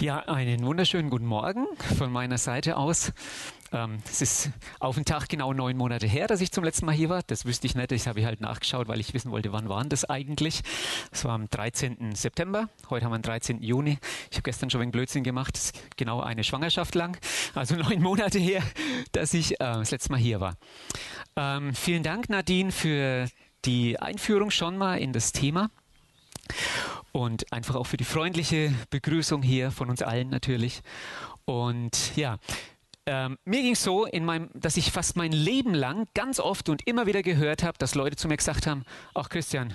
Ja, 0.00 0.20
einen 0.20 0.62
wunderschönen 0.62 1.10
guten 1.10 1.26
Morgen 1.26 1.66
von 1.96 2.12
meiner 2.12 2.38
Seite 2.38 2.76
aus. 2.76 3.12
Ähm, 3.72 3.98
es 4.08 4.22
ist 4.22 4.50
auf 4.78 4.94
den 4.94 5.04
Tag 5.04 5.28
genau 5.28 5.52
neun 5.52 5.76
Monate 5.76 6.06
her, 6.06 6.28
dass 6.28 6.40
ich 6.40 6.52
zum 6.52 6.62
letzten 6.62 6.86
Mal 6.86 6.94
hier 6.94 7.08
war. 7.08 7.22
Das 7.26 7.46
wüsste 7.46 7.66
ich 7.66 7.74
nicht, 7.74 7.90
das 7.90 8.06
habe 8.06 8.20
ich 8.20 8.24
halt 8.24 8.40
nachgeschaut, 8.40 8.86
weil 8.86 9.00
ich 9.00 9.12
wissen 9.12 9.32
wollte, 9.32 9.50
wann 9.50 9.68
waren 9.68 9.88
das 9.88 10.04
eigentlich. 10.04 10.60
Es 11.10 11.24
war 11.24 11.32
am 11.32 11.50
13. 11.50 12.14
September, 12.14 12.68
heute 12.90 13.06
haben 13.06 13.10
wir 13.10 13.18
den 13.18 13.22
13. 13.22 13.60
Juni. 13.60 13.98
Ich 14.30 14.36
habe 14.36 14.44
gestern 14.44 14.70
schon 14.70 14.82
ein 14.82 14.92
Blödsinn 14.92 15.24
gemacht, 15.24 15.56
das 15.56 15.64
ist 15.64 15.96
genau 15.96 16.20
eine 16.20 16.44
Schwangerschaft 16.44 16.94
lang, 16.94 17.18
also 17.56 17.74
neun 17.74 18.00
Monate 18.00 18.38
her, 18.38 18.62
dass 19.10 19.34
ich 19.34 19.54
äh, 19.54 19.56
das 19.58 19.90
letzte 19.90 20.12
Mal 20.12 20.20
hier 20.20 20.38
war. 20.38 20.54
Ähm, 21.34 21.74
vielen 21.74 22.04
Dank, 22.04 22.28
Nadine, 22.28 22.70
für 22.70 23.26
die 23.64 23.98
Einführung 23.98 24.52
schon 24.52 24.78
mal 24.78 25.00
in 25.00 25.12
das 25.12 25.32
Thema 25.32 25.70
und 27.12 27.52
einfach 27.52 27.74
auch 27.74 27.86
für 27.86 27.96
die 27.96 28.04
freundliche 28.04 28.72
Begrüßung 28.90 29.42
hier 29.42 29.70
von 29.70 29.90
uns 29.90 30.02
allen 30.02 30.28
natürlich. 30.28 30.82
Und 31.44 32.16
ja, 32.16 32.38
ähm, 33.06 33.38
mir 33.46 33.62
ging 33.62 33.72
es 33.72 33.82
so, 33.82 34.04
in 34.04 34.24
meinem, 34.24 34.50
dass 34.52 34.76
ich 34.76 34.92
fast 34.92 35.16
mein 35.16 35.32
Leben 35.32 35.72
lang 35.72 36.06
ganz 36.12 36.40
oft 36.40 36.68
und 36.68 36.86
immer 36.86 37.06
wieder 37.06 37.22
gehört 37.22 37.62
habe, 37.62 37.78
dass 37.78 37.94
Leute 37.94 38.16
zu 38.16 38.28
mir 38.28 38.36
gesagt 38.36 38.66
haben, 38.66 38.84
ach 39.14 39.30
Christian, 39.30 39.72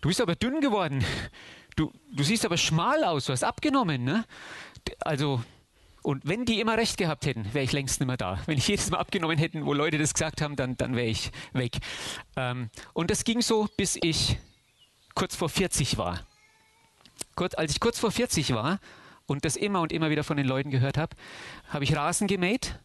du 0.00 0.08
bist 0.08 0.20
aber 0.20 0.36
dünn 0.36 0.60
geworden. 0.60 1.04
Du, 1.74 1.92
du 2.12 2.22
siehst 2.22 2.44
aber 2.44 2.56
schmal 2.56 3.02
aus, 3.02 3.24
du 3.24 3.32
hast 3.32 3.42
abgenommen. 3.42 4.04
Ne? 4.04 4.24
Also, 5.00 5.42
und 6.02 6.24
wenn 6.28 6.44
die 6.44 6.60
immer 6.60 6.76
recht 6.76 6.96
gehabt 6.96 7.26
hätten, 7.26 7.52
wäre 7.52 7.64
ich 7.64 7.72
längst 7.72 7.98
nicht 7.98 8.06
mehr 8.06 8.16
da. 8.16 8.38
Wenn 8.46 8.58
ich 8.58 8.68
jedes 8.68 8.88
Mal 8.90 8.98
abgenommen 8.98 9.36
hätte, 9.36 9.66
wo 9.66 9.72
Leute 9.72 9.98
das 9.98 10.14
gesagt 10.14 10.40
haben, 10.40 10.54
dann, 10.54 10.76
dann 10.76 10.94
wäre 10.94 11.08
ich 11.08 11.32
weg. 11.54 11.78
Ähm, 12.36 12.70
und 12.92 13.10
das 13.10 13.24
ging 13.24 13.42
so, 13.42 13.66
bis 13.76 13.98
ich 14.00 14.38
kurz 15.16 15.34
vor 15.34 15.48
40 15.48 15.98
war. 15.98 16.24
Kurz, 17.34 17.54
als 17.54 17.72
ich 17.72 17.80
kurz 17.80 17.98
vor 17.98 18.10
40 18.10 18.54
war 18.54 18.78
und 19.26 19.44
das 19.44 19.56
immer 19.56 19.80
und 19.80 19.92
immer 19.92 20.10
wieder 20.10 20.24
von 20.24 20.36
den 20.36 20.46
Leuten 20.46 20.70
gehört 20.70 20.98
habe, 20.98 21.16
habe 21.68 21.84
ich 21.84 21.96
Rasen 21.96 22.26
gemäht. 22.26 22.78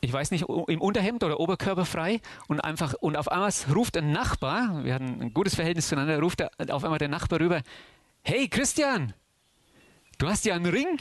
Ich 0.00 0.12
weiß 0.12 0.30
nicht, 0.30 0.44
im 0.48 0.80
Unterhemd 0.80 1.24
oder 1.24 1.40
oberkörperfrei 1.40 2.20
und 2.48 2.60
einfach, 2.60 2.94
und 2.94 3.16
auf 3.16 3.28
einmal 3.28 3.52
ruft 3.74 3.96
ein 3.96 4.12
Nachbar, 4.12 4.84
wir 4.84 4.94
hatten 4.94 5.20
ein 5.20 5.34
gutes 5.34 5.54
Verhältnis 5.54 5.88
zueinander, 5.88 6.20
ruft 6.20 6.42
auf 6.70 6.84
einmal 6.84 6.98
der 6.98 7.08
Nachbar 7.08 7.40
rüber, 7.40 7.62
hey 8.22 8.46
Christian, 8.48 9.14
du 10.18 10.28
hast 10.28 10.44
ja 10.44 10.54
einen 10.54 10.66
Ring. 10.66 10.98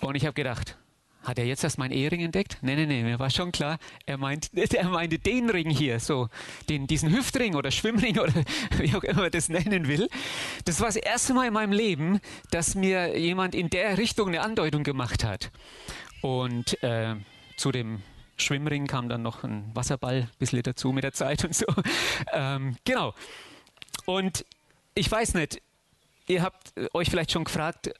Und 0.00 0.14
ich 0.16 0.24
habe 0.24 0.34
gedacht, 0.34 0.76
hat 1.22 1.38
er 1.38 1.44
jetzt 1.44 1.64
erst 1.64 1.78
meinen 1.78 1.92
Ehering 1.92 2.20
entdeckt? 2.20 2.58
Nein, 2.62 2.76
nein, 2.76 2.88
nein, 2.88 3.04
mir 3.04 3.18
war 3.18 3.30
schon 3.30 3.52
klar, 3.52 3.78
er, 4.06 4.18
meint, 4.18 4.50
er 4.74 4.88
meinte 4.88 5.18
den 5.18 5.50
Ring 5.50 5.70
hier, 5.70 6.00
so 6.00 6.28
den, 6.68 6.86
diesen 6.86 7.14
Hüftring 7.14 7.54
oder 7.54 7.70
Schwimmring 7.70 8.18
oder 8.20 8.32
wie 8.78 8.94
auch 8.94 9.02
immer 9.02 9.22
man 9.22 9.30
das 9.30 9.48
nennen 9.48 9.88
will. 9.88 10.08
Das 10.64 10.80
war 10.80 10.86
das 10.86 10.96
erste 10.96 11.34
Mal 11.34 11.48
in 11.48 11.52
meinem 11.52 11.72
Leben, 11.72 12.20
dass 12.50 12.74
mir 12.74 13.18
jemand 13.18 13.54
in 13.54 13.70
der 13.70 13.98
Richtung 13.98 14.28
eine 14.28 14.40
Andeutung 14.40 14.84
gemacht 14.84 15.24
hat. 15.24 15.50
Und 16.22 16.82
äh, 16.82 17.16
zu 17.56 17.72
dem 17.72 18.02
Schwimmring 18.36 18.86
kam 18.86 19.08
dann 19.08 19.22
noch 19.22 19.44
ein 19.44 19.70
Wasserball 19.74 20.22
ein 20.22 20.30
bisschen 20.38 20.62
dazu 20.62 20.92
mit 20.92 21.04
der 21.04 21.12
Zeit 21.12 21.44
und 21.44 21.54
so. 21.54 21.66
Ähm, 22.32 22.76
genau. 22.84 23.14
Und 24.04 24.44
ich 24.94 25.10
weiß 25.10 25.34
nicht, 25.34 25.60
ihr 26.26 26.42
habt 26.42 26.72
euch 26.92 27.10
vielleicht 27.10 27.32
schon 27.32 27.44
gefragt, 27.44 27.90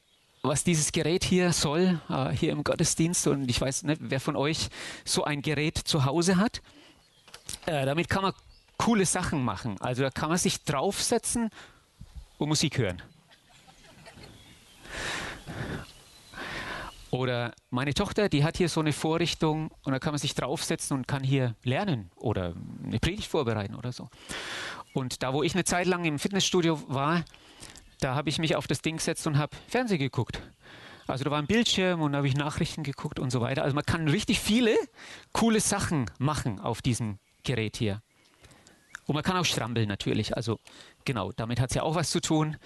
was 0.42 0.64
dieses 0.64 0.92
Gerät 0.92 1.25
hier 1.25 1.53
soll, 1.53 2.00
äh, 2.08 2.31
hier 2.31 2.53
im 2.53 2.64
Gottesdienst. 2.64 3.27
Und 3.27 3.50
ich 3.50 3.61
weiß 3.61 3.84
nicht, 3.84 4.00
wer 4.03 4.20
von 4.20 4.36
euch 4.36 4.69
so 5.05 5.25
ein 5.25 5.42
Gerät 5.42 5.78
zu 5.78 6.05
Hause 6.05 6.36
hat. 6.36 6.62
Äh, 7.67 7.86
damit 7.86 8.08
kann 8.08 8.22
man 8.22 8.33
coole 8.78 9.06
Sachen 9.06 9.44
machen. 9.44 9.77
Also 9.81 10.03
da 10.03 10.11
kann 10.11 10.28
man 10.28 10.39
sich 10.39 10.62
draufsetzen 10.64 11.50
und 12.39 12.48
Musik 12.48 12.78
hören. 12.78 13.03
Oder 17.11 17.55
meine 17.70 17.94
Tochter, 17.94 18.28
die 18.28 18.44
hat 18.44 18.59
hier 18.59 18.69
so 18.69 18.81
eine 18.81 18.92
Vorrichtung 18.92 19.70
und 19.83 19.92
da 19.92 19.98
kann 19.98 20.12
man 20.12 20.19
sich 20.19 20.34
draufsetzen 20.34 20.97
und 20.97 21.09
kann 21.09 21.25
hier 21.25 21.54
lernen 21.65 22.10
oder 22.16 22.54
eine 22.84 22.98
Predigt 22.98 23.28
vorbereiten 23.28 23.75
oder 23.75 23.93
so. 23.93 24.10
Und 24.93 25.22
da, 25.22 25.32
wo 25.32 25.43
ich 25.43 25.54
eine 25.54 25.65
Zeit 25.65 25.87
lang 25.87 26.04
im 26.04 26.19
Fitnessstudio 26.19 26.82
war, 26.88 27.25
da 28.00 28.14
habe 28.14 28.28
ich 28.28 28.38
mich 28.38 28.56
auf 28.56 28.66
das 28.66 28.81
Ding 28.81 28.97
gesetzt 28.97 29.26
und 29.26 29.38
habe 29.38 29.56
Fernsehen 29.69 29.98
geguckt. 29.98 30.42
Also 31.06 31.25
da 31.25 31.31
war 31.31 31.38
ein 31.38 31.47
Bildschirm 31.47 32.03
und 32.03 32.12
da 32.12 32.19
habe 32.19 32.28
ich 32.28 32.36
Nachrichten 32.36 32.82
geguckt 32.82 33.19
und 33.19 33.31
so 33.31 33.41
weiter. 33.41 33.62
Also 33.62 33.75
man 33.75 33.84
kann 33.84 34.09
richtig 34.09 34.41
viele 34.41 34.76
coole 35.32 35.60
Sachen 35.60 36.10
machen 36.19 36.60
auf 36.60 36.82
diesem 36.82 37.19
Gerät 37.44 37.76
hier. 37.76 38.03
Und 39.06 39.14
man 39.14 39.25
kann 39.25 39.36
auch 39.38 39.44
strampeln 39.44 39.88
natürlich. 39.88 40.36
Also 40.36 40.59
genau, 41.06 41.32
damit 41.32 41.60
hat 41.60 41.70
es 41.70 41.76
ja 41.76 41.82
auch 41.82 41.94
was 41.94 42.10
zu 42.10 42.20
tun. 42.20 42.59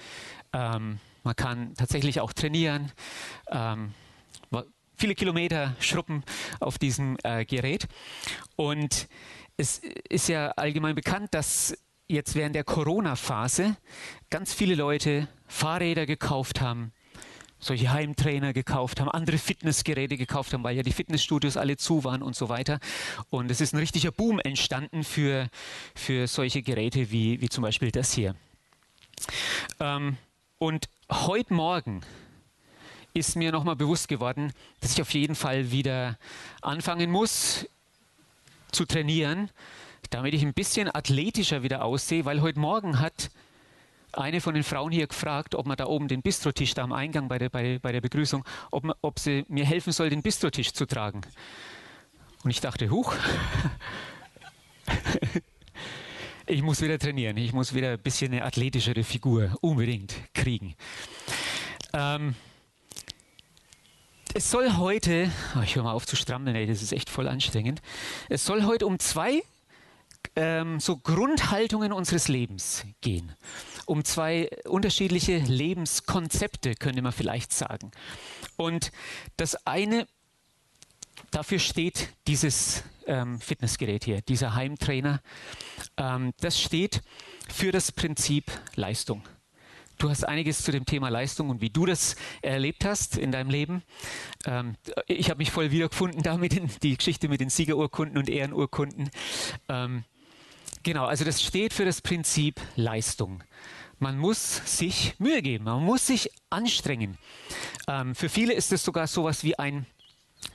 Ähm, 0.53 0.99
man 1.23 1.37
kann 1.37 1.75
tatsächlich 1.75 2.21
auch 2.21 2.33
trainieren. 2.33 2.91
Ähm, 3.49 3.95
viele 4.97 5.15
Kilometer 5.17 5.75
schruppen 5.81 6.23
auf 6.61 6.79
diesem 6.79 7.17
äh, 7.25 7.45
Gerät. 7.45 7.89
Und 8.57 9.09
es 9.57 9.81
ist 10.09 10.29
ja 10.29 10.51
allgemein 10.53 10.95
bekannt, 10.95 11.35
dass 11.35 11.77
jetzt 12.09 12.35
während 12.35 12.55
der 12.55 12.65
Corona-Phase 12.65 13.77
ganz 14.31 14.53
viele 14.53 14.75
Leute 14.75 15.29
Fahrräder 15.47 16.07
gekauft 16.07 16.61
haben, 16.61 16.93
solche 17.59 17.93
Heimtrainer 17.93 18.53
gekauft 18.53 19.01
haben, 19.01 19.09
andere 19.09 19.39
Fitnessgeräte 19.39 20.17
gekauft 20.17 20.53
haben, 20.53 20.65
weil 20.65 20.77
ja 20.77 20.83
die 20.83 20.93
Fitnessstudios 20.93 21.57
alle 21.57 21.77
zu 21.77 22.05
waren 22.05 22.23
und 22.23 22.35
so 22.35 22.49
weiter. 22.49 22.81
Und 23.31 23.51
es 23.51 23.61
ist 23.61 23.73
ein 23.73 23.79
richtiger 23.79 24.11
Boom 24.11 24.41
entstanden 24.41 25.05
für, 25.05 25.49
für 25.95 26.27
solche 26.27 26.63
Geräte 26.63 27.11
wie, 27.11 27.41
wie 27.41 27.49
zum 27.49 27.63
Beispiel 27.63 27.91
das 27.91 28.13
hier. 28.13 28.35
Ähm, 29.81 30.17
und 30.59 30.89
heute 31.11 31.55
Morgen 31.55 32.03
ist 33.15 33.37
mir 33.37 33.53
nochmal 33.53 33.77
bewusst 33.77 34.09
geworden, 34.09 34.53
dass 34.81 34.93
ich 34.93 35.03
auf 35.03 35.11
jeden 35.13 35.35
Fall 35.35 35.71
wieder 35.71 36.19
anfangen 36.63 37.11
muss 37.11 37.67
zu 38.73 38.87
trainieren, 38.87 39.51
damit 40.11 40.35
ich 40.35 40.43
ein 40.43 40.55
bisschen 40.55 40.95
athletischer 40.95 41.63
wieder 41.63 41.85
aussehe, 41.85 42.25
weil 42.25 42.41
heute 42.41 42.59
Morgen 42.59 42.99
hat 42.99 43.31
eine 44.13 44.41
von 44.41 44.55
den 44.55 44.63
Frauen 44.63 44.93
hier 44.93 45.07
gefragt, 45.07 45.55
ob 45.55 45.67
man 45.67 45.77
da 45.77 45.87
oben 45.87 46.09
den 46.09 46.23
Bistrotisch 46.23 46.75
da 46.75 46.83
am 46.83 46.93
Eingang 46.93 47.29
bei 47.29 47.39
der, 47.39 47.49
bei, 47.49 47.79
bei 47.81 47.93
der 47.93 48.01
Begrüßung, 48.01 48.45
ob, 48.71 48.85
man, 48.85 48.97
ob 49.01 49.19
sie 49.19 49.45
mir 49.49 49.65
helfen 49.65 49.93
soll, 49.93 50.11
den 50.11 50.23
Bistrotisch 50.23 50.73
zu 50.73 50.87
tragen. 50.87 51.23
Und 52.45 52.51
ich 52.51 52.61
dachte, 52.61 52.91
huch, 52.91 53.15
ich 56.47 56.63
muss 56.63 56.83
wieder 56.83 56.99
trainieren, 56.99 57.37
ich 57.37 57.53
muss 57.53 57.73
wieder 57.73 57.93
ein 57.93 58.01
bisschen 58.01 58.33
eine 58.33 58.45
athletischere 58.45 59.05
Figur 59.05 59.57
unbedingt 59.61 60.15
kriegen. 60.35 60.75
Ähm, 61.95 62.35
es 64.35 64.51
soll 64.51 64.77
heute, 64.77 65.31
oh, 65.57 65.63
ich 65.63 65.77
höre 65.77 65.85
mal 65.85 65.93
auf 65.93 66.07
zu 66.07 66.17
strammeln, 66.17 66.57
ey, 66.57 66.67
das 66.67 66.83
ist 66.83 66.93
echt 66.93 67.11
voll 67.11 67.29
anstrengend. 67.29 67.81
Es 68.29 68.45
soll 68.45 68.65
heute 68.65 68.87
um 68.87 68.99
zwei 68.99 69.43
ähm, 70.37 70.81
so 70.81 70.97
Grundhaltungen 70.97 71.93
unseres 71.93 72.29
Lebens 72.29 72.85
gehen. 73.01 73.33
Um 73.87 74.05
zwei 74.05 74.49
unterschiedliche 74.65 75.39
Lebenskonzepte, 75.39 76.75
könnte 76.75 77.03
man 77.03 77.13
vielleicht 77.13 77.53
sagen. 77.53 77.91
Und 78.57 78.93
das 79.37 79.67
eine, 79.67 80.07
dafür 81.31 81.59
steht 81.59 82.09
dieses 82.27 82.85
ähm, 83.07 83.41
Fitnessgerät 83.41 84.05
hier, 84.05 84.23
dieser 84.23 84.55
Heimtrainer. 84.55 85.21
Ähm, 85.97 86.33
das 86.41 86.61
steht 86.61 87.03
für 87.49 87.73
das 87.73 87.93
Prinzip 87.93 88.51
Leistung. 88.75 89.23
Du 89.99 90.11
hast 90.11 90.25
einiges 90.25 90.65
zu 90.65 90.73
dem 90.73 90.85
Thema 90.85 91.11
Leistung 91.11 91.49
und 91.49 91.61
wie 91.61 91.71
du 91.71 91.87
das 91.87 92.17
erlebt 92.41 92.85
hast 92.85 93.17
in 93.17 93.31
deinem 93.31 93.51
Leben. 93.51 93.83
Ähm, 94.47 94.75
ich 95.07 95.31
habe 95.31 95.39
mich 95.39 95.53
voll 95.53 95.71
wiedergefunden 95.71 96.23
damit, 96.25 96.55
in 96.55 96.69
die 96.83 96.97
Geschichte 96.97 97.29
mit 97.29 97.41
den 97.41 97.51
Siegerurkunden 97.51 98.19
und 98.19 98.29
Ehrenurkunden. 98.29 99.11
Ähm, 99.69 100.05
Genau, 100.83 101.05
also 101.05 101.25
das 101.25 101.43
steht 101.43 101.73
für 101.73 101.85
das 101.85 102.01
Prinzip 102.01 102.61
Leistung. 102.75 103.45
Man 103.99 104.19
muss 104.19 104.63
sich 104.79 105.15
Mühe 105.19 105.43
geben, 105.43 105.65
man 105.65 105.85
muss 105.85 106.09
sich 106.09 106.31
anstrengen. 106.51 107.19
Ähm, 107.87 108.17
für 108.17 108.29
viele 108.29 108.53
ist 108.53 108.73
es 108.73 108.85
sogar 108.85 109.07
so 109.07 109.29
etwas 109.29 109.45
wie 109.45 109.57
ein 109.59 109.87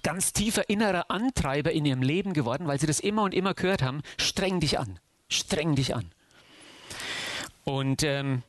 ganz 0.04 0.34
tiefer 0.34 0.70
innerer 0.70 1.10
Antreiber 1.10 1.72
in 1.72 1.86
ihrem 1.86 2.02
Leben 2.02 2.34
geworden, 2.34 2.68
weil 2.68 2.80
sie 2.80 2.88
das 2.88 3.00
immer 3.00 3.24
und 3.24 3.34
immer 3.34 3.54
gehört 3.54 3.82
haben, 3.82 4.02
streng 4.18 4.60
dich 4.60 4.80
an, 4.80 5.00
streng 5.30 5.76
dich 5.76 5.96
an. 5.96 6.12
Und 7.64 8.04
ähm, 8.04 8.44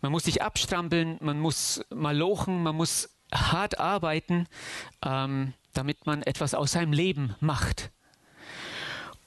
man 0.00 0.12
muss 0.12 0.24
sich 0.24 0.40
abstrampeln, 0.40 1.18
man 1.20 1.40
muss 1.40 1.82
mal 1.90 2.16
lochen, 2.16 2.62
man 2.62 2.76
muss 2.76 3.10
hart 3.32 3.78
arbeiten, 3.78 4.46
ähm, 5.04 5.52
damit 5.74 6.06
man 6.06 6.22
etwas 6.22 6.54
aus 6.54 6.72
seinem 6.72 6.92
Leben 6.94 7.34
macht. 7.40 7.90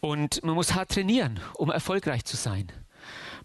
Und 0.01 0.43
man 0.43 0.55
muss 0.55 0.73
hart 0.73 0.89
trainieren, 0.89 1.39
um 1.53 1.69
erfolgreich 1.69 2.25
zu 2.25 2.35
sein. 2.35 2.71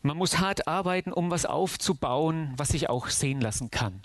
Man 0.00 0.16
muss 0.16 0.38
hart 0.38 0.66
arbeiten, 0.66 1.12
um 1.12 1.30
was 1.30 1.44
aufzubauen, 1.44 2.54
was 2.56 2.68
sich 2.68 2.88
auch 2.88 3.08
sehen 3.08 3.42
lassen 3.42 3.70
kann. 3.70 4.02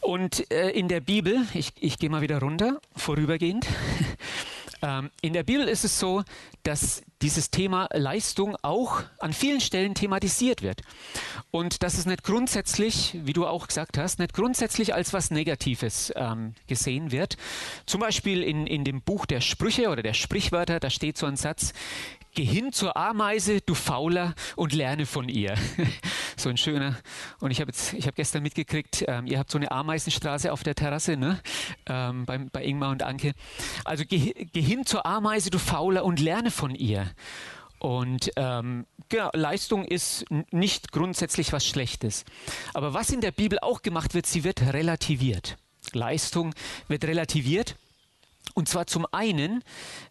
Und 0.00 0.50
äh, 0.52 0.70
in 0.70 0.86
der 0.86 1.00
Bibel, 1.00 1.44
ich, 1.52 1.72
ich 1.80 1.98
gehe 1.98 2.10
mal 2.10 2.22
wieder 2.22 2.38
runter, 2.38 2.80
vorübergehend, 2.94 3.66
Ähm, 4.82 5.10
in 5.20 5.32
der 5.32 5.42
Bibel 5.42 5.66
ist 5.68 5.84
es 5.84 5.98
so, 5.98 6.22
dass 6.62 7.02
dieses 7.22 7.50
Thema 7.50 7.88
Leistung 7.92 8.56
auch 8.62 9.02
an 9.18 9.32
vielen 9.32 9.60
Stellen 9.60 9.94
thematisiert 9.94 10.62
wird. 10.62 10.82
Und 11.50 11.82
dass 11.82 11.98
es 11.98 12.06
nicht 12.06 12.22
grundsätzlich, 12.22 13.16
wie 13.24 13.32
du 13.32 13.46
auch 13.46 13.66
gesagt 13.66 13.98
hast, 13.98 14.18
nicht 14.18 14.34
grundsätzlich 14.34 14.94
als 14.94 15.12
was 15.12 15.30
Negatives 15.30 16.12
ähm, 16.14 16.54
gesehen 16.66 17.10
wird. 17.10 17.36
Zum 17.86 18.00
Beispiel 18.00 18.42
in, 18.42 18.66
in 18.66 18.84
dem 18.84 19.02
Buch 19.02 19.26
der 19.26 19.40
Sprüche 19.40 19.88
oder 19.88 20.02
der 20.02 20.14
Sprichwörter, 20.14 20.78
da 20.78 20.90
steht 20.90 21.18
so 21.18 21.26
ein 21.26 21.36
Satz, 21.36 21.72
Geh 22.38 22.44
hin 22.44 22.72
zur 22.72 22.96
Ameise, 22.96 23.60
du 23.62 23.74
Fauler, 23.74 24.32
und 24.54 24.72
lerne 24.72 25.06
von 25.06 25.28
ihr. 25.28 25.56
so 26.36 26.48
ein 26.48 26.56
schöner. 26.56 26.96
Und 27.40 27.50
ich 27.50 27.60
habe 27.60 27.72
jetzt, 27.72 27.96
gestern 28.14 28.44
mitgekriegt, 28.44 29.04
ähm, 29.08 29.26
ihr 29.26 29.40
habt 29.40 29.50
so 29.50 29.58
eine 29.58 29.72
Ameisenstraße 29.72 30.52
auf 30.52 30.62
der 30.62 30.76
Terrasse, 30.76 31.16
ne? 31.16 31.40
Ähm, 31.86 32.26
bei, 32.26 32.38
bei 32.38 32.64
Ingmar 32.64 32.92
und 32.92 33.02
Anke. 33.02 33.32
Also 33.84 34.04
geh, 34.08 34.34
geh 34.52 34.60
hin 34.60 34.86
zur 34.86 35.04
Ameise, 35.04 35.50
du 35.50 35.58
Fauler, 35.58 36.04
und 36.04 36.20
lerne 36.20 36.52
von 36.52 36.76
ihr. 36.76 37.10
Und 37.80 38.30
ähm, 38.36 38.86
genau, 39.08 39.30
Leistung 39.32 39.84
ist 39.84 40.24
nicht 40.52 40.92
grundsätzlich 40.92 41.52
was 41.52 41.66
Schlechtes. 41.66 42.24
Aber 42.72 42.94
was 42.94 43.10
in 43.10 43.20
der 43.20 43.32
Bibel 43.32 43.58
auch 43.58 43.82
gemacht 43.82 44.14
wird, 44.14 44.26
sie 44.26 44.44
wird 44.44 44.62
relativiert. 44.62 45.56
Leistung 45.92 46.54
wird 46.86 47.04
relativiert. 47.04 47.74
Und 48.58 48.68
zwar 48.68 48.88
zum 48.88 49.06
einen 49.12 49.62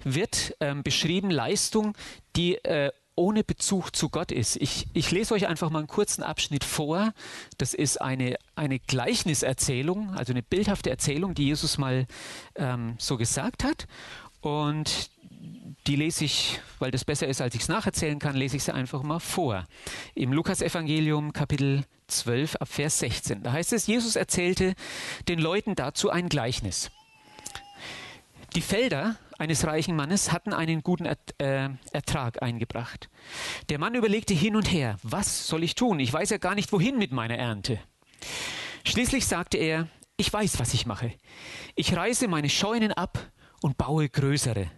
wird 0.05 0.55
ähm, 0.61 0.81
beschrieben 0.81 1.29
Leistung, 1.29 1.97
die 2.37 2.55
äh, 2.63 2.93
ohne 3.13 3.43
Bezug 3.43 3.93
zu 3.93 4.07
Gott 4.07 4.31
ist. 4.31 4.55
Ich, 4.55 4.87
ich, 4.93 5.11
lese 5.11 5.33
euch 5.33 5.47
einfach 5.47 5.69
mal 5.69 5.79
einen 5.79 5.89
kurzen 5.89 6.23
Abschnitt 6.23 6.63
vor. 6.63 7.11
Das 7.57 7.73
ist 7.73 7.99
eine, 7.99 8.37
eine 8.55 8.79
Gleichniserzählung, 8.79 10.11
also 10.11 10.31
eine 10.31 10.43
bildhafte 10.43 10.89
Erzählung, 10.89 11.33
die 11.33 11.47
Jesus 11.47 11.77
mal 11.77 12.07
ähm, 12.55 12.95
so 12.99 13.17
gesagt 13.17 13.65
hat. 13.65 13.85
Und 14.39 15.09
die 15.85 15.97
lese 15.97 16.23
ich, 16.23 16.61
weil 16.79 16.91
das 16.91 17.03
besser 17.03 17.27
ist, 17.27 17.41
als 17.41 17.53
ich 17.53 17.63
es 17.63 17.67
nacherzählen 17.67 18.17
kann, 18.17 18.37
lese 18.37 18.55
ich 18.55 18.63
sie 18.63 18.73
einfach 18.73 19.03
mal 19.03 19.19
vor. 19.19 19.67
Im 20.15 20.31
Lukasevangelium 20.31 21.33
Kapitel 21.33 21.83
12 22.07 22.55
ab 22.55 22.69
Vers 22.69 22.99
16. 22.99 23.43
Da 23.43 23.51
heißt 23.51 23.73
es, 23.73 23.87
Jesus 23.87 24.15
erzählte 24.15 24.73
den 25.27 25.39
Leuten 25.39 25.75
dazu 25.75 26.09
ein 26.09 26.29
Gleichnis. 26.29 26.91
Die 28.57 28.63
Felder 28.63 29.17
eines 29.37 29.67
reichen 29.67 29.95
Mannes 29.95 30.31
hatten 30.31 30.51
einen 30.51 30.81
guten 30.81 31.05
äh, 31.05 31.69
Ertrag 31.91 32.41
eingebracht. 32.41 33.07
Der 33.69 33.77
Mann 33.77 33.93
überlegte 33.93 34.33
hin 34.33 34.55
und 34.55 34.71
her, 34.71 34.97
was 35.03 35.45
soll 35.45 35.63
ich 35.63 35.75
tun? 35.75 35.99
Ich 35.99 36.11
weiß 36.11 36.31
ja 36.31 36.39
gar 36.39 36.55
nicht, 36.55 36.71
wohin 36.71 36.97
mit 36.97 37.11
meiner 37.11 37.37
Ernte. 37.37 37.79
Schließlich 38.83 39.27
sagte 39.27 39.59
er, 39.59 39.87
ich 40.15 40.33
weiß, 40.33 40.57
was 40.57 40.73
ich 40.73 40.87
mache. 40.87 41.13
Ich 41.75 41.95
reiße 41.95 42.27
meine 42.27 42.49
Scheunen 42.49 42.91
ab 42.91 43.19
und 43.61 43.77
baue 43.77 44.09
größere. 44.09 44.71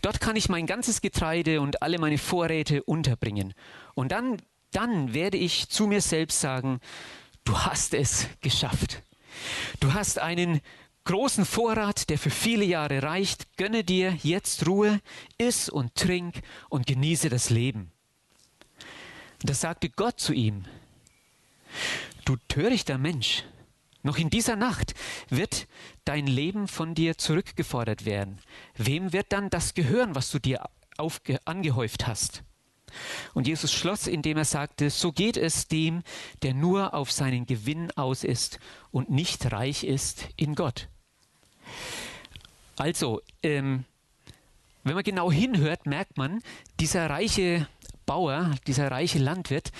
Dort 0.00 0.18
kann 0.18 0.36
ich 0.36 0.48
mein 0.48 0.64
ganzes 0.64 1.02
Getreide 1.02 1.60
und 1.60 1.82
alle 1.82 1.98
meine 1.98 2.16
Vorräte 2.16 2.84
unterbringen. 2.84 3.52
Und 3.94 4.12
dann, 4.12 4.38
dann 4.72 5.12
werde 5.12 5.36
ich 5.36 5.68
zu 5.68 5.86
mir 5.86 6.00
selbst 6.00 6.40
sagen, 6.40 6.80
du 7.44 7.58
hast 7.58 7.92
es 7.92 8.28
geschafft. 8.40 9.02
Du 9.80 9.92
hast 9.92 10.18
einen 10.18 10.62
großen 11.04 11.44
Vorrat, 11.44 12.08
der 12.10 12.18
für 12.18 12.30
viele 12.30 12.64
Jahre 12.64 13.02
reicht. 13.02 13.56
Gönne 13.56 13.84
dir 13.84 14.18
jetzt 14.22 14.66
Ruhe, 14.66 15.00
iss 15.38 15.68
und 15.68 15.94
trink 15.94 16.40
und 16.68 16.86
genieße 16.86 17.28
das 17.28 17.50
Leben. 17.50 17.92
Da 19.42 19.54
sagte 19.54 19.90
Gott 19.90 20.18
zu 20.18 20.32
ihm, 20.32 20.64
du 22.24 22.36
törichter 22.48 22.98
Mensch, 22.98 23.44
noch 24.02 24.18
in 24.18 24.30
dieser 24.30 24.56
Nacht 24.56 24.94
wird 25.30 25.66
dein 26.04 26.26
Leben 26.26 26.68
von 26.68 26.94
dir 26.94 27.16
zurückgefordert 27.16 28.04
werden. 28.04 28.38
Wem 28.76 29.12
wird 29.12 29.32
dann 29.32 29.50
das 29.50 29.74
gehören, 29.74 30.14
was 30.14 30.30
du 30.30 30.38
dir 30.38 30.68
angehäuft 31.44 32.06
hast? 32.06 32.42
Und 33.32 33.46
Jesus 33.46 33.72
schloss, 33.72 34.06
indem 34.06 34.36
er 34.36 34.44
sagte, 34.44 34.90
so 34.90 35.12
geht 35.12 35.36
es 35.36 35.68
dem, 35.68 36.02
der 36.42 36.54
nur 36.54 36.94
auf 36.94 37.10
seinen 37.10 37.46
Gewinn 37.46 37.90
aus 37.92 38.24
ist 38.24 38.58
und 38.90 39.10
nicht 39.10 39.50
reich 39.52 39.84
ist 39.84 40.28
in 40.36 40.54
Gott. 40.54 40.88
Also, 42.76 43.20
ähm, 43.42 43.84
wenn 44.82 44.94
man 44.94 45.04
genau 45.04 45.30
hinhört, 45.32 45.86
merkt 45.86 46.18
man, 46.18 46.42
dieser 46.80 47.08
reiche 47.08 47.66
Bauer, 48.06 48.50
dieser 48.66 48.90
reiche 48.90 49.18
Landwirt, 49.18 49.72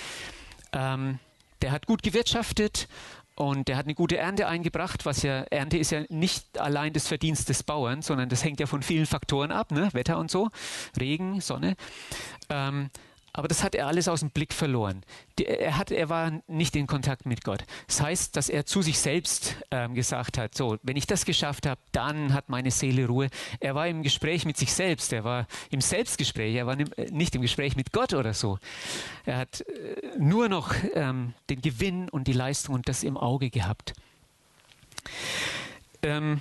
ähm, 0.72 1.18
der 1.62 1.72
hat 1.72 1.86
gut 1.86 2.02
gewirtschaftet 2.02 2.88
und 3.36 3.68
der 3.68 3.76
hat 3.76 3.86
eine 3.86 3.94
gute 3.94 4.16
Ernte 4.16 4.46
eingebracht, 4.46 5.06
was 5.06 5.22
ja, 5.22 5.42
Ernte 5.44 5.76
ist 5.76 5.90
ja 5.90 6.04
nicht 6.08 6.58
allein 6.58 6.92
das 6.92 7.08
Verdienst 7.08 7.48
des 7.48 7.62
Bauern, 7.62 8.00
sondern 8.00 8.28
das 8.28 8.44
hängt 8.44 8.60
ja 8.60 8.66
von 8.66 8.82
vielen 8.82 9.06
Faktoren 9.06 9.50
ab, 9.50 9.72
ne? 9.72 9.88
Wetter 9.92 10.18
und 10.18 10.30
so, 10.30 10.50
Regen, 10.98 11.40
Sonne. 11.40 11.76
Ähm, 12.48 12.90
aber 13.36 13.48
das 13.48 13.64
hat 13.64 13.74
er 13.74 13.88
alles 13.88 14.06
aus 14.06 14.20
dem 14.20 14.30
Blick 14.30 14.54
verloren. 14.54 15.02
Er, 15.40 15.76
hat, 15.76 15.90
er 15.90 16.08
war 16.08 16.40
nicht 16.46 16.76
in 16.76 16.86
Kontakt 16.86 17.26
mit 17.26 17.42
Gott. 17.42 17.64
Das 17.88 18.00
heißt, 18.00 18.36
dass 18.36 18.48
er 18.48 18.64
zu 18.64 18.80
sich 18.80 18.96
selbst 19.00 19.56
ähm, 19.72 19.94
gesagt 19.94 20.38
hat, 20.38 20.54
so, 20.54 20.78
wenn 20.84 20.96
ich 20.96 21.08
das 21.08 21.24
geschafft 21.24 21.66
habe, 21.66 21.80
dann 21.90 22.32
hat 22.32 22.48
meine 22.48 22.70
Seele 22.70 23.08
Ruhe. 23.08 23.28
Er 23.58 23.74
war 23.74 23.88
im 23.88 24.04
Gespräch 24.04 24.44
mit 24.46 24.56
sich 24.56 24.72
selbst, 24.72 25.12
er 25.12 25.24
war 25.24 25.48
im 25.70 25.80
Selbstgespräch, 25.80 26.54
er 26.54 26.68
war 26.68 26.78
äh, 26.78 27.10
nicht 27.10 27.34
im 27.34 27.42
Gespräch 27.42 27.74
mit 27.74 27.92
Gott 27.92 28.14
oder 28.14 28.34
so. 28.34 28.60
Er 29.24 29.38
hat 29.38 29.62
äh, 29.62 30.16
nur 30.16 30.48
noch 30.48 30.72
ähm, 30.94 31.34
den 31.50 31.60
Gewinn 31.60 32.08
und 32.08 32.28
die 32.28 32.32
Leistung 32.32 32.76
und 32.76 32.88
das 32.88 33.02
im 33.02 33.16
Auge 33.16 33.50
gehabt. 33.50 33.94
Ähm, 36.02 36.40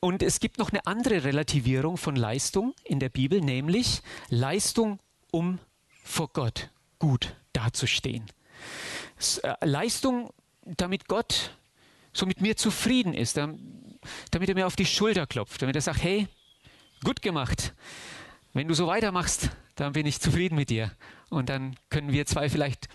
und 0.00 0.22
es 0.22 0.38
gibt 0.38 0.58
noch 0.58 0.70
eine 0.70 0.86
andere 0.86 1.24
Relativierung 1.24 1.96
von 1.96 2.14
Leistung 2.14 2.74
in 2.84 3.00
der 3.00 3.08
Bibel, 3.08 3.40
nämlich 3.40 4.02
Leistung 4.28 4.98
um 5.30 5.58
vor 6.06 6.28
Gott 6.32 6.70
gut 6.98 7.36
dazustehen. 7.52 8.24
Äh, 9.42 9.54
Leistung, 9.66 10.32
damit 10.64 11.08
Gott 11.08 11.56
so 12.12 12.26
mit 12.26 12.40
mir 12.40 12.56
zufrieden 12.56 13.12
ist, 13.12 13.36
damit 13.36 14.48
er 14.48 14.54
mir 14.54 14.66
auf 14.66 14.76
die 14.76 14.86
Schulter 14.86 15.26
klopft, 15.26 15.60
damit 15.60 15.76
er 15.76 15.82
sagt, 15.82 16.02
hey, 16.02 16.28
gut 17.04 17.20
gemacht. 17.20 17.74
Wenn 18.54 18.68
du 18.68 18.74
so 18.74 18.86
weitermachst, 18.86 19.50
dann 19.74 19.92
bin 19.92 20.06
ich 20.06 20.20
zufrieden 20.20 20.56
mit 20.56 20.70
dir. 20.70 20.92
Und 21.28 21.50
dann 21.50 21.76
können 21.90 22.12
wir 22.12 22.24
zwei 22.24 22.48
vielleicht 22.48 22.88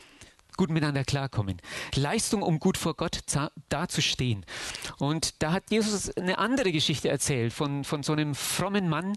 gut 0.58 0.70
miteinander 0.70 1.04
klarkommen. 1.04 1.62
Leistung, 1.96 2.42
um 2.42 2.60
gut 2.60 2.78
vor 2.78 2.96
Gott 2.96 3.20
dazustehen. 3.70 4.46
Und 4.98 5.42
da 5.42 5.54
hat 5.54 5.70
Jesus 5.70 6.16
eine 6.18 6.40
andere 6.40 6.72
Geschichte 6.72 7.10
erzählt 7.10 7.54
von, 7.54 7.84
von 7.84 8.04
so 8.04 8.14
einem 8.14 8.36
frommen 8.36 8.90
Mann, 8.90 9.16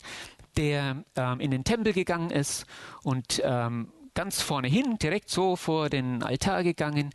der 0.57 1.05
ähm, 1.17 1.41
in 1.41 1.51
den 1.51 1.65
Tempel 1.65 1.93
gegangen 1.93 2.31
ist 2.31 2.67
und 3.03 3.41
ähm, 3.45 3.89
ganz 4.15 4.41
vorne 4.41 4.69
hin, 4.69 4.97
direkt 4.99 5.29
so 5.29 5.57
vor 5.57 5.91
den 5.91 6.23
Altar 6.23 6.63
gegangen 6.63 7.11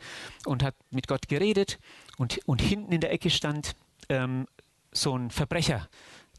und 0.45 0.63
hat 0.63 0.75
mit 0.91 1.07
Gott 1.07 1.27
geredet. 1.27 1.79
Und, 2.17 2.39
und 2.45 2.61
hinten 2.61 2.91
in 2.91 3.01
der 3.01 3.11
Ecke 3.11 3.29
stand 3.29 3.75
ähm, 4.09 4.47
so 4.91 5.17
ein 5.17 5.31
Verbrecher, 5.31 5.87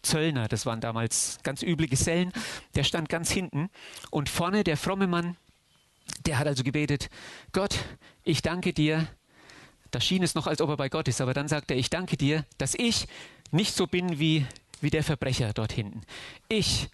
Zöllner, 0.03 0.49
das 0.49 0.67
waren 0.67 0.81
damals 0.81 1.39
ganz 1.43 1.63
üble 1.63 1.87
Gesellen, 1.87 2.33
der 2.75 2.85
stand 2.85 3.09
ganz 3.09 3.31
hinten. 3.31 3.71
Und 4.11 4.29
vorne 4.29 4.65
der 4.65 4.77
fromme 4.77 5.07
Mann, 5.07 5.37
der 6.27 6.39
hat 6.39 6.47
also 6.47 6.63
gebetet, 6.63 7.11
Gott, 7.53 7.79
ich 8.23 8.43
danke 8.43 8.73
dir. 8.73 9.07
Da 9.91 10.01
schien 10.01 10.23
es 10.23 10.35
noch, 10.35 10.47
als 10.47 10.61
ob 10.61 10.71
er 10.71 10.77
bei 10.77 10.89
Gott 10.89 11.09
ist, 11.09 11.21
aber 11.21 11.35
dann 11.35 11.49
sagt 11.49 11.71
er, 11.71 11.77
ich 11.77 11.91
danke 11.91 12.17
dir, 12.17 12.45
dass 12.59 12.75
ich 12.75 13.09
nicht 13.51 13.75
so 13.75 13.87
bin 13.87 14.19
wie 14.19 14.47
wie 14.81 14.91
der 14.91 15.05
Verbrecher 15.05 15.53
dort 15.53 15.73
hinten. 15.73 16.03
Ich, 16.49 16.89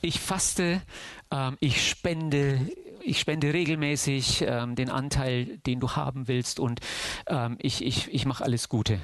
ich 0.00 0.20
faste, 0.20 0.82
ähm, 1.30 1.56
ich 1.60 1.88
spende, 1.88 2.60
ich 3.02 3.18
spende 3.18 3.52
regelmäßig 3.52 4.42
ähm, 4.42 4.74
den 4.76 4.90
Anteil, 4.90 5.58
den 5.66 5.80
du 5.80 5.92
haben 5.92 6.28
willst 6.28 6.60
und 6.60 6.80
ähm, 7.26 7.56
ich, 7.60 7.84
ich, 7.84 8.12
ich 8.12 8.26
mache 8.26 8.44
alles 8.44 8.68
Gute. 8.68 9.00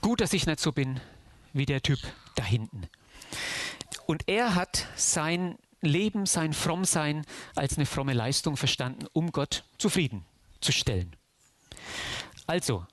Gut, 0.00 0.20
dass 0.20 0.32
ich 0.32 0.46
nicht 0.46 0.60
so 0.60 0.72
bin 0.72 1.00
wie 1.52 1.66
der 1.66 1.82
Typ 1.82 1.98
da 2.34 2.44
hinten. 2.44 2.88
Und 4.06 4.24
er 4.26 4.54
hat 4.54 4.86
sein 4.96 5.56
Leben, 5.80 6.26
sein 6.26 6.52
Frommsein 6.52 7.24
als 7.54 7.76
eine 7.76 7.86
fromme 7.86 8.14
Leistung 8.14 8.56
verstanden, 8.56 9.06
um 9.12 9.32
Gott 9.32 9.64
zufriedenzustellen. 9.78 11.14
Also, 12.46 12.86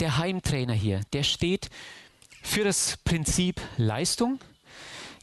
der 0.00 0.18
Heimtrainer 0.18 0.74
hier, 0.74 1.00
der 1.12 1.22
steht 1.22 1.70
für 2.42 2.64
das 2.64 2.98
Prinzip 3.04 3.60
Leistung. 3.76 4.40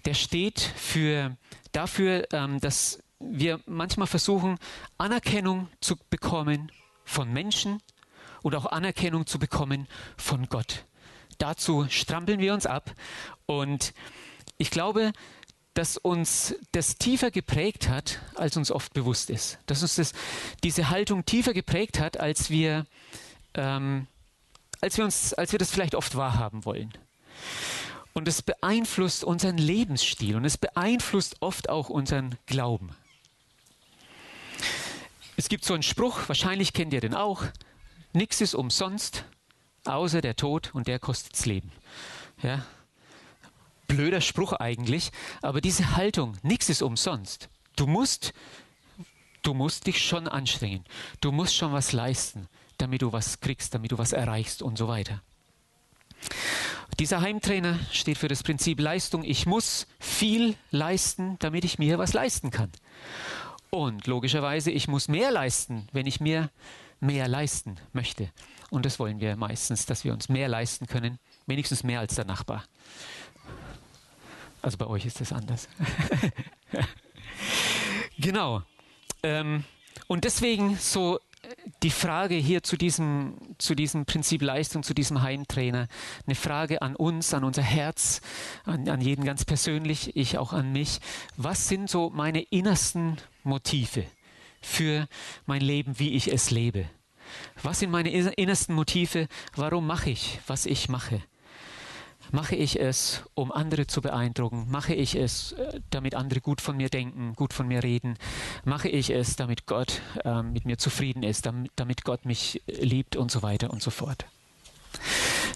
Der 0.05 0.13
steht 0.13 0.59
für, 0.59 1.35
dafür, 1.71 2.27
ähm, 2.31 2.59
dass 2.59 2.99
wir 3.19 3.59
manchmal 3.65 4.07
versuchen, 4.07 4.57
Anerkennung 4.97 5.69
zu 5.81 5.95
bekommen 6.09 6.71
von 7.03 7.31
Menschen 7.31 7.81
oder 8.43 8.59
auch 8.59 8.67
Anerkennung 8.67 9.25
zu 9.25 9.39
bekommen 9.39 9.87
von 10.17 10.47
Gott. 10.47 10.85
Dazu 11.37 11.87
strampeln 11.89 12.39
wir 12.39 12.53
uns 12.53 12.65
ab 12.65 12.93
und 13.45 13.93
ich 14.57 14.71
glaube, 14.71 15.13
dass 15.73 15.97
uns 15.97 16.55
das 16.71 16.97
tiefer 16.97 17.29
geprägt 17.29 17.87
hat, 17.87 18.19
als 18.33 18.57
uns 18.57 18.71
oft 18.71 18.93
bewusst 18.93 19.29
ist. 19.29 19.59
Dass 19.67 19.83
uns 19.83 19.95
das, 19.95 20.13
diese 20.63 20.89
Haltung 20.89 21.25
tiefer 21.25 21.53
geprägt 21.53 21.99
hat, 21.99 22.19
als 22.19 22.49
wir, 22.49 22.87
ähm, 23.53 24.07
als 24.81 24.97
wir 24.97 25.05
uns, 25.05 25.35
als 25.35 25.51
wir 25.51 25.59
das 25.59 25.69
vielleicht 25.69 25.93
oft 25.93 26.15
wahrhaben 26.15 26.65
wollen. 26.65 26.91
Und 28.13 28.27
es 28.27 28.41
beeinflusst 28.41 29.23
unseren 29.23 29.57
Lebensstil 29.57 30.35
und 30.35 30.45
es 30.45 30.57
beeinflusst 30.57 31.37
oft 31.41 31.69
auch 31.69 31.89
unseren 31.89 32.35
Glauben. 32.47 32.95
Es 35.35 35.49
gibt 35.49 35.65
so 35.65 35.75
einen 35.75 35.83
Spruch, 35.83 36.27
wahrscheinlich 36.27 36.73
kennt 36.73 36.93
ihr 36.93 37.01
den 37.01 37.13
auch, 37.13 37.43
nichts 38.11 38.41
ist 38.41 38.55
umsonst, 38.55 39.23
außer 39.85 40.21
der 40.21 40.35
Tod 40.35 40.73
und 40.73 40.87
der 40.87 40.97
kostet 40.97 41.33
das 41.33 41.45
Leben. 41.45 41.71
Ja? 42.41 42.65
Blöder 43.87 44.21
Spruch 44.21 44.53
eigentlich, 44.53 45.11
aber 45.43 45.61
diese 45.61 45.95
Haltung, 45.95 46.37
nichts 46.41 46.69
ist 46.69 46.81
umsonst. 46.81 47.49
Du 47.75 47.85
musst, 47.85 48.33
du 49.43 49.53
musst 49.53 49.85
dich 49.85 50.03
schon 50.03 50.27
anstrengen, 50.27 50.83
du 51.21 51.31
musst 51.31 51.55
schon 51.55 51.71
was 51.71 51.93
leisten, 51.93 52.47
damit 52.79 53.03
du 53.03 53.13
was 53.13 53.39
kriegst, 53.39 53.75
damit 53.75 53.91
du 53.91 53.99
was 53.99 54.13
erreichst 54.13 54.63
und 54.63 54.77
so 54.77 54.87
weiter. 54.87 55.21
Dieser 56.99 57.21
Heimtrainer 57.21 57.77
steht 57.91 58.17
für 58.17 58.27
das 58.27 58.41
Prinzip 58.41 58.79
Leistung. 58.79 59.23
Ich 59.23 59.45
muss 59.45 59.85
viel 59.99 60.55
leisten, 60.71 61.37
damit 61.37 61.63
ich 61.63 61.77
mir 61.77 61.99
was 61.99 62.13
leisten 62.13 62.49
kann. 62.49 62.71
Und 63.69 64.07
logischerweise, 64.07 64.71
ich 64.71 64.87
muss 64.87 65.07
mehr 65.07 65.29
leisten, 65.29 65.87
wenn 65.91 66.07
ich 66.07 66.19
mir 66.19 66.49
mehr 66.99 67.27
leisten 67.27 67.75
möchte. 67.93 68.31
Und 68.71 68.83
das 68.83 68.97
wollen 68.97 69.19
wir 69.19 69.35
meistens, 69.35 69.85
dass 69.85 70.03
wir 70.05 70.11
uns 70.13 70.27
mehr 70.27 70.47
leisten 70.47 70.87
können, 70.87 71.19
wenigstens 71.45 71.83
mehr 71.83 71.99
als 71.99 72.15
der 72.15 72.25
Nachbar. 72.25 72.63
Also 74.63 74.79
bei 74.79 74.87
euch 74.87 75.05
ist 75.05 75.21
das 75.21 75.31
anders. 75.31 75.69
genau. 78.17 78.63
Ähm, 79.21 79.65
und 80.07 80.23
deswegen 80.23 80.77
so 80.77 81.19
die 81.83 81.89
Frage 81.89 82.35
hier 82.35 82.63
zu 82.63 82.77
diesem, 82.77 83.35
zu 83.57 83.75
diesem 83.75 84.05
Prinzip 84.05 84.41
Leistung, 84.41 84.83
zu 84.83 84.93
diesem 84.93 85.21
Heimtrainer, 85.21 85.87
eine 86.25 86.35
Frage 86.35 86.81
an 86.81 86.95
uns, 86.95 87.33
an 87.33 87.43
unser 87.43 87.61
Herz, 87.61 88.21
an, 88.65 88.89
an 88.89 89.01
jeden 89.01 89.25
ganz 89.25 89.45
persönlich, 89.45 90.15
ich 90.15 90.37
auch 90.37 90.53
an 90.53 90.71
mich. 90.71 90.99
Was 91.35 91.67
sind 91.67 91.89
so 91.89 92.09
meine 92.09 92.41
innersten 92.41 93.17
Motive 93.43 94.05
für 94.61 95.07
mein 95.45 95.61
Leben, 95.61 95.99
wie 95.99 96.13
ich 96.13 96.31
es 96.31 96.51
lebe? 96.51 96.89
Was 97.61 97.79
sind 97.79 97.91
meine 97.91 98.11
innersten 98.11 98.73
Motive? 98.73 99.27
Warum 99.55 99.85
mache 99.85 100.09
ich, 100.09 100.39
was 100.47 100.65
ich 100.65 100.89
mache? 100.89 101.21
Mache 102.31 102.55
ich 102.55 102.79
es, 102.79 103.23
um 103.33 103.51
andere 103.51 103.87
zu 103.87 104.01
beeindrucken? 104.01 104.67
Mache 104.69 104.93
ich 104.93 105.15
es, 105.15 105.53
äh, 105.53 105.79
damit 105.89 106.15
andere 106.15 106.41
gut 106.41 106.61
von 106.61 106.77
mir 106.77 106.89
denken, 106.89 107.33
gut 107.35 107.53
von 107.53 107.67
mir 107.67 107.83
reden? 107.83 108.17
Mache 108.65 108.89
ich 108.89 109.09
es, 109.09 109.35
damit 109.35 109.65
Gott 109.65 110.01
äh, 110.23 110.41
mit 110.43 110.65
mir 110.65 110.77
zufrieden 110.77 111.23
ist, 111.23 111.45
damit, 111.45 111.71
damit 111.75 112.03
Gott 112.03 112.25
mich 112.25 112.61
liebt 112.67 113.15
und 113.15 113.31
so 113.31 113.41
weiter 113.41 113.71
und 113.71 113.81
so 113.81 113.91
fort? 113.91 114.25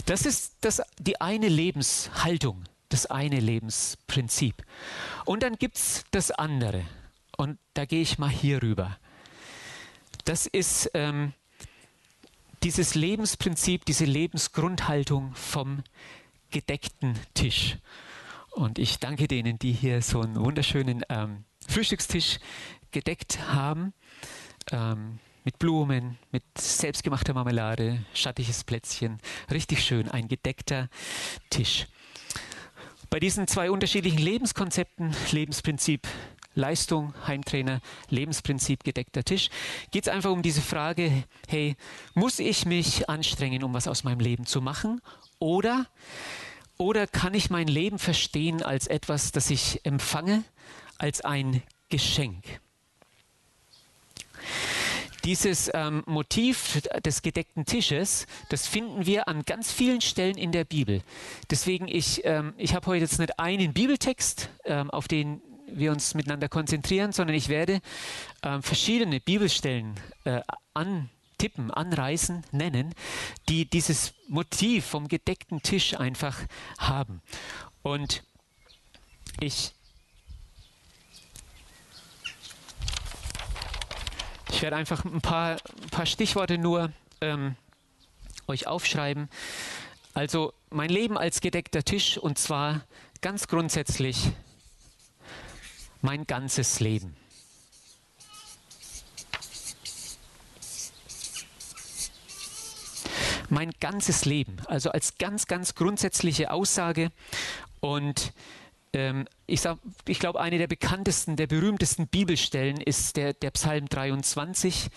Das 0.06 0.26
ist 0.26 0.56
das, 0.62 0.82
die 1.00 1.20
eine 1.22 1.48
Lebenshaltung, 1.48 2.64
das 2.90 3.06
eine 3.06 3.40
Lebensprinzip. 3.40 4.64
Und 5.26 5.44
dann 5.44 5.56
gibt 5.58 5.78
es 5.78 6.04
das 6.12 6.32
andere. 6.32 6.84
Und 7.38 7.58
da 7.74 7.86
gehe 7.86 8.02
ich 8.02 8.18
mal 8.18 8.30
hier 8.30 8.62
rüber. 8.62 8.98
Das 10.26 10.46
ist 10.46 10.92
ähm, 10.94 11.34
dieses 12.64 12.96
Lebensprinzip, 12.96 13.86
diese 13.86 14.06
Lebensgrundhaltung 14.06 15.34
vom 15.34 15.84
gedeckten 16.52 17.18
Tisch. 17.34 17.78
Und 18.52 18.80
ich 18.80 19.00
danke 19.00 19.28
denen, 19.28 19.58
die 19.58 19.72
hier 19.72 20.02
so 20.02 20.22
einen 20.22 20.36
wunderschönen 20.36 21.04
ähm, 21.10 21.46
Frühstückstisch 21.68 22.40
gedeckt 22.92 23.40
haben. 23.48 23.94
Ähm, 24.72 25.20
mit 25.44 25.58
Blumen, 25.58 26.20
mit 26.32 26.44
selbstgemachter 26.58 27.34
Marmelade, 27.34 28.06
schattiges 28.14 28.64
Plätzchen. 28.64 29.20
Richtig 29.50 29.84
schön, 29.84 30.08
ein 30.10 30.28
gedeckter 30.28 30.88
Tisch. 31.50 31.88
Bei 33.10 33.20
diesen 33.20 33.48
zwei 33.48 33.72
unterschiedlichen 33.72 34.20
Lebenskonzepten, 34.20 35.16
Lebensprinzip 35.32 36.08
Leistung, 36.54 37.14
Heimtrainer, 37.28 37.82
Lebensprinzip, 38.10 38.84
gedeckter 38.84 39.24
Tisch, 39.24 39.50
geht 39.92 40.08
es 40.08 40.14
einfach 40.14 40.32
um 40.32 40.42
diese 40.42 40.62
Frage, 40.62 41.24
hey, 41.48 41.76
muss 42.14 42.40
ich 42.40 42.66
mich 42.66 43.10
anstrengen, 43.10 43.64
um 43.64 43.74
was 43.74 43.88
aus 43.88 44.04
meinem 44.04 44.20
Leben 44.20 44.46
zu 44.46 44.62
machen? 44.62 45.02
Oder 45.42 45.88
oder 46.78 47.06
kann 47.06 47.34
ich 47.34 47.50
mein 47.50 47.68
Leben 47.68 48.00
verstehen 48.00 48.64
als 48.64 48.88
etwas, 48.88 49.32
das 49.32 49.50
ich 49.50 49.86
empfange, 49.86 50.44
als 50.98 51.22
ein 51.22 51.62
Geschenk? 51.90 52.44
Dieses 55.24 55.70
ähm, 55.76 56.04
Motiv 56.08 56.82
des 57.06 57.22
gedeckten 57.22 57.66
Tisches, 57.66 58.26
das 58.50 58.68
finden 58.68 59.06
wir 59.06 59.28
an 59.28 59.44
ganz 59.44 59.72
vielen 59.72 60.02
Stellen 60.02 60.38
in 60.38 60.52
der 60.52 60.64
Bibel. 60.64 61.04
Deswegen, 61.52 61.88
ich, 61.88 62.22
ähm, 62.26 62.54
ich 62.58 62.74
habe 62.74 62.88
heute 62.88 63.02
jetzt 63.02 63.20
nicht 63.20 63.40
einen 63.40 63.74
Bibeltext, 63.74 64.50
ähm, 64.66 64.90
auf 64.90 65.08
den 65.08 65.42
wir 65.68 65.92
uns 65.92 66.16
miteinander 66.16 66.50
konzentrieren, 66.50 67.12
sondern 67.12 67.36
ich 67.36 67.50
werde 67.50 67.82
ähm, 68.42 68.64
verschiedene 68.64 69.20
Bibelstellen 69.20 70.00
äh, 70.24 70.42
an 70.74 71.12
tippen, 71.42 71.72
anreißen, 71.72 72.44
nennen, 72.52 72.94
die 73.50 73.66
dieses 73.66 74.14
Motiv 74.28 74.86
vom 74.86 75.08
gedeckten 75.08 75.64
Tisch 75.64 75.96
einfach 75.96 76.38
haben. 76.78 77.24
Und 77.82 78.22
ich, 79.40 79.74
ich 84.52 84.62
werde 84.62 84.76
einfach 84.76 85.04
ein 85.04 85.22
paar, 85.22 85.54
ein 85.82 85.90
paar 85.90 86.06
Stichworte 86.06 86.60
nur 86.60 86.94
ähm, 87.22 87.56
euch 88.46 88.68
aufschreiben. 88.68 89.28
Also 90.14 90.54
mein 90.70 90.90
Leben 90.90 91.18
als 91.18 91.42
gedeckter 91.42 91.82
Tisch 91.82 92.20
und 92.20 92.38
zwar 92.38 92.86
ganz 93.22 93.48
grundsätzlich 93.48 94.30
mein 96.02 96.28
ganzes 96.28 96.80
Leben. 96.80 97.18
Mein 103.52 103.72
ganzes 103.80 104.26
Leben. 104.26 104.58
Also 104.68 104.92
als 104.92 105.18
ganz, 105.18 105.48
ganz 105.48 105.76
grundsätzliche 105.76 106.52
Aussage. 106.52 107.12
Und 107.80 108.34
ähm, 108.94 109.28
ich, 109.48 109.62
ich 110.08 110.20
glaube, 110.20 110.40
eine 110.40 110.58
der 110.58 110.68
bekanntesten, 110.68 111.36
der 111.36 111.48
berühmtesten 111.48 112.08
Bibelstellen 112.08 112.80
ist 112.82 113.18
der, 113.18 113.34
der 113.34 113.52
Psalm 113.52 113.88
23. 113.88 114.90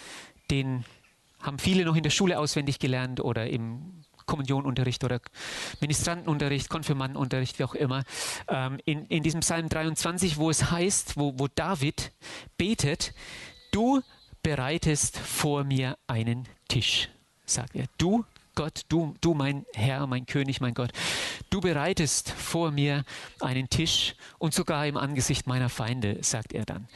Den 0.50 0.84
haben 1.40 1.58
viele 1.58 1.84
noch 1.84 1.96
in 1.96 2.02
der 2.02 2.10
Schule 2.10 2.38
auswendig 2.38 2.78
gelernt 2.78 3.20
oder 3.20 3.48
im 3.48 4.04
Kommunionunterricht 4.26 5.04
oder 5.04 5.20
Ministrantenunterricht, 5.80 6.70
Konfirmandenunterricht, 6.70 7.58
wie 7.58 7.64
auch 7.64 7.74
immer. 7.74 8.04
Ähm, 8.48 8.78
in, 8.84 9.06
in 9.06 9.22
diesem 9.22 9.40
Psalm 9.40 9.68
23, 9.68 10.38
wo 10.38 10.50
es 10.50 10.70
heißt, 10.70 11.16
wo, 11.16 11.38
wo 11.38 11.48
David 11.48 12.12
betet, 12.56 13.14
du 13.70 14.00
bereitest 14.42 15.18
vor 15.18 15.64
mir 15.64 15.98
einen 16.06 16.48
Tisch, 16.68 17.10
sagt 17.44 17.76
er. 17.76 17.86
Du 17.98 18.24
Gott, 18.54 18.82
du, 18.88 19.14
du 19.20 19.34
mein 19.34 19.66
Herr, 19.74 20.06
mein 20.06 20.26
König, 20.26 20.60
mein 20.60 20.74
Gott, 20.74 20.92
du 21.50 21.60
bereitest 21.60 22.30
vor 22.30 22.70
mir 22.70 23.04
einen 23.40 23.68
Tisch 23.68 24.14
und 24.38 24.54
sogar 24.54 24.86
im 24.86 24.96
Angesicht 24.96 25.46
meiner 25.46 25.68
Feinde, 25.68 26.18
sagt 26.22 26.52
er 26.52 26.64
dann. 26.64 26.88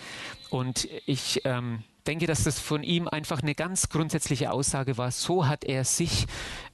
Und 0.51 0.89
ich 1.07 1.43
ähm, 1.45 1.83
denke, 2.07 2.27
dass 2.27 2.45
das 2.45 2.59
von 2.59 2.83
ihm 2.83 3.07
einfach 3.09 3.43
eine 3.43 3.55
ganz 3.55 3.89
grundsätzliche 3.89 4.51
Aussage 4.51 4.97
war. 4.97 5.11
So 5.11 5.47
hat 5.47 5.65
er 5.65 5.85
sich 5.85 6.27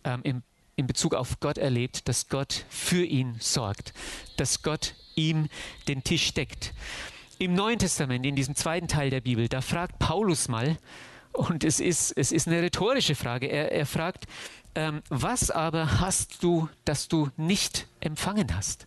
ähm, 0.05 0.21
im, 0.23 0.43
in 0.77 0.87
Bezug 0.87 1.15
auf 1.15 1.41
Gott 1.41 1.59
erlebt, 1.59 2.09
dass 2.09 2.29
Gott 2.29 2.65
für 2.69 3.05
ihn 3.05 3.37
sorgt, 3.41 3.93
dass 4.37 4.63
Gott 4.63 4.95
ihm 5.15 5.49
den 5.89 6.05
Tisch 6.05 6.35
deckt. 6.35 6.73
Im 7.39 7.55
Neuen 7.55 7.79
Testament, 7.79 8.25
in 8.25 8.37
diesem 8.37 8.55
zweiten 8.55 8.87
Teil 8.87 9.11
der 9.11 9.21
Bibel, 9.21 9.49
da 9.49 9.61
fragt 9.61 9.99
Paulus 9.99 10.49
mal, 10.49 10.79
und 11.33 11.65
es 11.65 11.81
ist, 11.81 12.13
es 12.13 12.31
ist 12.31 12.47
eine 12.47 12.63
rhetorische 12.63 13.17
Frage. 13.17 13.49
Er, 13.49 13.73
er 13.73 13.87
fragt, 13.87 14.27
ähm, 14.75 15.03
was 15.09 15.51
aber 15.51 16.01
hast 16.01 16.43
du, 16.43 16.69
das 16.85 17.09
du 17.09 17.31
nicht 17.37 17.87
empfangen 18.01 18.55
hast? 18.55 18.87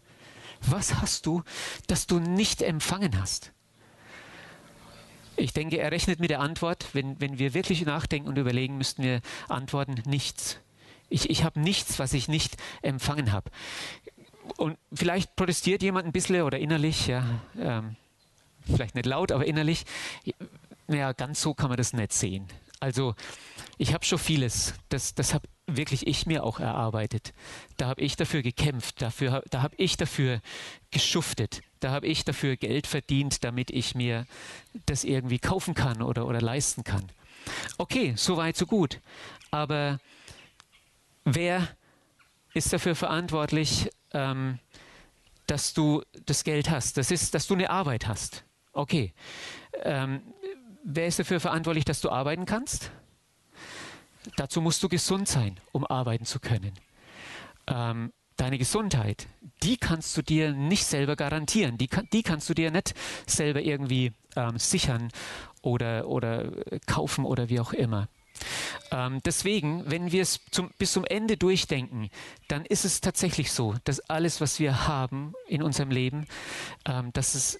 Was 0.61 0.95
hast 0.95 1.25
du, 1.25 1.43
das 1.87 2.07
du 2.07 2.19
nicht 2.19 2.61
empfangen 2.61 3.19
hast? 3.19 3.51
Ich 5.35 5.53
denke, 5.53 5.77
er 5.77 5.91
rechnet 5.91 6.19
mit 6.19 6.31
der 6.31 6.39
Antwort. 6.39 6.87
Wenn, 6.93 7.21
wenn 7.21 7.37
wir 7.37 7.53
wirklich 7.53 7.85
nachdenken 7.85 8.27
und 8.27 8.37
überlegen, 8.37 8.77
müssten 8.77 9.03
wir 9.03 9.21
antworten, 9.47 10.01
nichts. 10.05 10.59
Ich, 11.09 11.29
ich 11.29 11.43
habe 11.43 11.59
nichts, 11.59 11.99
was 11.99 12.13
ich 12.13 12.27
nicht 12.27 12.57
empfangen 12.81 13.31
habe. 13.31 13.51
Und 14.57 14.77
vielleicht 14.91 15.35
protestiert 15.35 15.83
jemand 15.83 16.07
ein 16.07 16.11
bisschen 16.11 16.41
oder 16.41 16.57
innerlich, 16.57 17.07
ja, 17.07 17.23
ähm, 17.59 17.95
vielleicht 18.65 18.95
nicht 18.95 19.05
laut, 19.05 19.31
aber 19.31 19.45
innerlich. 19.45 19.85
Ja, 20.87 21.11
ganz 21.13 21.41
so 21.41 21.53
kann 21.53 21.69
man 21.69 21.77
das 21.77 21.93
nicht 21.93 22.13
sehen. 22.13 22.47
Also 22.79 23.15
ich 23.77 23.93
habe 23.93 24.05
schon 24.05 24.19
vieles, 24.19 24.73
das, 24.89 25.13
das 25.13 25.33
habe 25.33 25.47
wirklich 25.67 26.07
ich 26.07 26.25
mir 26.25 26.43
auch 26.43 26.59
erarbeitet. 26.59 27.33
Da 27.75 27.87
habe 27.87 28.01
ich 28.01 28.15
dafür 28.15 28.41
gekämpft, 28.41 29.01
dafür, 29.01 29.43
da 29.49 29.61
habe 29.61 29.75
ich 29.77 29.97
dafür 29.97 30.41
geschuftet, 30.91 31.61
da 31.81 31.91
habe 31.91 32.07
ich 32.07 32.23
dafür 32.23 32.55
Geld 32.55 32.87
verdient, 32.87 33.43
damit 33.43 33.69
ich 33.69 33.93
mir 33.93 34.25
das 34.85 35.03
irgendwie 35.03 35.39
kaufen 35.39 35.73
kann 35.73 36.01
oder, 36.01 36.25
oder 36.25 36.41
leisten 36.41 36.83
kann. 36.83 37.11
Okay, 37.77 38.13
so 38.15 38.37
weit, 38.37 38.55
so 38.55 38.65
gut. 38.65 38.99
Aber 39.51 39.99
wer 41.25 41.67
ist 42.53 42.73
dafür 42.73 42.95
verantwortlich, 42.95 43.89
ähm, 44.13 44.59
dass 45.47 45.73
du 45.73 46.03
das 46.25 46.43
Geld 46.43 46.69
hast. 46.69 46.97
Das 46.97 47.09
ist, 47.11 47.33
dass 47.33 47.47
du 47.47 47.53
eine 47.53 47.69
Arbeit 47.69 48.07
hast. 48.07 48.43
Okay. 48.73 49.13
Ähm, 49.83 50.21
wer 50.83 51.07
ist 51.07 51.19
dafür 51.19 51.39
verantwortlich, 51.39 51.85
dass 51.85 52.01
du 52.01 52.09
arbeiten 52.09 52.45
kannst? 52.45 52.91
Dazu 54.35 54.61
musst 54.61 54.83
du 54.83 54.89
gesund 54.89 55.27
sein, 55.27 55.59
um 55.71 55.85
arbeiten 55.85 56.25
zu 56.25 56.39
können. 56.39 56.73
Ähm, 57.67 58.11
deine 58.37 58.57
Gesundheit, 58.57 59.27
die 59.63 59.77
kannst 59.77 60.15
du 60.15 60.21
dir 60.21 60.53
nicht 60.53 60.85
selber 60.85 61.15
garantieren. 61.15 61.77
Die, 61.77 61.89
die 62.13 62.23
kannst 62.23 62.49
du 62.49 62.53
dir 62.53 62.71
nicht 62.71 62.93
selber 63.25 63.61
irgendwie 63.61 64.13
ähm, 64.35 64.57
sichern 64.59 65.09
oder, 65.61 66.07
oder 66.07 66.51
kaufen 66.85 67.25
oder 67.25 67.49
wie 67.49 67.59
auch 67.59 67.73
immer. 67.73 68.07
Ähm, 68.91 69.19
deswegen, 69.25 69.89
wenn 69.89 70.11
wir 70.11 70.21
es 70.21 70.39
zum, 70.51 70.69
bis 70.77 70.93
zum 70.93 71.05
Ende 71.05 71.37
durchdenken, 71.37 72.09
dann 72.47 72.65
ist 72.65 72.85
es 72.85 73.01
tatsächlich 73.01 73.51
so, 73.51 73.75
dass 73.83 73.99
alles, 74.01 74.39
was 74.39 74.59
wir 74.59 74.87
haben 74.87 75.33
in 75.47 75.63
unserem 75.63 75.89
Leben, 75.89 76.27
ähm, 76.85 77.11
dass 77.13 77.35
es 77.35 77.59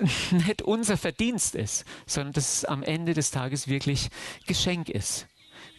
nicht 0.30 0.62
unser 0.62 0.96
Verdienst 0.96 1.54
ist, 1.54 1.84
sondern 2.06 2.32
dass 2.32 2.54
es 2.54 2.64
am 2.64 2.82
Ende 2.82 3.14
des 3.14 3.30
Tages 3.30 3.68
wirklich 3.68 4.08
Geschenk 4.46 4.88
ist, 4.88 5.26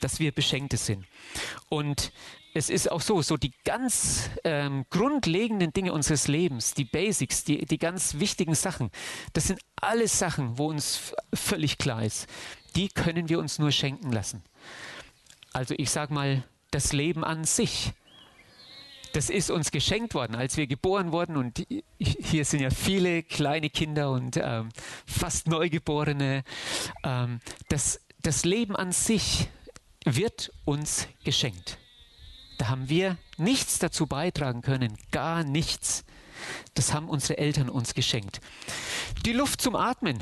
dass 0.03 0.19
wir 0.19 0.31
Beschenkte 0.31 0.77
sind. 0.77 1.05
Und 1.69 2.11
es 2.53 2.69
ist 2.69 2.91
auch 2.91 3.01
so, 3.01 3.21
so 3.21 3.37
die 3.37 3.53
ganz 3.63 4.29
ähm, 4.43 4.85
grundlegenden 4.89 5.71
Dinge 5.71 5.93
unseres 5.93 6.27
Lebens, 6.27 6.73
die 6.73 6.83
Basics, 6.83 7.43
die, 7.43 7.65
die 7.65 7.77
ganz 7.77 8.19
wichtigen 8.19 8.55
Sachen, 8.55 8.91
das 9.33 9.47
sind 9.47 9.61
alles 9.77 10.19
Sachen, 10.19 10.57
wo 10.57 10.67
uns 10.67 11.13
völlig 11.33 11.77
klar 11.77 12.03
ist, 12.03 12.27
die 12.75 12.89
können 12.89 13.29
wir 13.29 13.39
uns 13.39 13.59
nur 13.59 13.71
schenken 13.71 14.11
lassen. 14.11 14.43
Also 15.53 15.75
ich 15.77 15.89
sage 15.89 16.13
mal, 16.13 16.43
das 16.71 16.93
Leben 16.93 17.23
an 17.23 17.43
sich, 17.43 17.93
das 19.13 19.29
ist 19.29 19.49
uns 19.51 19.71
geschenkt 19.71 20.13
worden, 20.13 20.35
als 20.35 20.55
wir 20.55 20.67
geboren 20.67 21.11
wurden. 21.11 21.35
Und 21.35 21.65
hier 21.99 22.45
sind 22.45 22.61
ja 22.61 22.69
viele 22.69 23.23
kleine 23.23 23.69
Kinder 23.69 24.11
und 24.11 24.37
ähm, 24.37 24.69
fast 25.05 25.47
Neugeborene. 25.47 26.43
Ähm, 27.03 27.39
das, 27.67 27.99
das 28.21 28.45
Leben 28.45 28.75
an 28.75 28.93
sich 28.93 29.49
wird 30.05 30.51
uns 30.65 31.07
geschenkt. 31.23 31.77
Da 32.57 32.67
haben 32.67 32.89
wir 32.89 33.17
nichts 33.37 33.79
dazu 33.79 34.07
beitragen 34.07 34.61
können, 34.61 34.97
gar 35.11 35.43
nichts. 35.43 36.03
Das 36.73 36.93
haben 36.93 37.09
unsere 37.09 37.37
Eltern 37.37 37.69
uns 37.69 37.93
geschenkt. 37.93 38.41
Die 39.25 39.33
Luft 39.33 39.61
zum 39.61 39.75
Atmen, 39.75 40.19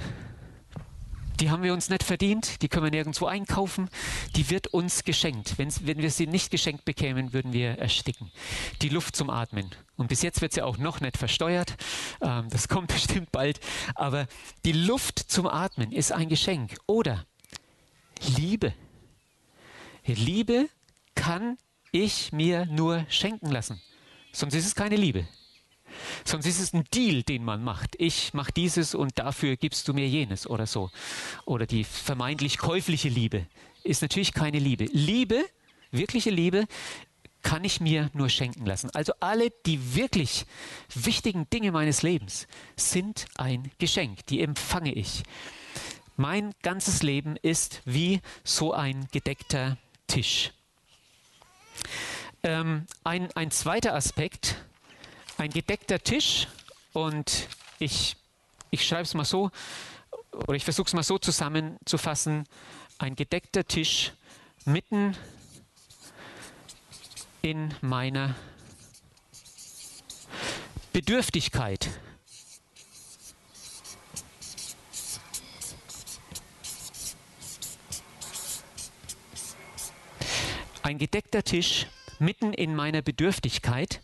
die 1.40 1.50
haben 1.50 1.64
wir 1.64 1.74
uns 1.74 1.90
nicht 1.90 2.04
verdient, 2.04 2.62
die 2.62 2.68
können 2.68 2.86
wir 2.86 2.92
nirgendwo 2.92 3.26
einkaufen, 3.26 3.90
die 4.36 4.50
wird 4.50 4.68
uns 4.68 5.06
geschenkt. 5.06 5.58
Wenn's, 5.58 5.86
wenn 5.86 6.00
wir 6.00 6.12
sie 6.12 6.28
nicht 6.28 6.52
geschenkt 6.52 6.84
bekämen, 6.84 7.32
würden 7.32 7.54
wir 7.54 7.78
ersticken. 7.78 8.32
Die 8.82 8.90
Luft 8.90 9.16
zum 9.16 9.30
Atmen. 9.30 9.70
Und 9.96 10.08
bis 10.08 10.22
jetzt 10.22 10.42
wird 10.42 10.54
sie 10.54 10.62
auch 10.62 10.78
noch 10.78 11.00
nicht 11.00 11.18
versteuert, 11.18 11.76
ähm, 12.22 12.48
das 12.50 12.68
kommt 12.68 12.88
bestimmt 12.94 13.32
bald, 13.32 13.60
aber 13.96 14.28
die 14.66 14.74
Luft 14.74 15.20
zum 15.20 15.48
Atmen 15.48 15.92
ist 15.92 16.12
ein 16.12 16.30
Geschenk. 16.30 16.78
Oder 16.88 17.26
Liebe. 18.38 18.74
Liebe 20.06 20.70
kann 21.16 21.58
ich 21.92 22.32
mir 22.32 22.66
nur 22.66 23.06
schenken 23.10 23.52
lassen. 23.52 23.82
Sonst 24.32 24.54
ist 24.54 24.66
es 24.66 24.76
keine 24.76 24.96
Liebe. 24.96 25.28
Sonst 26.24 26.46
ist 26.46 26.60
es 26.60 26.74
ein 26.74 26.84
Deal, 26.94 27.24
den 27.24 27.44
man 27.44 27.64
macht. 27.64 27.96
Ich 27.98 28.34
mache 28.34 28.52
dieses 28.52 28.96
und 28.96 29.18
dafür 29.18 29.58
gibst 29.58 29.88
du 29.88 29.94
mir 29.94 30.08
jenes 30.08 30.48
oder 30.48 30.68
so. 30.68 30.92
Oder 31.46 31.66
die 31.66 31.84
vermeintlich 31.84 32.58
käufliche 32.58 33.10
Liebe 33.10 33.48
ist 33.84 34.02
natürlich 34.02 34.34
keine 34.34 34.60
Liebe. 34.60 34.86
Liebe, 34.92 35.44
wirkliche 35.92 36.30
Liebe, 36.30 36.66
kann 37.42 37.64
ich 37.64 37.80
mir 37.80 38.10
nur 38.14 38.30
schenken 38.30 38.66
lassen. 38.66 38.90
Also 38.94 39.14
alle 39.20 39.50
die 39.66 39.96
wirklich 39.96 40.46
wichtigen 40.94 41.50
Dinge 41.50 41.72
meines 41.72 42.02
Lebens 42.02 42.48
sind 42.76 43.26
ein 43.38 43.72
Geschenk, 43.80 44.26
die 44.28 44.42
empfange 44.42 44.94
ich. 44.94 45.24
Mein 46.18 46.54
ganzes 46.62 47.02
Leben 47.02 47.38
ist 47.38 47.82
wie 47.86 48.20
so 48.44 48.74
ein 48.74 49.08
gedeckter 49.12 49.78
Tisch. 50.10 50.52
Ähm, 52.44 52.86
ein, 53.04 53.32
ein 53.36 53.52
zweiter 53.52 53.94
Aspekt, 53.96 54.56
ein 55.38 55.52
gedeckter 55.52 56.00
Tisch 56.00 56.48
und 56.94 57.48
ich, 57.80 58.18
ich 58.72 58.86
schreibe 58.86 59.04
es 59.04 59.14
mal 59.14 59.24
so, 59.24 59.52
oder 60.32 60.56
ich 60.56 60.64
versuche 60.64 60.88
es 60.88 60.94
mal 60.94 61.04
so 61.04 61.18
zusammenzufassen, 61.18 62.46
ein 62.98 63.16
gedeckter 63.16 63.66
Tisch 63.66 64.12
mitten 64.66 65.16
in 67.42 67.74
meiner 67.82 68.36
Bedürftigkeit. 70.92 71.90
Ein 80.82 80.98
gedeckter 80.98 81.44
Tisch 81.44 81.88
mitten 82.20 82.54
in 82.54 82.76
meiner 82.76 83.02
Bedürftigkeit. 83.02 84.02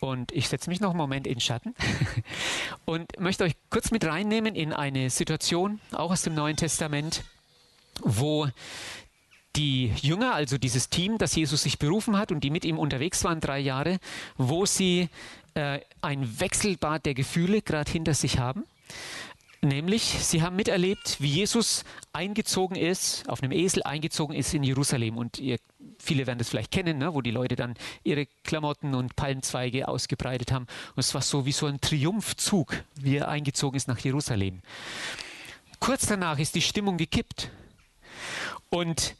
Und 0.00 0.30
ich 0.32 0.48
setze 0.48 0.68
mich 0.68 0.80
noch 0.80 0.90
einen 0.90 0.98
Moment 0.98 1.26
in 1.26 1.40
Schatten 1.40 1.74
und 2.84 3.18
möchte 3.18 3.44
euch 3.44 3.54
kurz 3.70 3.90
mit 3.90 4.04
reinnehmen 4.04 4.54
in 4.54 4.72
eine 4.72 5.08
Situation, 5.08 5.80
auch 5.92 6.10
aus 6.10 6.22
dem 6.22 6.34
Neuen 6.34 6.56
Testament, 6.56 7.24
wo 8.02 8.48
die 9.56 9.86
Jünger, 10.02 10.34
also 10.34 10.58
dieses 10.58 10.90
Team, 10.90 11.16
das 11.16 11.34
Jesus 11.34 11.62
sich 11.62 11.78
berufen 11.78 12.18
hat 12.18 12.30
und 12.30 12.44
die 12.44 12.50
mit 12.50 12.66
ihm 12.66 12.78
unterwegs 12.78 13.24
waren 13.24 13.40
drei 13.40 13.58
Jahre, 13.58 13.98
wo 14.36 14.66
sie 14.66 15.08
äh, 15.54 15.80
ein 16.02 16.40
Wechselbad 16.40 17.06
der 17.06 17.14
Gefühle 17.14 17.62
gerade 17.62 17.90
hinter 17.90 18.12
sich 18.12 18.38
haben. 18.38 18.64
Nämlich, 19.62 20.02
sie 20.02 20.42
haben 20.42 20.54
miterlebt, 20.54 21.20
wie 21.20 21.28
Jesus 21.28 21.84
eingezogen 22.12 22.76
ist, 22.76 23.28
auf 23.28 23.42
einem 23.42 23.52
Esel 23.52 23.82
eingezogen 23.82 24.36
ist 24.36 24.52
in 24.54 24.62
Jerusalem. 24.62 25.16
Und 25.16 25.38
ihr, 25.38 25.58
viele 25.98 26.26
werden 26.26 26.38
das 26.38 26.50
vielleicht 26.50 26.70
kennen, 26.70 26.98
ne, 26.98 27.14
wo 27.14 27.22
die 27.22 27.30
Leute 27.30 27.56
dann 27.56 27.74
ihre 28.04 28.26
Klamotten 28.44 28.94
und 28.94 29.16
Palmzweige 29.16 29.88
ausgebreitet 29.88 30.52
haben. 30.52 30.66
Und 30.94 31.00
es 31.00 31.14
war 31.14 31.22
so 31.22 31.46
wie 31.46 31.52
so 31.52 31.66
ein 31.66 31.80
Triumphzug, 31.80 32.82
wie 32.96 33.16
er 33.16 33.28
eingezogen 33.28 33.76
ist 33.76 33.88
nach 33.88 33.98
Jerusalem. 33.98 34.60
Kurz 35.80 36.06
danach 36.06 36.38
ist 36.38 36.54
die 36.54 36.62
Stimmung 36.62 36.96
gekippt. 36.96 37.50
Und 38.68 39.16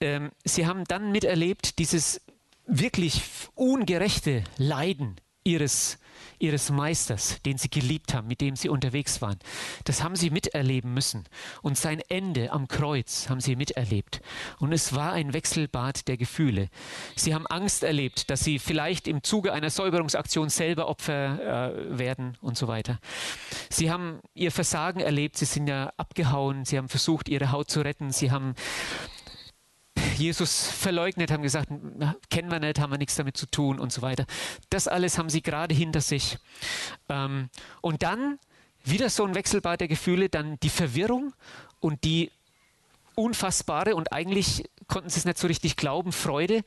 ähm, 0.00 0.30
sie 0.44 0.66
haben 0.66 0.84
dann 0.84 1.12
miterlebt, 1.12 1.78
dieses 1.78 2.20
wirklich 2.66 3.22
ungerechte 3.54 4.42
Leiden 4.58 5.16
ihres 5.44 5.98
ihres 6.38 6.70
Meisters, 6.70 7.40
den 7.44 7.58
sie 7.58 7.68
geliebt 7.68 8.14
haben, 8.14 8.28
mit 8.28 8.40
dem 8.40 8.56
sie 8.56 8.68
unterwegs 8.68 9.22
waren. 9.22 9.38
Das 9.84 10.02
haben 10.02 10.16
sie 10.16 10.30
miterleben 10.30 10.92
müssen. 10.94 11.24
Und 11.62 11.76
sein 11.78 12.00
Ende 12.08 12.52
am 12.52 12.68
Kreuz 12.68 13.28
haben 13.28 13.40
sie 13.40 13.56
miterlebt. 13.56 14.20
Und 14.58 14.72
es 14.72 14.94
war 14.94 15.12
ein 15.12 15.32
Wechselbad 15.32 16.08
der 16.08 16.16
Gefühle. 16.16 16.68
Sie 17.14 17.34
haben 17.34 17.46
Angst 17.46 17.82
erlebt, 17.82 18.30
dass 18.30 18.40
sie 18.40 18.58
vielleicht 18.58 19.08
im 19.08 19.22
Zuge 19.22 19.52
einer 19.52 19.70
Säuberungsaktion 19.70 20.48
selber 20.48 20.88
Opfer 20.88 21.72
äh, 21.74 21.98
werden 21.98 22.36
und 22.40 22.56
so 22.56 22.68
weiter. 22.68 22.98
Sie 23.70 23.90
haben 23.90 24.20
ihr 24.34 24.52
Versagen 24.52 25.00
erlebt. 25.00 25.36
Sie 25.36 25.44
sind 25.44 25.66
ja 25.66 25.92
abgehauen. 25.96 26.64
Sie 26.64 26.78
haben 26.78 26.88
versucht, 26.88 27.28
ihre 27.28 27.52
Haut 27.52 27.70
zu 27.70 27.80
retten. 27.80 28.10
Sie 28.10 28.30
haben 28.30 28.54
Jesus 30.16 30.68
verleugnet, 30.68 31.30
haben 31.30 31.42
gesagt, 31.42 31.68
kennen 32.30 32.50
wir 32.50 32.60
nicht, 32.60 32.78
haben 32.80 32.90
wir 32.90 32.98
nichts 32.98 33.16
damit 33.16 33.36
zu 33.36 33.46
tun 33.46 33.78
und 33.78 33.92
so 33.92 34.02
weiter. 34.02 34.26
Das 34.70 34.88
alles 34.88 35.18
haben 35.18 35.30
sie 35.30 35.42
gerade 35.42 35.74
hinter 35.74 36.00
sich. 36.00 36.38
Ähm, 37.08 37.50
und 37.80 38.02
dann 38.02 38.38
wieder 38.84 39.10
so 39.10 39.24
ein 39.24 39.34
Wechselbad 39.34 39.80
der 39.80 39.88
Gefühle, 39.88 40.28
dann 40.28 40.58
die 40.60 40.70
Verwirrung 40.70 41.34
und 41.80 42.04
die 42.04 42.30
unfassbare 43.14 43.96
und 43.96 44.12
eigentlich 44.12 44.64
konnten 44.88 45.08
sie 45.08 45.18
es 45.18 45.24
nicht 45.24 45.38
so 45.38 45.46
richtig 45.46 45.76
glauben, 45.76 46.12
Freude, 46.12 46.62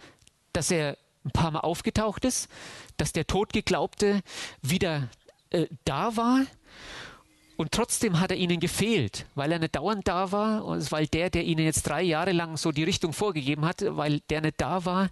dass 0.51 0.71
er 0.71 0.97
ein 1.25 1.31
paar 1.31 1.51
Mal 1.51 1.59
aufgetaucht 1.59 2.25
ist, 2.25 2.49
dass 2.97 3.13
der 3.13 3.27
Todgeglaubte 3.27 4.21
wieder 4.61 5.09
äh, 5.51 5.67
da 5.85 6.15
war 6.17 6.45
und 7.59 7.73
trotzdem 7.73 8.21
hat 8.21 8.31
er 8.31 8.37
ihnen 8.37 8.61
gefehlt, 8.61 9.25
weil 9.35 9.51
er 9.51 9.59
nicht 9.59 9.75
dauernd 9.75 10.07
da 10.07 10.31
war, 10.31 10.63
und 10.63 10.89
weil 10.93 11.07
der, 11.07 11.29
der 11.29 11.43
ihnen 11.43 11.65
jetzt 11.65 11.83
drei 11.83 12.01
Jahre 12.01 12.31
lang 12.31 12.55
so 12.55 12.71
die 12.71 12.85
Richtung 12.85 13.11
vorgegeben 13.11 13.65
hat, 13.65 13.83
weil 13.85 14.21
der 14.29 14.39
nicht 14.39 14.61
da 14.61 14.85
war, 14.85 15.09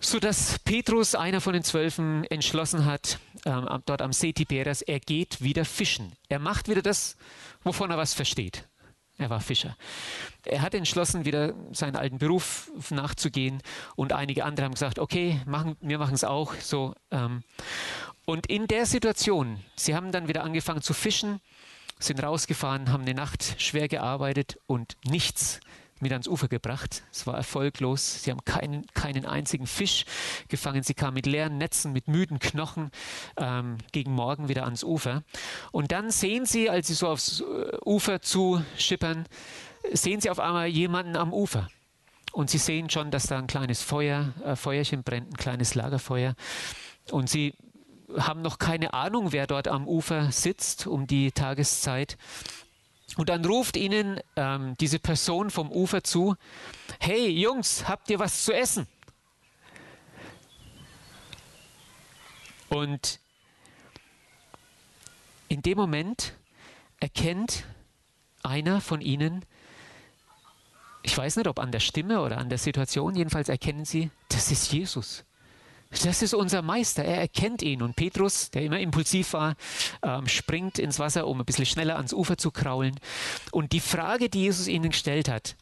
sodass 0.00 0.58
Petrus, 0.58 1.14
einer 1.14 1.40
von 1.40 1.52
den 1.52 1.62
Zwölfen, 1.62 2.24
entschlossen 2.24 2.84
hat, 2.84 3.20
ähm, 3.44 3.68
dort 3.86 4.02
am 4.02 4.12
See 4.12 4.32
Tiberias, 4.32 4.82
er 4.82 4.98
geht 4.98 5.40
wieder 5.40 5.64
fischen. 5.64 6.14
Er 6.28 6.40
macht 6.40 6.68
wieder 6.68 6.82
das, 6.82 7.16
wovon 7.62 7.92
er 7.92 7.96
was 7.96 8.12
versteht. 8.12 8.68
Er 9.16 9.30
war 9.30 9.40
Fischer. 9.40 9.76
Er 10.46 10.62
hat 10.62 10.74
entschlossen, 10.74 11.26
wieder 11.26 11.54
seinen 11.72 11.94
alten 11.94 12.18
Beruf 12.18 12.72
nachzugehen 12.90 13.62
und 13.94 14.14
einige 14.14 14.44
andere 14.44 14.64
haben 14.64 14.72
gesagt, 14.72 14.98
okay, 14.98 15.40
machen, 15.46 15.76
wir 15.80 15.98
machen 15.98 16.14
es 16.14 16.24
auch 16.24 16.54
so. 16.54 16.94
Ähm, 17.12 17.44
und 18.30 18.46
in 18.46 18.68
der 18.68 18.86
Situation, 18.86 19.58
sie 19.74 19.96
haben 19.96 20.12
dann 20.12 20.28
wieder 20.28 20.44
angefangen 20.44 20.82
zu 20.82 20.94
fischen, 20.94 21.40
sind 21.98 22.22
rausgefahren, 22.22 22.92
haben 22.92 23.02
eine 23.02 23.14
Nacht 23.14 23.60
schwer 23.60 23.88
gearbeitet 23.88 24.56
und 24.68 24.96
nichts 25.04 25.58
mit 25.98 26.12
ans 26.12 26.28
Ufer 26.28 26.46
gebracht. 26.46 27.02
Es 27.10 27.26
war 27.26 27.34
erfolglos. 27.34 28.22
Sie 28.22 28.30
haben 28.30 28.44
keinen, 28.44 28.86
keinen 28.94 29.26
einzigen 29.26 29.66
Fisch 29.66 30.04
gefangen. 30.46 30.84
Sie 30.84 30.94
kamen 30.94 31.14
mit 31.14 31.26
leeren 31.26 31.58
Netzen, 31.58 31.92
mit 31.92 32.06
müden 32.06 32.38
Knochen 32.38 32.92
ähm, 33.36 33.78
gegen 33.90 34.12
Morgen 34.12 34.48
wieder 34.48 34.62
ans 34.62 34.84
Ufer. 34.84 35.24
Und 35.72 35.90
dann 35.90 36.12
sehen 36.12 36.46
sie, 36.46 36.70
als 36.70 36.86
sie 36.86 36.94
so 36.94 37.08
aufs 37.08 37.40
äh, 37.40 37.78
Ufer 37.84 38.22
zu 38.22 38.62
schippern, 38.78 39.26
sehen 39.92 40.20
sie 40.20 40.30
auf 40.30 40.38
einmal 40.38 40.68
jemanden 40.68 41.16
am 41.16 41.32
Ufer. 41.32 41.68
Und 42.30 42.48
sie 42.48 42.58
sehen 42.58 42.90
schon, 42.90 43.10
dass 43.10 43.26
da 43.26 43.38
ein 43.38 43.48
kleines 43.48 43.82
Feuer, 43.82 44.34
äh, 44.44 44.54
Feuerchen 44.54 45.02
brennt, 45.02 45.32
ein 45.32 45.36
kleines 45.36 45.74
Lagerfeuer. 45.74 46.36
Und 47.10 47.28
sie 47.28 47.54
haben 48.18 48.42
noch 48.42 48.58
keine 48.58 48.94
Ahnung, 48.94 49.32
wer 49.32 49.46
dort 49.46 49.68
am 49.68 49.86
Ufer 49.86 50.32
sitzt 50.32 50.86
um 50.86 51.06
die 51.06 51.32
Tageszeit. 51.32 52.16
Und 53.16 53.28
dann 53.28 53.44
ruft 53.44 53.76
ihnen 53.76 54.20
ähm, 54.36 54.76
diese 54.80 54.98
Person 54.98 55.50
vom 55.50 55.70
Ufer 55.72 56.04
zu, 56.04 56.36
hey 57.00 57.28
Jungs, 57.28 57.88
habt 57.88 58.08
ihr 58.10 58.18
was 58.18 58.44
zu 58.44 58.54
essen? 58.54 58.86
Und 62.68 63.18
in 65.48 65.62
dem 65.62 65.76
Moment 65.76 66.34
erkennt 67.00 67.64
einer 68.44 68.80
von 68.80 69.00
ihnen, 69.00 69.44
ich 71.02 71.16
weiß 71.16 71.36
nicht, 71.36 71.48
ob 71.48 71.58
an 71.58 71.72
der 71.72 71.80
Stimme 71.80 72.20
oder 72.20 72.38
an 72.38 72.48
der 72.48 72.58
Situation, 72.58 73.16
jedenfalls 73.16 73.48
erkennen 73.48 73.84
sie, 73.84 74.10
das 74.28 74.52
ist 74.52 74.72
Jesus. 74.72 75.24
Das 75.90 76.22
ist 76.22 76.34
unser 76.34 76.62
Meister. 76.62 77.04
Er 77.04 77.18
erkennt 77.18 77.62
ihn. 77.62 77.82
Und 77.82 77.96
Petrus, 77.96 78.50
der 78.50 78.62
immer 78.62 78.78
impulsiv 78.78 79.32
war, 79.32 79.56
ähm, 80.02 80.28
springt 80.28 80.78
ins 80.78 80.98
Wasser, 81.00 81.26
um 81.26 81.40
ein 81.40 81.44
bisschen 81.44 81.66
schneller 81.66 81.96
ans 81.96 82.12
Ufer 82.12 82.38
zu 82.38 82.52
kraulen. 82.52 82.98
Und 83.50 83.72
die 83.72 83.80
Frage, 83.80 84.28
die 84.28 84.42
Jesus 84.42 84.68
ihnen 84.68 84.90
gestellt 84.90 85.28
hat, 85.28 85.56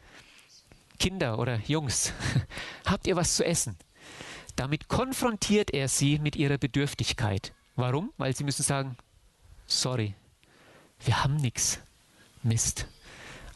Kinder 0.99 1.39
oder 1.39 1.61
Jungs, 1.67 2.13
habt 2.87 3.07
ihr 3.07 3.17
was 3.17 3.37
zu 3.37 3.45
essen? 3.45 3.77
Damit 4.55 4.89
konfrontiert 4.89 5.73
er 5.73 5.89
sie 5.89 6.19
mit 6.19 6.37
ihrer 6.37 6.59
Bedürftigkeit. 6.59 7.53
Warum? 7.77 8.13
Weil 8.19 8.37
sie 8.37 8.45
müssen 8.45 8.65
sagen, 8.65 8.97
sorry, 9.67 10.15
wir 11.05 11.23
haben 11.23 11.37
nichts. 11.37 11.81
Mist. 12.43 12.87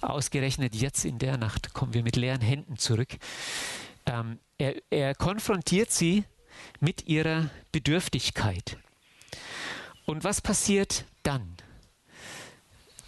Ausgerechnet 0.01 0.75
jetzt 0.75 1.05
in 1.05 1.19
der 1.19 1.37
Nacht 1.37 1.75
kommen 1.75 1.95
wir 1.95 2.03
mit 2.03 2.17
leeren 2.17 2.41
Händen 2.41 2.77
zurück. 2.77 3.17
Ähm, 4.07 4.39
er, 4.59 4.75
er 4.91 5.15
konfrontiert 5.15 5.91
sie 5.91 6.25
mit 6.81 7.07
ihrer 7.07 7.51
Bedürftigkeit. 7.71 8.77
Und 10.05 10.25
was 10.25 10.41
passiert 10.41 11.05
dann? 11.23 11.57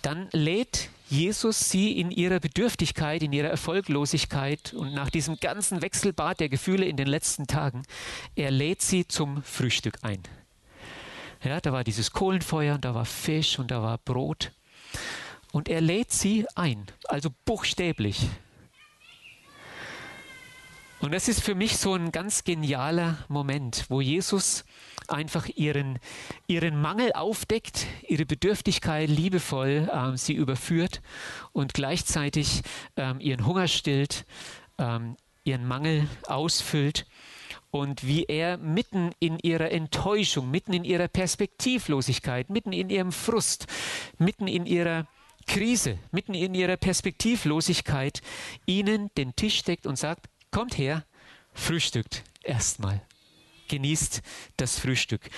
Dann 0.03 0.29
lädt 0.33 0.91
Jesus 1.09 1.71
sie 1.71 1.99
in 1.99 2.11
ihrer 2.11 2.41
Bedürftigkeit, 2.41 3.23
in 3.23 3.33
ihrer 3.33 3.49
Erfolglosigkeit 3.49 4.73
und 4.75 4.95
nach 4.95 5.11
diesem 5.11 5.39
ganzen 5.39 5.83
Wechselbad 5.83 6.41
der 6.41 6.49
Gefühle 6.49 6.87
in 6.87 6.97
den 6.97 7.07
letzten 7.07 7.47
Tagen, 7.47 7.83
er 8.35 8.51
lädt 8.51 8.83
sie 8.83 9.07
zum 9.07 9.43
Frühstück 9.43 9.99
ein. 10.03 10.23
Ja, 11.43 11.61
da 11.61 11.73
war 11.73 11.85
dieses 11.85 12.11
Kohlenfeuer, 12.11 12.79
da 12.79 12.95
war 12.95 13.05
Fisch 13.05 13.59
und 13.59 13.71
da 13.71 13.83
war 13.83 13.99
Brot. 13.99 14.53
Und 15.53 15.69
er 15.69 15.81
lädt 15.81 16.11
sie 16.11 16.47
ein, 16.55 16.87
also 17.05 17.29
buchstäblich. 17.45 18.29
Und 21.05 21.13
das 21.13 21.29
ist 21.29 21.43
für 21.43 21.55
mich 21.55 21.77
so 21.77 21.93
ein 21.93 22.13
ganz 22.13 22.45
genialer 22.45 23.19
Moment, 23.29 23.85
wo 23.91 24.01
Jesus 24.01 24.65
einfach 25.07 25.47
ihren, 25.55 25.99
ihren 26.47 26.81
Mangel 26.81 27.13
aufdeckt, 27.13 27.87
ihre 28.09 28.25
Bedürftigkeit 28.25 29.11
liebevoll 29.11 29.91
ähm, 29.93 30.17
sie 30.17 30.33
überführt 30.33 31.03
und 31.53 31.75
gleichzeitig 31.75 32.63
ähm, 32.97 33.21
ihren 33.21 33.45
Hunger 33.45 33.69
stillt, 33.69 34.25
ähm, 34.79 35.19
ihren 35.45 35.69
Mangel 35.69 36.09
ausfüllt 36.27 37.05
und 37.71 38.07
wie 38.07 38.25
er 38.25 38.57
mitten 38.57 39.11
in 39.19 39.39
ihrer 39.41 39.73
Enttäuschung, 39.73 40.51
mitten 40.51 40.73
in 40.73 40.85
ihrer 40.85 41.09
Perspektivlosigkeit, 41.09 42.49
mitten 42.49 42.73
in 42.73 42.89
ihrem 42.89 43.13
Frust, 43.13 43.67
mitten 44.17 44.47
in 44.47 44.65
ihrer 44.65 45.07
Krise, 45.47 45.99
mitten 46.13 46.33
in 46.33 46.55
ihrer 46.55 46.79
Perspektivlosigkeit 46.79 48.23
ihnen 48.65 49.11
den 49.19 49.37
Tisch 49.37 49.63
deckt 49.65 49.87
und 49.87 49.99
sagt, 49.99 50.31
Kommt 50.55 50.79
her, 50.79 51.05
frühstückt 51.53 52.23
erstmal. 52.45 53.03
Genießt 53.67 54.23
das 54.57 54.79
Frühstück. 54.79 55.29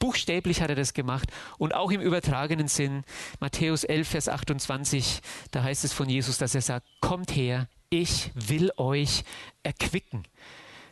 Buchstäblich 0.00 0.60
hat 0.60 0.68
er 0.68 0.74
das 0.74 0.94
gemacht 0.94 1.30
und 1.58 1.76
auch 1.76 1.92
im 1.92 2.00
übertragenen 2.00 2.66
Sinn. 2.66 3.04
Matthäus 3.38 3.84
11, 3.84 4.08
Vers 4.08 4.28
28, 4.28 5.20
da 5.52 5.62
heißt 5.62 5.84
es 5.84 5.92
von 5.92 6.08
Jesus, 6.08 6.38
dass 6.38 6.56
er 6.56 6.60
sagt, 6.60 6.88
kommt 7.00 7.36
her, 7.36 7.68
ich 7.88 8.32
will 8.34 8.72
euch 8.76 9.22
erquicken. 9.62 10.24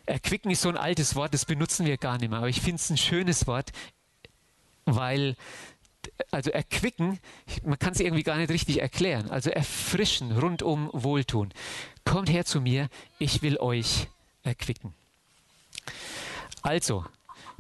Erquicken 0.07 0.53
ist 0.53 0.63
so 0.63 0.69
ein 0.69 0.77
altes 0.77 1.17
Wort, 1.17 1.35
das 1.35 1.45
benutzen 1.45 1.85
wir 1.85 1.97
gar 1.97 2.19
nicht 2.19 2.31
mehr, 2.31 2.39
aber 2.39 2.49
ich 2.49 2.61
finde 2.61 2.77
es 2.77 2.89
ein 2.89 2.97
schönes 2.97 3.49
Wort, 3.49 3.73
weil 4.85 5.35
also 6.31 6.51
erquicken, 6.51 7.19
man 7.65 7.79
kann 7.79 7.93
es 7.93 8.01
irgendwie 8.01 8.23
gar 8.23 8.37
nicht 8.37 8.51
richtig 8.51 8.81
erklären. 8.81 9.31
Also 9.31 9.51
erfrischen, 9.51 10.33
rundum 10.33 10.91
wohltun. 10.93 11.53
Kommt 12.05 12.31
her 12.31 12.45
zu 12.45 12.61
mir, 12.61 12.89
ich 13.19 13.43
will 13.43 13.59
euch 13.59 14.09
erquicken. 14.43 14.95
Also, 16.63 17.05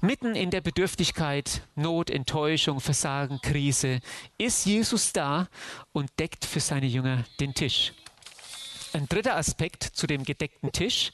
mitten 0.00 0.35
in 0.35 0.50
der 0.50 0.61
Bedürftigkeit, 0.61 1.62
Not, 1.74 2.11
Enttäuschung, 2.11 2.81
Versagen, 2.81 3.40
Krise, 3.40 4.00
ist 4.38 4.66
Jesus 4.66 5.12
da 5.12 5.48
und 5.92 6.11
deckt 6.18 6.44
für 6.44 6.61
seine 6.61 6.87
Jünger 6.87 7.24
den 7.40 7.55
Tisch. 7.55 7.92
Ein 8.92 9.09
dritter 9.09 9.37
Aspekt 9.37 9.83
zu 9.83 10.07
dem 10.07 10.24
gedeckten 10.24 10.70
Tisch. 10.72 11.12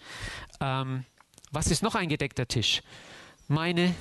Ähm, 0.61 1.05
was 1.51 1.69
ist 1.69 1.83
noch 1.83 1.95
ein 1.95 2.09
gedeckter 2.09 2.47
Tisch? 2.47 2.83
Meine 3.47 3.95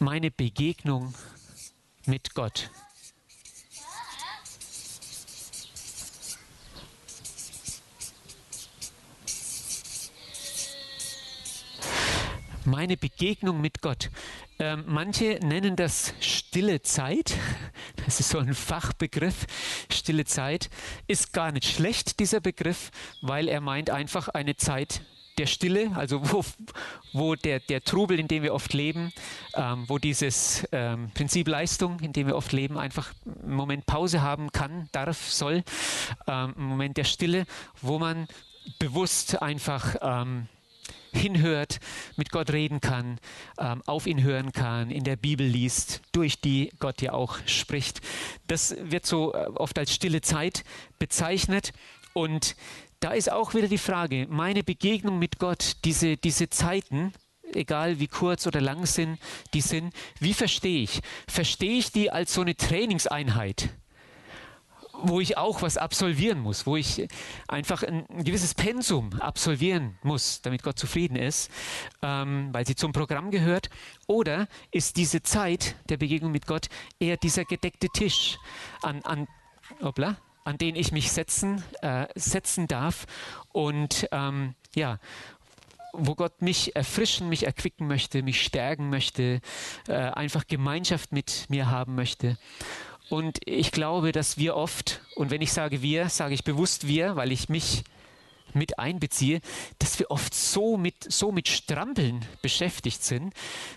meine 0.00 0.30
Begegnung 0.30 1.14
mit 2.06 2.34
Gott. 2.34 2.70
Meine 12.64 12.98
Begegnung 12.98 13.60
mit 13.60 13.80
Gott. 13.80 14.10
Ähm, 14.58 14.84
manche 14.86 15.40
nennen 15.42 15.76
das 15.76 16.14
stille 16.20 16.82
Zeit. 16.82 17.34
Das 18.04 18.18
ist 18.18 18.30
so 18.30 18.38
ein 18.38 18.54
Fachbegriff. 18.54 19.46
Stille 19.92 20.24
Zeit 20.24 20.68
ist 21.06 21.32
gar 21.32 21.52
nicht 21.52 21.66
schlecht, 21.66 22.18
dieser 22.18 22.40
Begriff, 22.40 22.90
weil 23.20 23.46
er 23.46 23.60
meint 23.60 23.90
einfach 23.90 24.28
eine 24.28 24.56
Zeit 24.56 25.02
der 25.38 25.46
Stille, 25.46 25.92
also 25.94 26.20
wo, 26.32 26.44
wo 27.12 27.34
der, 27.34 27.60
der 27.60 27.82
Trubel, 27.84 28.18
in 28.18 28.26
dem 28.26 28.42
wir 28.42 28.52
oft 28.52 28.72
leben, 28.74 29.12
ähm, 29.54 29.84
wo 29.86 29.98
dieses 29.98 30.66
ähm, 30.72 31.10
Prinzip 31.14 31.46
Leistung, 31.46 32.00
in 32.00 32.12
dem 32.12 32.26
wir 32.26 32.36
oft 32.36 32.52
leben, 32.52 32.78
einfach 32.78 33.12
einen 33.24 33.54
Moment 33.54 33.86
Pause 33.86 34.22
haben 34.22 34.50
kann, 34.50 34.88
darf, 34.92 35.30
soll, 35.30 35.62
ähm, 36.26 36.54
einen 36.56 36.66
Moment 36.66 36.96
der 36.96 37.04
Stille, 37.04 37.46
wo 37.80 37.98
man 37.98 38.26
bewusst 38.78 39.40
einfach 39.40 39.96
ähm, 40.02 40.48
hinhört, 41.12 41.80
mit 42.16 42.30
Gott 42.30 42.50
reden 42.50 42.80
kann, 42.80 43.18
ähm, 43.58 43.82
auf 43.86 44.06
ihn 44.06 44.22
hören 44.22 44.52
kann, 44.52 44.90
in 44.90 45.04
der 45.04 45.16
Bibel 45.16 45.46
liest, 45.46 46.02
durch 46.12 46.40
die 46.40 46.70
Gott 46.78 47.02
ja 47.02 47.12
auch 47.12 47.38
spricht. 47.46 48.00
Das 48.46 48.76
wird 48.80 49.06
so 49.06 49.34
äh, 49.34 49.46
oft 49.54 49.78
als 49.78 49.94
stille 49.94 50.20
Zeit 50.20 50.64
bezeichnet 50.98 51.72
und 52.12 52.56
da 53.00 53.12
ist 53.12 53.32
auch 53.32 53.54
wieder 53.54 53.68
die 53.68 53.78
Frage, 53.78 54.26
meine 54.28 54.62
Begegnung 54.62 55.18
mit 55.18 55.38
Gott, 55.38 55.76
diese, 55.84 56.18
diese 56.18 56.50
Zeiten, 56.50 57.14
egal 57.54 57.98
wie 57.98 58.08
kurz 58.08 58.46
oder 58.46 58.60
lang 58.60 58.84
sind, 58.86 59.18
die 59.54 59.62
sind, 59.62 59.94
wie 60.18 60.34
verstehe 60.34 60.82
ich? 60.82 61.00
Verstehe 61.26 61.78
ich 61.78 61.92
die 61.92 62.10
als 62.10 62.34
so 62.34 62.42
eine 62.42 62.56
Trainingseinheit? 62.56 63.70
Wo 65.02 65.20
ich 65.20 65.36
auch 65.36 65.62
was 65.62 65.76
absolvieren 65.76 66.40
muss, 66.40 66.66
wo 66.66 66.76
ich 66.76 67.08
einfach 67.48 67.82
ein, 67.82 68.06
ein 68.08 68.24
gewisses 68.24 68.54
Pensum 68.54 69.10
absolvieren 69.20 69.98
muss, 70.02 70.42
damit 70.42 70.62
Gott 70.62 70.78
zufrieden 70.78 71.16
ist, 71.16 71.50
ähm, 72.02 72.48
weil 72.52 72.66
sie 72.66 72.74
zum 72.74 72.92
Programm 72.92 73.30
gehört? 73.30 73.70
Oder 74.06 74.48
ist 74.70 74.96
diese 74.96 75.22
Zeit 75.22 75.76
der 75.88 75.96
Begegnung 75.96 76.32
mit 76.32 76.46
Gott 76.46 76.68
eher 76.98 77.16
dieser 77.16 77.44
gedeckte 77.44 77.88
Tisch, 77.88 78.38
an, 78.82 79.02
an, 79.02 79.28
hoppla, 79.82 80.16
an 80.44 80.58
den 80.58 80.76
ich 80.76 80.92
mich 80.92 81.12
setzen, 81.12 81.62
äh, 81.82 82.06
setzen 82.14 82.66
darf 82.66 83.06
und 83.52 84.08
ähm, 84.12 84.54
ja, 84.74 84.98
wo 85.92 86.14
Gott 86.14 86.42
mich 86.42 86.76
erfrischen, 86.76 87.28
mich 87.28 87.46
erquicken 87.46 87.86
möchte, 87.86 88.22
mich 88.22 88.42
stärken 88.42 88.90
möchte, 88.90 89.40
äh, 89.88 89.94
einfach 89.94 90.46
Gemeinschaft 90.46 91.12
mit 91.12 91.46
mir 91.48 91.70
haben 91.70 91.94
möchte. 91.94 92.36
Und 93.10 93.40
ich 93.44 93.72
glaube, 93.72 94.12
dass 94.12 94.38
wir 94.38 94.56
oft, 94.56 95.02
und 95.16 95.32
wenn 95.32 95.42
ich 95.42 95.52
sage 95.52 95.82
wir, 95.82 96.08
sage 96.08 96.32
ich 96.32 96.44
bewusst 96.44 96.86
wir, 96.86 97.16
weil 97.16 97.32
ich 97.32 97.48
mich 97.48 97.82
mit 98.54 98.78
einbeziehe, 98.78 99.40
dass 99.80 99.98
wir 99.98 100.12
oft 100.12 100.32
so 100.32 100.76
mit, 100.76 101.12
so 101.12 101.32
mit 101.32 101.48
Strampeln 101.48 102.24
beschäftigt 102.40 103.02
sind, 103.02 103.34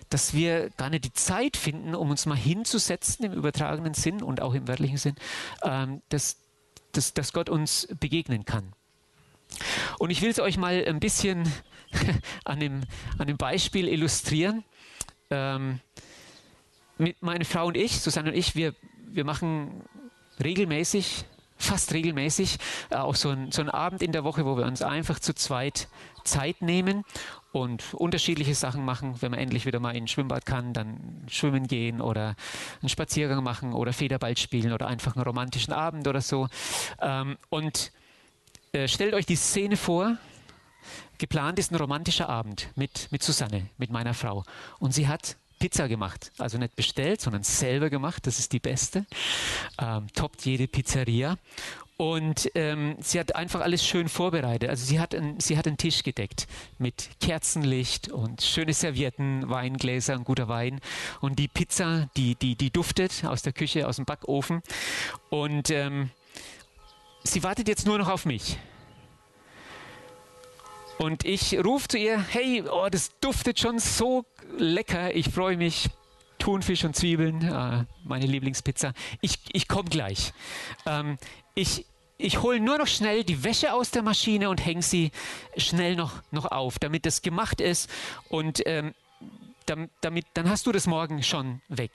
dass 0.09 0.35
wir 0.35 0.69
gar 0.77 0.91
nicht 0.91 1.05
die 1.05 1.13
Zeit 1.13 1.57
finden, 1.57 1.95
um 1.95 2.11
uns 2.11 2.27
mal 2.27 2.37
hinzusetzen 2.37 3.25
im 3.25 3.33
übertragenen 3.33 3.95
Sinn 3.95 4.21
und 4.21 4.39
auch 4.39 4.53
im 4.53 4.67
wörtlichen 4.67 4.97
Sinn, 4.97 5.15
ähm, 5.63 6.03
das, 6.09 6.37
dass, 6.91 7.15
dass 7.15 7.33
Gott 7.33 7.49
uns 7.49 7.87
begegnen 7.99 8.45
kann. 8.45 8.71
Und 9.97 10.11
ich 10.11 10.21
will 10.21 10.29
es 10.29 10.39
euch 10.39 10.57
mal 10.57 10.85
ein 10.85 10.99
bisschen 10.99 11.51
an 12.45 12.59
dem, 12.59 12.83
an 13.17 13.25
dem 13.25 13.37
Beispiel 13.37 13.87
illustrieren. 13.87 14.63
Ähm, 15.31 15.79
mit 16.99 17.21
meine 17.21 17.45
Frau 17.45 17.67
und 17.67 17.77
ich, 17.77 17.99
Susanne 17.99 18.29
und 18.29 18.37
ich, 18.37 18.55
wir, 18.55 18.75
wir 19.13 19.25
machen 19.25 19.83
regelmäßig, 20.43 21.25
fast 21.57 21.93
regelmäßig, 21.93 22.57
äh, 22.89 22.95
auch 22.95 23.15
so, 23.15 23.29
ein, 23.29 23.51
so 23.51 23.61
einen 23.61 23.69
Abend 23.69 24.01
in 24.01 24.11
der 24.11 24.23
Woche, 24.23 24.45
wo 24.45 24.57
wir 24.57 24.65
uns 24.65 24.81
einfach 24.81 25.19
zu 25.19 25.33
zweit 25.33 25.87
Zeit 26.23 26.61
nehmen 26.61 27.03
und 27.51 27.93
unterschiedliche 27.93 28.55
Sachen 28.55 28.85
machen. 28.85 29.21
Wenn 29.21 29.31
man 29.31 29.39
endlich 29.39 29.65
wieder 29.65 29.79
mal 29.79 29.95
in 29.95 30.05
ein 30.05 30.07
Schwimmbad 30.07 30.45
kann, 30.45 30.73
dann 30.73 31.23
schwimmen 31.27 31.67
gehen 31.67 32.01
oder 32.01 32.35
einen 32.81 32.89
Spaziergang 32.89 33.43
machen 33.43 33.73
oder 33.73 33.93
Federball 33.93 34.37
spielen 34.37 34.73
oder 34.73 34.87
einfach 34.87 35.15
einen 35.15 35.23
romantischen 35.23 35.73
Abend 35.73 36.07
oder 36.07 36.21
so. 36.21 36.47
Ähm, 37.01 37.37
und 37.49 37.91
äh, 38.71 38.87
stellt 38.87 39.13
euch 39.13 39.25
die 39.25 39.35
Szene 39.35 39.77
vor, 39.77 40.17
geplant 41.17 41.59
ist 41.59 41.71
ein 41.71 41.75
romantischer 41.75 42.29
Abend 42.29 42.69
mit, 42.75 43.07
mit 43.11 43.23
Susanne, 43.23 43.69
mit 43.77 43.91
meiner 43.91 44.13
Frau. 44.13 44.43
Und 44.79 44.93
sie 44.93 45.07
hat 45.07 45.37
Pizza 45.63 45.87
gemacht. 45.87 46.33
Also 46.39 46.57
nicht 46.57 46.75
bestellt, 46.75 47.21
sondern 47.21 47.43
selber 47.43 47.89
gemacht. 47.89 48.27
Das 48.27 48.37
ist 48.37 48.51
die 48.51 48.59
beste. 48.59 49.05
Ähm, 49.79 50.07
toppt 50.13 50.45
jede 50.45 50.67
Pizzeria. 50.67 51.37
Und 51.95 52.51
ähm, 52.55 52.97
sie 52.99 53.17
hat 53.17 53.37
einfach 53.37 53.61
alles 53.61 53.85
schön 53.85 54.09
vorbereitet. 54.09 54.69
Also 54.69 54.83
sie 54.83 54.99
hat, 54.99 55.15
ein, 55.15 55.39
sie 55.39 55.57
hat 55.57 55.65
einen 55.65 55.77
Tisch 55.77 56.03
gedeckt 56.03 56.47
mit 56.79 57.11
Kerzenlicht 57.21 58.11
und 58.11 58.41
schöne 58.41 58.73
Servietten, 58.73 59.49
Weingläser 59.49 60.15
und 60.15 60.25
guter 60.25 60.49
Wein. 60.49 60.81
Und 61.21 61.39
die 61.39 61.47
Pizza, 61.47 62.09
die, 62.17 62.35
die, 62.35 62.57
die 62.57 62.69
duftet 62.69 63.23
aus 63.23 63.41
der 63.41 63.53
Küche, 63.53 63.87
aus 63.87 63.95
dem 63.95 64.03
Backofen. 64.03 64.63
Und 65.29 65.69
ähm, 65.69 66.09
sie 67.23 67.41
wartet 67.41 67.69
jetzt 67.69 67.85
nur 67.85 67.97
noch 67.97 68.09
auf 68.09 68.25
mich. 68.25 68.57
Und 70.97 71.23
ich 71.23 71.57
rufe 71.63 71.87
zu 71.87 71.97
ihr, 71.97 72.19
hey, 72.19 72.63
oh, 72.69 72.89
das 72.91 73.17
duftet 73.21 73.59
schon 73.61 73.79
so 73.79 74.25
lecker, 74.57 75.15
ich 75.15 75.29
freue 75.29 75.57
mich. 75.57 75.89
Thunfisch 76.39 76.83
und 76.83 76.93
Zwiebeln, 76.93 77.41
äh, 77.41 77.85
meine 78.03 78.25
Lieblingspizza. 78.25 78.91
Ich, 79.21 79.39
ich 79.53 79.69
komme 79.69 79.89
gleich. 79.89 80.33
Ähm, 80.85 81.17
ich 81.55 81.85
ich 82.17 82.41
hole 82.41 82.59
nur 82.59 82.77
noch 82.77 82.87
schnell 82.87 83.23
die 83.23 83.43
Wäsche 83.43 83.73
aus 83.73 83.91
der 83.91 84.01
Maschine 84.01 84.49
und 84.49 84.65
hänge 84.65 84.81
sie 84.81 85.11
schnell 85.57 85.95
noch, 85.95 86.21
noch 86.31 86.45
auf, 86.45 86.79
damit 86.79 87.05
das 87.05 87.21
gemacht 87.21 87.59
ist. 87.59 87.89
Und 88.29 88.61
ähm, 88.65 88.93
damit, 89.65 90.25
dann 90.33 90.49
hast 90.49 90.65
du 90.65 90.71
das 90.71 90.87
morgen 90.87 91.23
schon 91.23 91.61
weg. 91.69 91.91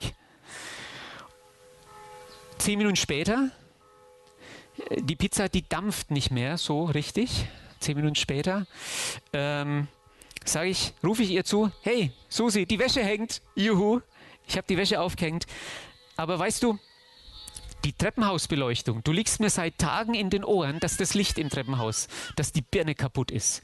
Zehn 2.57 2.77
Minuten 2.77 2.95
später 2.95 3.51
die 4.97 5.15
Pizza, 5.15 5.49
die 5.49 5.67
dampft 5.67 6.11
nicht 6.11 6.31
mehr 6.31 6.57
so 6.57 6.85
richtig. 6.85 7.47
Zehn 7.79 7.95
Minuten 7.95 8.15
später 8.15 8.65
ähm, 9.33 9.87
sage 10.45 10.69
ich, 10.69 10.93
rufe 11.03 11.23
ich 11.23 11.31
ihr 11.31 11.43
zu, 11.43 11.71
hey 11.81 12.11
Susi, 12.29 12.65
die 12.65 12.79
Wäsche 12.79 13.03
hängt, 13.03 13.41
juhu, 13.55 14.01
ich 14.47 14.57
habe 14.57 14.67
die 14.67 14.77
Wäsche 14.77 14.99
aufgehängt. 15.01 15.45
Aber 16.15 16.37
weißt 16.37 16.63
du, 16.63 16.77
die 17.85 17.93
Treppenhausbeleuchtung, 17.93 19.03
du 19.03 19.11
liegst 19.11 19.39
mir 19.39 19.49
seit 19.49 19.77
Tagen 19.77 20.13
in 20.13 20.29
den 20.29 20.43
Ohren, 20.43 20.79
dass 20.79 20.97
das 20.97 21.13
Licht 21.13 21.37
im 21.37 21.49
Treppenhaus, 21.49 22.07
dass 22.35 22.51
die 22.51 22.61
Birne 22.61 22.95
kaputt 22.95 23.31
ist. 23.31 23.61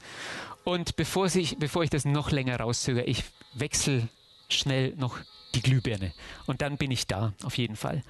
Und 0.64 0.96
bevor 0.96 1.26
ich, 1.26 1.58
bevor 1.58 1.84
ich 1.84 1.90
das 1.90 2.04
noch 2.04 2.30
länger 2.30 2.58
rauszögere, 2.60 3.04
ich 3.04 3.24
wechsle 3.54 4.08
schnell 4.48 4.94
noch 4.96 5.18
die 5.54 5.60
Glühbirne. 5.60 6.12
Und 6.46 6.62
dann 6.62 6.76
bin 6.76 6.90
ich 6.90 7.06
da, 7.06 7.34
auf 7.44 7.58
jeden 7.58 7.76
Fall. 7.76 8.02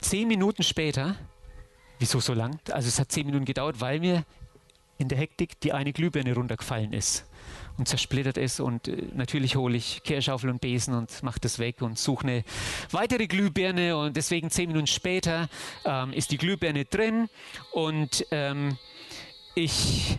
Zehn 0.00 0.26
Minuten 0.28 0.62
später 0.62 1.16
Wieso 2.00 2.18
so 2.18 2.32
lang? 2.32 2.58
Also 2.70 2.88
es 2.88 2.98
hat 2.98 3.12
zehn 3.12 3.26
Minuten 3.26 3.44
gedauert, 3.44 3.82
weil 3.82 4.00
mir 4.00 4.24
in 4.96 5.08
der 5.08 5.18
Hektik 5.18 5.60
die 5.60 5.74
eine 5.74 5.92
Glühbirne 5.92 6.34
runtergefallen 6.34 6.94
ist 6.94 7.26
und 7.80 7.86
zersplittert 7.86 8.36
ist. 8.36 8.60
Und 8.60 8.88
äh, 8.88 9.08
natürlich 9.14 9.56
hole 9.56 9.76
ich 9.76 10.02
Kehrschaufel 10.04 10.50
und 10.50 10.60
Besen 10.60 10.94
und 10.94 11.22
mache 11.22 11.40
das 11.40 11.58
weg 11.58 11.82
und 11.82 11.98
suche 11.98 12.26
eine 12.26 12.44
weitere 12.92 13.26
Glühbirne. 13.26 13.96
Und 13.96 14.16
deswegen 14.16 14.50
zehn 14.50 14.68
Minuten 14.68 14.86
später 14.86 15.48
ähm, 15.84 16.12
ist 16.12 16.30
die 16.30 16.38
Glühbirne 16.38 16.84
drin 16.84 17.28
und 17.72 18.26
ähm, 18.30 18.78
ich 19.54 20.18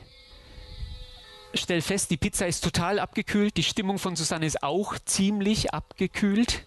stelle 1.53 1.81
fest, 1.81 2.11
die 2.11 2.17
Pizza 2.17 2.47
ist 2.47 2.63
total 2.63 2.99
abgekühlt. 2.99 3.57
Die 3.57 3.63
Stimmung 3.63 3.97
von 3.99 4.15
Susanne 4.15 4.45
ist 4.45 4.63
auch 4.63 4.97
ziemlich 5.05 5.73
abgekühlt. 5.73 6.65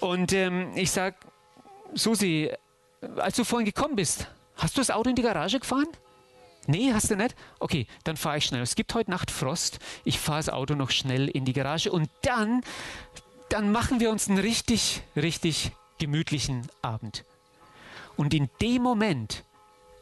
Und 0.00 0.32
ähm, 0.32 0.72
ich 0.74 0.90
sage, 0.90 1.16
Susi, 1.94 2.50
als 3.16 3.36
du 3.36 3.44
vorhin 3.44 3.66
gekommen 3.66 3.96
bist, 3.96 4.26
hast 4.56 4.76
du 4.76 4.80
das 4.80 4.90
Auto 4.90 5.10
in 5.10 5.16
die 5.16 5.22
Garage 5.22 5.60
gefahren? 5.60 5.88
Nee, 6.66 6.92
hast 6.92 7.10
du 7.10 7.16
nicht? 7.16 7.34
Okay, 7.58 7.86
dann 8.04 8.16
fahre 8.16 8.38
ich 8.38 8.44
schnell. 8.44 8.62
Es 8.62 8.76
gibt 8.76 8.94
heute 8.94 9.10
Nacht 9.10 9.30
Frost. 9.30 9.80
Ich 10.04 10.18
fahre 10.18 10.38
das 10.38 10.48
Auto 10.48 10.74
noch 10.74 10.90
schnell 10.90 11.28
in 11.28 11.44
die 11.44 11.52
Garage 11.52 11.90
und 11.90 12.08
dann, 12.22 12.62
dann 13.48 13.72
machen 13.72 13.98
wir 13.98 14.10
uns 14.10 14.28
einen 14.28 14.38
richtig, 14.38 15.02
richtig 15.16 15.72
gemütlichen 15.98 16.66
Abend. 16.80 17.24
Und 18.16 18.34
in 18.34 18.48
dem 18.60 18.82
Moment 18.82 19.44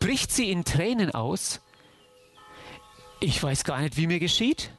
bricht 0.00 0.32
sie 0.32 0.50
in 0.50 0.64
Tränen 0.64 1.14
aus. 1.14 1.60
Ich 3.20 3.42
weiß 3.42 3.64
gar 3.64 3.80
nicht, 3.80 3.96
wie 3.96 4.06
mir 4.06 4.18
geschieht. 4.18 4.70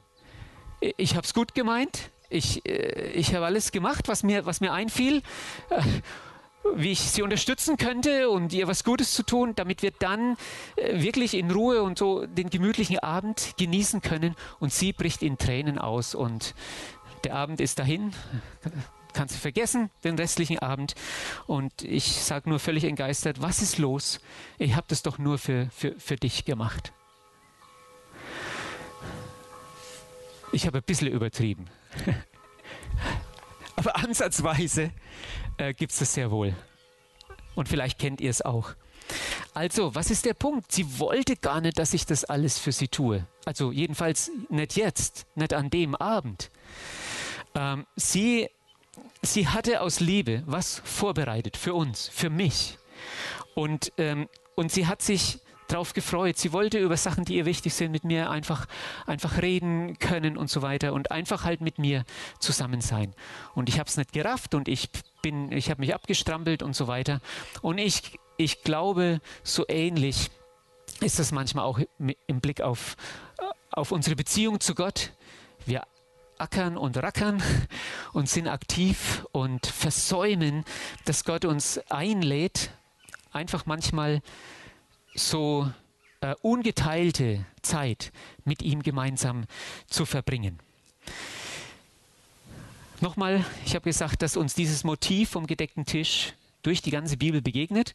Ich 0.96 1.16
habe 1.16 1.24
es 1.24 1.34
gut 1.34 1.54
gemeint. 1.54 2.10
Ich, 2.28 2.64
äh, 2.66 3.10
ich 3.12 3.34
habe 3.34 3.46
alles 3.46 3.72
gemacht, 3.72 4.08
was 4.08 4.22
mir, 4.22 4.46
was 4.46 4.60
mir 4.60 4.72
einfiel. 4.72 5.22
Wie 6.74 6.92
ich 6.92 7.00
sie 7.00 7.22
unterstützen 7.22 7.76
könnte 7.76 8.30
und 8.30 8.52
ihr 8.52 8.68
was 8.68 8.84
Gutes 8.84 9.14
zu 9.14 9.24
tun, 9.24 9.54
damit 9.56 9.82
wir 9.82 9.90
dann 9.90 10.36
äh, 10.76 11.02
wirklich 11.02 11.34
in 11.34 11.50
Ruhe 11.50 11.82
und 11.82 11.98
so 11.98 12.24
den 12.26 12.50
gemütlichen 12.50 12.98
Abend 13.00 13.54
genießen 13.58 14.00
können. 14.00 14.36
Und 14.60 14.72
sie 14.72 14.92
bricht 14.92 15.22
in 15.22 15.38
Tränen 15.38 15.78
aus 15.78 16.14
und 16.14 16.54
der 17.24 17.34
Abend 17.34 17.60
ist 17.60 17.78
dahin. 17.78 18.12
Kannst 19.12 19.34
du 19.34 19.38
vergessen, 19.38 19.90
den 20.04 20.16
restlichen 20.16 20.58
Abend. 20.60 20.94
Und 21.46 21.82
ich 21.82 22.22
sage 22.22 22.48
nur 22.48 22.58
völlig 22.58 22.84
entgeistert, 22.84 23.42
was 23.42 23.60
ist 23.60 23.78
los? 23.78 24.20
Ich 24.58 24.74
habe 24.74 24.86
das 24.88 25.02
doch 25.02 25.18
nur 25.18 25.38
für, 25.38 25.68
für, 25.70 25.98
für 25.98 26.16
dich 26.16 26.44
gemacht. 26.44 26.92
Ich 30.52 30.66
habe 30.66 30.78
ein 30.78 30.84
bisschen 30.84 31.08
übertrieben. 31.08 31.66
Aber 33.76 33.96
ansatzweise 33.96 34.92
äh, 35.56 35.74
gibt 35.74 35.92
es 35.92 35.98
das 35.98 36.14
sehr 36.14 36.30
wohl. 36.30 36.54
Und 37.54 37.68
vielleicht 37.68 37.98
kennt 37.98 38.20
ihr 38.20 38.30
es 38.30 38.42
auch. 38.42 38.74
Also, 39.54 39.94
was 39.94 40.10
ist 40.10 40.24
der 40.24 40.34
Punkt? 40.34 40.72
Sie 40.72 40.98
wollte 40.98 41.36
gar 41.36 41.60
nicht, 41.60 41.78
dass 41.78 41.92
ich 41.92 42.06
das 42.06 42.24
alles 42.24 42.58
für 42.58 42.72
sie 42.72 42.88
tue. 42.88 43.26
Also 43.44 43.72
jedenfalls 43.72 44.30
nicht 44.48 44.76
jetzt, 44.76 45.26
nicht 45.34 45.52
an 45.52 45.68
dem 45.68 45.94
Abend. 45.94 46.50
Ähm, 47.54 47.86
sie, 47.96 48.48
sie 49.20 49.48
hatte 49.48 49.82
aus 49.82 50.00
Liebe 50.00 50.42
was 50.46 50.80
vorbereitet 50.84 51.56
für 51.56 51.74
uns, 51.74 52.08
für 52.08 52.30
mich. 52.30 52.78
Und, 53.54 53.92
ähm, 53.98 54.28
und 54.54 54.72
sie 54.72 54.86
hat 54.86 55.02
sich 55.02 55.40
drauf 55.72 55.92
gefreut. 55.94 56.38
Sie 56.38 56.52
wollte 56.52 56.78
über 56.78 56.96
Sachen, 56.96 57.24
die 57.24 57.36
ihr 57.36 57.46
wichtig 57.46 57.74
sind, 57.74 57.92
mit 57.92 58.04
mir 58.04 58.30
einfach, 58.30 58.66
einfach 59.06 59.40
reden 59.40 59.98
können 59.98 60.36
und 60.36 60.50
so 60.50 60.62
weiter 60.62 60.92
und 60.92 61.10
einfach 61.10 61.44
halt 61.44 61.60
mit 61.60 61.78
mir 61.78 62.04
zusammen 62.38 62.80
sein. 62.80 63.14
Und 63.54 63.68
ich 63.68 63.78
habe 63.78 63.88
es 63.88 63.96
nicht 63.96 64.12
gerafft 64.12 64.54
und 64.54 64.68
ich 64.68 64.90
bin, 65.22 65.52
ich 65.52 65.70
habe 65.70 65.80
mich 65.80 65.94
abgestrampelt 65.94 66.62
und 66.62 66.74
so 66.74 66.88
weiter. 66.88 67.20
Und 67.62 67.78
ich, 67.78 68.18
ich 68.36 68.62
glaube, 68.62 69.20
so 69.42 69.64
ähnlich 69.68 70.30
ist 71.00 71.18
das 71.18 71.32
manchmal 71.32 71.64
auch 71.64 71.80
im 71.98 72.40
Blick 72.40 72.60
auf, 72.60 72.96
auf 73.70 73.92
unsere 73.92 74.16
Beziehung 74.16 74.60
zu 74.60 74.74
Gott. 74.74 75.12
Wir 75.64 75.82
ackern 76.38 76.76
und 76.76 76.96
rackern 76.96 77.42
und 78.12 78.28
sind 78.28 78.48
aktiv 78.48 79.24
und 79.32 79.66
versäumen, 79.66 80.64
dass 81.04 81.24
Gott 81.24 81.44
uns 81.44 81.78
einlädt, 81.88 82.70
einfach 83.32 83.64
manchmal 83.64 84.22
so 85.14 85.70
äh, 86.20 86.34
ungeteilte 86.42 87.44
Zeit 87.62 88.12
mit 88.44 88.62
ihm 88.62 88.82
gemeinsam 88.82 89.44
zu 89.86 90.06
verbringen. 90.06 90.58
Nochmal, 93.00 93.44
ich 93.66 93.74
habe 93.74 93.84
gesagt, 93.84 94.22
dass 94.22 94.36
uns 94.36 94.54
dieses 94.54 94.84
Motiv 94.84 95.30
vom 95.30 95.46
gedeckten 95.46 95.84
Tisch 95.84 96.34
durch 96.62 96.82
die 96.82 96.92
ganze 96.92 97.16
Bibel 97.16 97.42
begegnet. 97.42 97.94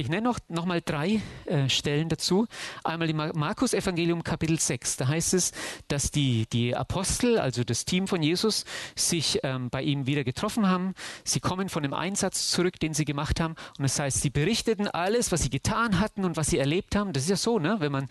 Ich 0.00 0.08
nenne 0.08 0.22
noch, 0.22 0.38
noch 0.48 0.64
mal 0.64 0.80
drei 0.80 1.20
äh, 1.44 1.68
Stellen 1.68 2.08
dazu. 2.08 2.46
Einmal 2.84 3.10
im 3.10 3.18
Markus 3.34 3.74
Evangelium 3.74 4.24
Kapitel 4.24 4.58
6. 4.58 4.96
Da 4.96 5.08
heißt 5.08 5.34
es, 5.34 5.52
dass 5.88 6.10
die, 6.10 6.46
die 6.50 6.74
Apostel, 6.74 7.38
also 7.38 7.64
das 7.64 7.84
Team 7.84 8.08
von 8.08 8.22
Jesus, 8.22 8.64
sich 8.96 9.40
ähm, 9.42 9.68
bei 9.68 9.82
ihm 9.82 10.06
wieder 10.06 10.24
getroffen 10.24 10.66
haben. 10.66 10.94
Sie 11.22 11.38
kommen 11.38 11.68
von 11.68 11.82
dem 11.82 11.92
Einsatz 11.92 12.48
zurück, 12.48 12.80
den 12.80 12.94
sie 12.94 13.04
gemacht 13.04 13.40
haben. 13.40 13.56
Und 13.76 13.82
das 13.82 13.98
heißt, 13.98 14.22
sie 14.22 14.30
berichteten 14.30 14.88
alles, 14.88 15.32
was 15.32 15.42
sie 15.42 15.50
getan 15.50 16.00
hatten 16.00 16.24
und 16.24 16.38
was 16.38 16.46
sie 16.46 16.56
erlebt 16.56 16.96
haben. 16.96 17.12
Das 17.12 17.24
ist 17.24 17.28
ja 17.28 17.36
so, 17.36 17.58
ne? 17.58 17.76
wenn 17.80 17.92
man 17.92 18.08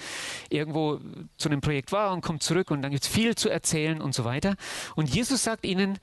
irgendwo 0.51 0.99
zu 1.37 1.49
einem 1.49 1.61
Projekt 1.61 1.91
war 1.91 2.13
und 2.13 2.21
kommt 2.21 2.43
zurück 2.43 2.69
und 2.69 2.83
dann 2.83 2.91
gibt 2.91 3.05
es 3.05 3.09
viel 3.09 3.33
zu 3.33 3.49
erzählen 3.49 3.99
und 3.99 4.13
so 4.13 4.25
weiter. 4.25 4.57
Und 4.95 5.09
Jesus 5.09 5.43
sagt 5.43 5.65
ihnen, 5.65 5.97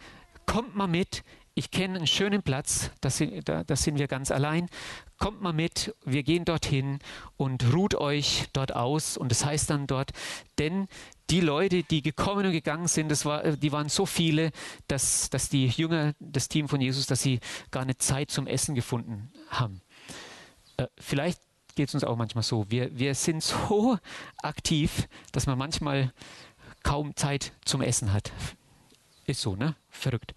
kommt 0.46 0.74
mal 0.74 0.88
mit 0.88 1.22
ich 1.58 1.70
kenne 1.70 1.96
einen 1.96 2.06
schönen 2.06 2.42
Platz, 2.42 2.90
das 3.00 3.16
sind, 3.16 3.48
da, 3.48 3.64
das 3.64 3.82
sind 3.82 3.98
wir 3.98 4.08
ganz 4.08 4.30
allein. 4.30 4.68
Kommt 5.16 5.40
mal 5.40 5.54
mit, 5.54 5.94
wir 6.04 6.22
gehen 6.22 6.44
dorthin 6.44 6.98
und 7.38 7.72
ruht 7.72 7.94
euch 7.94 8.44
dort 8.52 8.76
aus. 8.76 9.16
Und 9.16 9.30
das 9.30 9.46
heißt 9.46 9.70
dann 9.70 9.86
dort, 9.86 10.10
denn 10.58 10.86
die 11.30 11.40
Leute, 11.40 11.82
die 11.82 12.02
gekommen 12.02 12.44
und 12.44 12.52
gegangen 12.52 12.88
sind, 12.88 13.08
das 13.08 13.24
war, 13.24 13.56
die 13.56 13.72
waren 13.72 13.88
so 13.88 14.04
viele, 14.04 14.52
dass, 14.86 15.30
dass 15.30 15.48
die 15.48 15.66
Jünger, 15.68 16.12
das 16.20 16.48
Team 16.48 16.68
von 16.68 16.82
Jesus, 16.82 17.06
dass 17.06 17.22
sie 17.22 17.40
gar 17.70 17.84
eine 17.84 17.96
Zeit 17.96 18.30
zum 18.30 18.46
Essen 18.46 18.74
gefunden 18.74 19.32
haben. 19.48 19.80
Äh, 20.76 20.88
vielleicht 20.98 21.40
geht 21.74 21.88
es 21.88 21.94
uns 21.94 22.04
auch 22.04 22.16
manchmal 22.16 22.44
so. 22.44 22.66
Wir, 22.68 22.98
wir 22.98 23.14
sind 23.14 23.42
so 23.42 23.98
aktiv, 24.42 25.08
dass 25.32 25.46
man 25.46 25.56
manchmal 25.56 26.12
kaum 26.82 27.16
Zeit 27.16 27.54
zum 27.64 27.80
Essen 27.80 28.12
hat. 28.12 28.30
Ist 29.26 29.40
so, 29.40 29.56
ne? 29.56 29.74
Verrückt. 29.90 30.34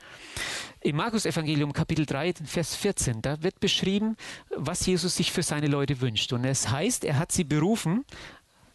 Im 0.82 0.95
Markus-Evangelium, 0.95 1.73
Kapitel 1.73 2.08
3, 2.08 2.34
Vers 2.43 2.75
14, 2.75 3.21
da 3.21 3.43
wird 3.43 3.60
beschrieben, 3.60 4.17
was 4.49 4.86
Jesus 4.86 5.15
sich 5.15 5.32
für 5.32 5.43
seine 5.43 5.67
Leute 5.67 6.02
wünscht. 6.02 6.34
Und 6.34 6.43
es 6.43 6.69
heißt, 6.69 7.04
er 7.04 7.19
hat 7.19 7.32
sie 7.32 7.43
berufen, 7.43 8.04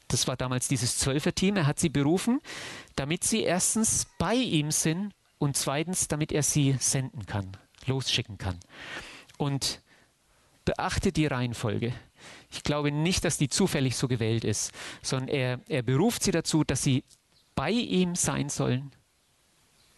das 0.06 0.28
war 0.28 0.36
damals 0.36 0.68
dieses 0.68 0.98
Zwölfer-Team, 0.98 1.56
er 1.56 1.66
hat 1.66 1.80
sie 1.80 1.88
berufen, 1.88 2.40
damit 2.94 3.24
sie 3.24 3.42
erstens 3.42 4.06
bei 4.18 4.34
ihm 4.34 4.70
sind 4.70 5.12
und 5.38 5.56
zweitens, 5.56 6.06
damit 6.06 6.30
er 6.30 6.44
sie 6.44 6.76
senden 6.78 7.26
kann, 7.26 7.56
losschicken 7.86 8.38
kann. 8.38 8.60
Und 9.36 9.80
beachte 10.64 11.10
die 11.10 11.26
Reihenfolge. 11.26 11.92
Ich 12.52 12.62
glaube 12.62 12.92
nicht, 12.92 13.24
dass 13.24 13.36
die 13.36 13.48
zufällig 13.48 13.96
so 13.96 14.06
gewählt 14.06 14.44
ist, 14.44 14.70
sondern 15.02 15.28
er, 15.28 15.60
er 15.68 15.82
beruft 15.82 16.22
sie 16.22 16.30
dazu, 16.30 16.62
dass 16.62 16.84
sie 16.84 17.02
bei 17.56 17.72
ihm 17.72 18.14
sein 18.14 18.48
sollen 18.48 18.92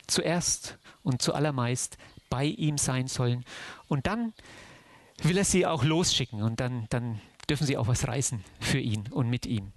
zuerst 0.06 0.78
und 1.02 1.22
zuallermeist 1.22 1.98
bei 2.28 2.44
ihm 2.44 2.78
sein 2.78 3.06
sollen. 3.06 3.44
Und 3.88 4.06
dann 4.06 4.32
will 5.22 5.38
er 5.38 5.44
sie 5.44 5.66
auch 5.66 5.84
losschicken 5.84 6.42
und 6.42 6.60
dann, 6.60 6.86
dann 6.90 7.20
dürfen 7.48 7.66
sie 7.66 7.76
auch 7.76 7.86
was 7.86 8.06
reißen 8.06 8.42
für 8.60 8.78
ihn 8.78 9.08
und 9.10 9.30
mit 9.30 9.46
ihm. 9.46 9.72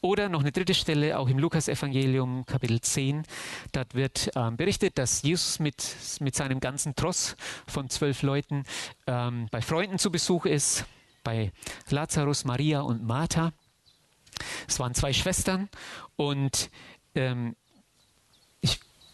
Oder 0.00 0.28
noch 0.28 0.40
eine 0.40 0.52
dritte 0.52 0.74
Stelle, 0.74 1.18
auch 1.18 1.28
im 1.28 1.38
Lukas-Evangelium, 1.38 2.46
Kapitel 2.46 2.80
10. 2.80 3.24
Dort 3.72 3.94
wird 3.94 4.30
ähm, 4.36 4.56
berichtet, 4.56 4.96
dass 4.98 5.22
Jesus 5.22 5.58
mit, 5.58 5.96
mit 6.20 6.34
seinem 6.34 6.60
ganzen 6.60 6.94
Tross 6.94 7.36
von 7.66 7.90
zwölf 7.90 8.22
Leuten 8.22 8.64
ähm, 9.06 9.48
bei 9.50 9.60
Freunden 9.60 9.98
zu 9.98 10.12
Besuch 10.12 10.46
ist, 10.46 10.84
bei 11.24 11.52
Lazarus, 11.88 12.44
Maria 12.44 12.80
und 12.80 13.02
Martha. 13.02 13.52
Es 14.68 14.78
waren 14.78 14.94
zwei 14.94 15.12
Schwestern 15.12 15.68
und 16.16 16.70
ähm, 17.14 17.56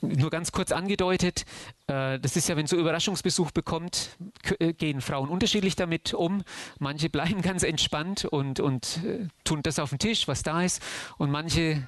nur 0.01 0.31
ganz 0.31 0.53
kurz 0.53 0.73
angedeutet, 0.73 1.45
äh, 1.87 2.19
das 2.19 2.37
ist 2.37 2.49
ja, 2.49 2.57
wenn 2.57 2.67
so 2.67 2.77
Überraschungsbesuch 2.77 3.51
bekommt, 3.51 4.17
äh, 4.59 4.73
gehen 4.73 5.01
Frauen 5.01 5.29
unterschiedlich 5.29 5.77
damit 5.77 6.15
um. 6.15 6.43
Manche 6.79 7.11
bleiben 7.11 7.43
ganz 7.43 7.63
entspannt 7.63 8.25
und, 8.25 8.61
und 8.61 9.01
äh, 9.05 9.27
tun 9.45 9.63
das 9.63 9.79
auf 9.79 9.91
den 9.91 9.99
Tisch, 9.99 10.29
was 10.29 10.43
da 10.43 10.63
ist. 10.63 10.83
Und 11.19 11.31
manche 11.31 11.87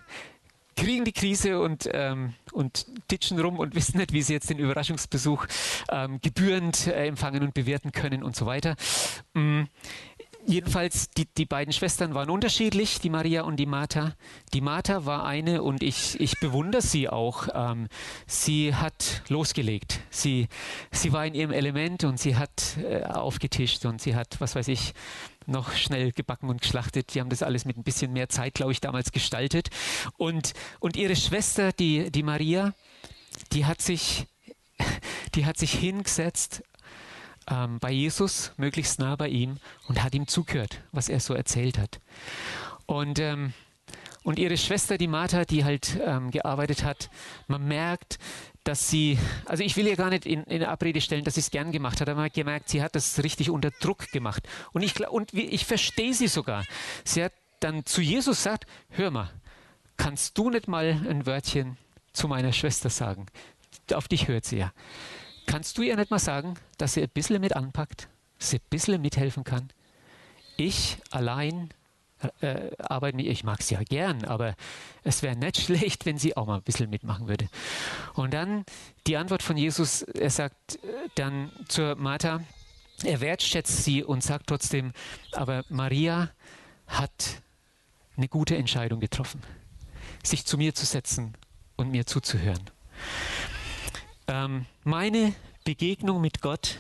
kriegen 0.79 1.05
die 1.05 1.13
Krise 1.13 1.61
und, 1.61 1.89
ähm, 1.93 2.35
und 2.53 2.87
ditchen 3.11 3.39
rum 3.41 3.59
und 3.59 3.75
wissen 3.75 3.99
nicht, 3.99 4.13
wie 4.13 4.23
sie 4.23 4.33
jetzt 4.33 4.51
den 4.51 4.59
Überraschungsbesuch 4.59 5.47
ähm, 5.91 6.21
gebührend 6.21 6.87
äh, 6.87 7.07
empfangen 7.07 7.43
und 7.43 7.55
bewerten 7.55 7.93
können 7.93 8.23
und 8.23 8.37
so 8.37 8.47
weiter. 8.47 8.77
Mhm. 9.35 9.69
Jedenfalls, 10.49 11.11
die, 11.11 11.27
die 11.27 11.45
beiden 11.45 11.75
Schwestern 11.75 12.15
waren 12.15 12.31
unterschiedlich, 12.31 13.01
die 13.01 13.11
Maria 13.11 13.43
und 13.43 13.57
die 13.57 13.67
Martha. 13.67 14.15
Die 14.55 14.63
Martha 14.63 15.05
war 15.05 15.27
eine, 15.27 15.63
und 15.63 15.83
ich, 15.83 16.19
ich 16.21 16.41
bewundere 16.41 16.81
sie 16.81 17.07
auch, 17.07 17.49
ähm, 17.53 17.89
sie 18.27 18.75
hat 18.75 19.23
losgelegt. 19.29 20.01
Sie, 20.09 20.49
sie 20.91 21.13
war 21.13 21.27
in 21.27 21.35
ihrem 21.35 21.51
Element 21.51 22.05
und 22.05 22.19
sie 22.19 22.37
hat 22.37 22.79
äh, 22.79 23.03
aufgetischt 23.05 23.85
und 23.85 24.01
sie 24.01 24.17
hat, 24.17 24.41
was 24.41 24.55
weiß 24.55 24.69
ich, 24.69 24.95
noch 25.45 25.73
schnell 25.73 26.13
gebacken 26.13 26.49
und 26.49 26.63
geschlachtet. 26.63 27.15
Die 27.15 27.21
haben 27.21 27.29
das 27.29 27.43
alles 27.43 27.67
mit 27.67 27.77
ein 27.77 27.85
bisschen 27.85 28.15
mehr 28.15 28.31
Zeit, 28.31 28.55
glaube 28.55 28.73
ich, 28.73 28.81
damals 28.81 29.13
gestaltet. 29.13 29.69
Und, 30.17 30.55
und 30.81 30.97
ihre 30.97 31.17
Schwester, 31.17 31.73
die, 31.73 32.11
die 32.11 32.23
Maria, 32.23 32.73
die 33.53 33.67
hat 33.67 33.83
sich, 33.83 34.27
die 35.35 35.45
hat 35.45 35.59
sich 35.59 35.75
hingesetzt 35.75 36.63
ähm, 37.51 37.79
bei 37.79 37.91
Jesus, 37.91 38.53
möglichst 38.57 38.99
nah 38.99 39.17
bei 39.17 39.29
ihm 39.29 39.59
und 39.89 40.03
hat 40.03 40.15
ihm 40.15 40.27
zugehört, 40.27 40.81
was 40.93 41.09
er 41.09 41.21
so 41.21 41.35
erzählt 41.35 41.79
hat. 41.79 42.01
Und, 42.87 43.19
ähm, 43.19 43.53
und 44.23 44.39
ihre 44.39 44.57
Schwester, 44.57 44.99
die 44.99 45.09
Martha, 45.09 45.45
die 45.45 45.65
halt 45.65 45.99
ähm, 46.05 46.31
gearbeitet 46.31 46.85
hat, 46.85 47.11
man 47.47 47.67
merkt, 47.67 48.19
dass 48.65 48.91
sie, 48.91 49.19
also 49.47 49.63
ich 49.63 49.77
will 49.77 49.87
ihr 49.87 49.97
gar 49.97 50.11
nicht 50.11 50.27
in, 50.27 50.45
in 50.45 50.63
Abrede 50.63 51.01
stellen, 51.01 51.25
dass 51.25 51.35
sie 51.35 51.41
es 51.41 51.51
gern 51.51 51.73
gemacht 51.73 52.01
hat, 52.01 52.09
aber 52.09 52.17
man 52.17 52.27
hat 52.27 52.35
gemerkt, 52.35 52.69
sie 52.69 52.83
hat 52.83 52.95
das 52.95 53.23
richtig 53.23 53.51
unter 53.51 53.71
Druck 53.71 54.11
gemacht. 54.11 54.47
Und 54.73 54.83
ich, 54.83 55.01
und 55.09 55.33
ich 55.33 55.65
verstehe 55.65 56.13
sie 56.13 56.29
sogar. 56.29 56.65
Sie 57.05 57.25
hat 57.25 57.33
dann 57.61 57.87
zu 57.87 58.03
Jesus 58.03 58.39
gesagt, 58.39 58.67
hör 58.91 59.11
mal, 59.11 59.31
kannst 59.97 60.37
du 60.37 60.51
nicht 60.51 60.69
mal 60.69 61.01
ein 61.09 61.25
Wörtchen 61.25 61.79
zu 62.13 62.29
meiner 62.29 62.53
Schwester 62.53 62.91
sagen? 62.91 63.27
Auf 63.93 64.07
dich 64.07 64.29
hört 64.29 64.45
sie 64.45 64.59
ja. 64.59 64.73
Kannst 65.49 65.79
du 65.79 65.83
ihr 65.83 65.97
nicht 65.97 66.11
mal 66.11 66.19
sagen, 66.19 66.55
dass 66.77 66.93
sie 66.93 67.03
ein 67.03 67.09
bisschen 67.09 67.41
mit 67.41 67.57
anpackt, 67.57 68.07
dass 68.39 68.51
sie 68.51 68.59
ein 68.59 68.69
bisschen 68.69 69.01
mithelfen 69.01 69.45
kann? 69.45 69.71
Ich 70.59 70.99
allein 71.11 71.71
äh, 72.43 72.71
arbeite 72.79 73.19
ihr, 73.23 73.31
ich 73.31 73.45
mag 73.45 73.63
sie 73.63 73.75
ja 73.75 73.83
gern, 73.83 74.27
aber 74.27 74.55
es 75.05 75.23
wäre 75.23 75.37
nicht 75.37 75.57
schlecht, 75.63 76.05
wenn 76.05 76.19
sie 76.19 76.37
auch 76.37 76.47
mal 76.47 76.57
ein 76.57 76.63
bisschen 76.63 76.91
mitmachen 76.91 77.29
würde. 77.29 77.49
Und 78.13 78.35
dann 78.35 78.67
die 79.07 79.17
Antwort 79.17 79.43
von 79.43 79.57
Jesus, 79.57 80.03
er 80.03 80.29
sagt 80.29 80.85
äh, 80.85 81.09
dann 81.15 81.51
zur 81.67 81.97
Martha, 81.97 82.43
er 83.03 83.23
wertschätzt 83.23 83.85
sie 83.85 84.05
und 84.05 84.23
sagt 84.23 84.49
trotzdem, 84.49 84.93
aber 85.33 85.65
Maria 85.71 86.31
hat 86.89 87.41
eine 88.19 88.29
gute 88.29 88.55
Entscheidung 88.55 89.01
getroffen, 89.01 89.41
sich 90.23 90.45
zu 90.45 90.59
mir 90.59 90.75
zu 90.75 90.85
setzen 90.85 91.33
und 91.77 91.91
mir 91.91 92.05
zuzuhören. 92.05 92.69
Ähm, 94.29 94.67
meine 94.85 95.35
Begegnung 95.65 96.21
mit 96.21 96.43
Gott, 96.43 96.77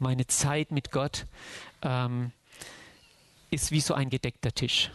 meine 0.00 0.26
Zeit 0.26 0.72
mit 0.72 0.90
Gott 0.90 1.26
ähm, 1.82 2.32
ist 3.50 3.70
wie 3.70 3.80
so 3.80 3.94
ein 3.94 4.10
gedeckter 4.10 4.52
Tisch. 4.52 4.90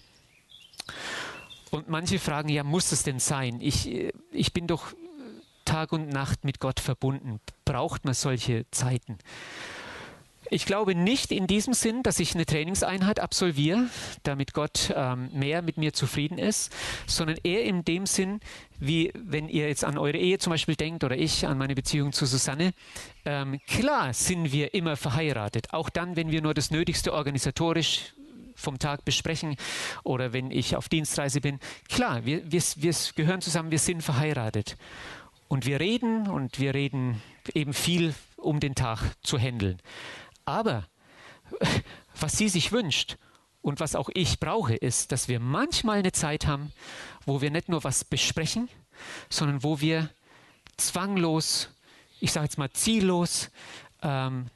Und 1.71 1.87
manche 1.87 2.19
fragen, 2.19 2.49
ja, 2.49 2.63
muss 2.63 2.91
es 2.91 3.03
denn 3.03 3.19
sein? 3.19 3.61
Ich, 3.61 3.87
äh, 3.87 4.11
ich 4.31 4.51
bin 4.51 4.67
doch 4.67 4.93
Tag 5.63 5.93
und 5.93 6.09
Nacht 6.09 6.43
mit 6.43 6.59
Gott 6.59 6.81
verbunden. 6.81 7.39
Braucht 7.63 8.03
man 8.03 8.13
solche 8.13 8.69
Zeiten? 8.71 9.17
Ich 10.51 10.65
glaube 10.65 10.93
nicht 10.93 11.31
in 11.31 11.47
diesem 11.47 11.73
Sinn, 11.73 12.03
dass 12.03 12.19
ich 12.19 12.35
eine 12.35 12.45
Trainingseinheit 12.45 13.19
absolviere, 13.19 13.87
damit 14.23 14.53
Gott 14.53 14.93
ähm, 14.95 15.29
mehr 15.33 15.61
mit 15.61 15.77
mir 15.77 15.93
zufrieden 15.93 16.37
ist, 16.37 16.71
sondern 17.07 17.37
eher 17.43 17.63
in 17.63 17.83
dem 17.83 18.05
Sinn, 18.05 18.39
wie 18.79 19.11
wenn 19.15 19.49
ihr 19.49 19.67
jetzt 19.67 19.83
an 19.83 19.97
eure 19.97 20.17
Ehe 20.17 20.37
zum 20.37 20.51
Beispiel 20.51 20.75
denkt 20.75 21.03
oder 21.03 21.17
ich 21.17 21.47
an 21.47 21.57
meine 21.57 21.73
Beziehung 21.73 22.13
zu 22.13 22.25
Susanne. 22.25 22.73
Ähm, 23.25 23.59
klar 23.67 24.13
sind 24.13 24.51
wir 24.51 24.73
immer 24.73 24.97
verheiratet, 24.97 25.73
auch 25.73 25.89
dann, 25.89 26.15
wenn 26.15 26.31
wir 26.31 26.41
nur 26.41 26.53
das 26.53 26.69
Nötigste 26.69 27.13
organisatorisch 27.13 28.13
vom 28.55 28.79
Tag 28.79 29.03
besprechen 29.03 29.55
oder 30.03 30.31
wenn 30.31 30.51
ich 30.51 30.75
auf 30.75 30.89
Dienstreise 30.89 31.41
bin. 31.41 31.59
Klar, 31.89 32.25
wir, 32.25 32.51
wir, 32.51 32.61
wir 32.75 32.95
gehören 33.15 33.41
zusammen, 33.41 33.71
wir 33.71 33.79
sind 33.79 34.01
verheiratet. 34.01 34.77
Und 35.47 35.65
wir 35.65 35.79
reden 35.79 36.27
und 36.27 36.59
wir 36.59 36.73
reden 36.73 37.21
eben 37.53 37.73
viel, 37.73 38.15
um 38.37 38.59
den 38.59 38.73
Tag 38.75 38.99
zu 39.21 39.37
handeln. 39.37 39.79
Aber 40.45 40.87
was 42.19 42.37
sie 42.37 42.49
sich 42.49 42.71
wünscht 42.71 43.17
und 43.61 43.79
was 43.79 43.95
auch 43.95 44.09
ich 44.13 44.39
brauche, 44.39 44.75
ist, 44.75 45.11
dass 45.11 45.27
wir 45.27 45.39
manchmal 45.39 45.99
eine 45.99 46.11
Zeit 46.11 46.47
haben, 46.47 46.71
wo 47.25 47.41
wir 47.41 47.51
nicht 47.51 47.69
nur 47.69 47.83
was 47.83 48.03
besprechen, 48.03 48.69
sondern 49.29 49.63
wo 49.63 49.81
wir 49.81 50.09
zwanglos, 50.77 51.69
ich 52.19 52.31
sage 52.31 52.45
jetzt 52.45 52.57
mal 52.57 52.71
ziellos, 52.71 53.49
ähm, 54.01 54.47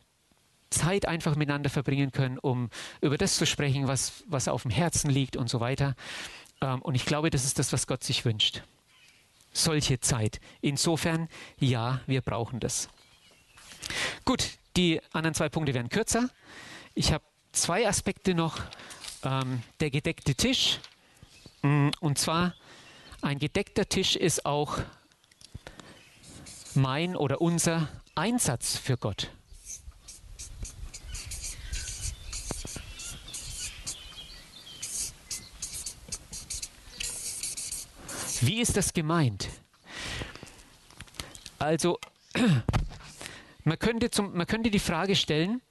Zeit 0.69 1.07
einfach 1.07 1.35
miteinander 1.35 1.69
verbringen 1.69 2.11
können, 2.11 2.37
um 2.37 2.69
über 3.01 3.17
das 3.17 3.37
zu 3.37 3.45
sprechen, 3.45 3.87
was, 3.87 4.23
was 4.27 4.47
auf 4.47 4.61
dem 4.61 4.71
Herzen 4.71 5.09
liegt 5.09 5.35
und 5.35 5.49
so 5.49 5.59
weiter. 5.59 5.95
Ähm, 6.61 6.81
und 6.81 6.95
ich 6.95 7.05
glaube, 7.05 7.29
das 7.29 7.45
ist 7.45 7.57
das, 7.59 7.73
was 7.73 7.87
Gott 7.87 8.03
sich 8.03 8.25
wünscht. 8.25 8.61
Solche 9.51 9.99
Zeit. 9.99 10.39
Insofern, 10.61 11.27
ja, 11.57 12.01
wir 12.05 12.21
brauchen 12.21 12.59
das. 12.59 12.89
Gut, 14.25 14.59
die 14.79 15.01
anderen 15.11 15.33
zwei 15.33 15.49
Punkte 15.49 15.73
werden 15.73 15.89
kürzer. 15.89 16.29
Ich 16.95 17.11
habe 17.11 17.23
zwei 17.51 17.85
Aspekte 17.85 18.33
noch. 18.33 18.61
Ähm, 19.23 19.61
der 19.81 19.91
gedeckte 19.91 20.33
Tisch. 20.35 20.79
Mm, 21.61 21.89
und 21.99 22.17
zwar, 22.17 22.55
ein 23.21 23.39
gedeckter 23.39 23.89
Tisch 23.89 24.15
ist 24.15 24.45
auch 24.45 24.77
mein 26.75 27.17
oder 27.17 27.41
unser 27.41 27.89
Einsatz 28.15 28.77
für 28.77 28.95
Gott. 28.95 29.29
Wie 38.39 38.61
ist 38.61 38.77
das 38.77 38.93
gemeint? 38.93 39.49
Also, 41.57 41.99
man 43.69 43.77
könnte, 43.77 44.09
zum, 44.09 44.35
man 44.35 44.47
könnte 44.47 44.71
die 44.71 44.79
Frage 44.79 45.15
stellen, 45.15 45.61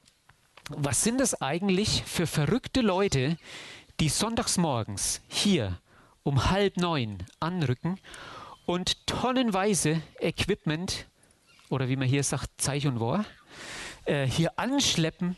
was 0.69 1.03
sind 1.03 1.19
das 1.19 1.43
eigentlich 1.43 2.05
für 2.07 2.29
verrückte 2.29 2.81
Leute, 2.81 3.37
die 3.99 4.09
sonntags 4.09 4.57
morgens 4.57 5.21
hier 5.27 5.81
um 6.23 6.49
halb 6.49 6.77
neun 6.77 7.19
anrücken 7.41 7.99
und 8.67 9.05
tonnenweise 9.09 10.01
Equipment 10.21 11.07
oder 11.71 11.89
wie 11.89 11.97
man 11.97 12.07
hier 12.07 12.23
sagt, 12.23 12.49
Zeich 12.59 12.87
und 12.87 13.01
War, 13.01 13.25
äh, 14.05 14.27
hier 14.27 14.57
anschleppen 14.61 15.35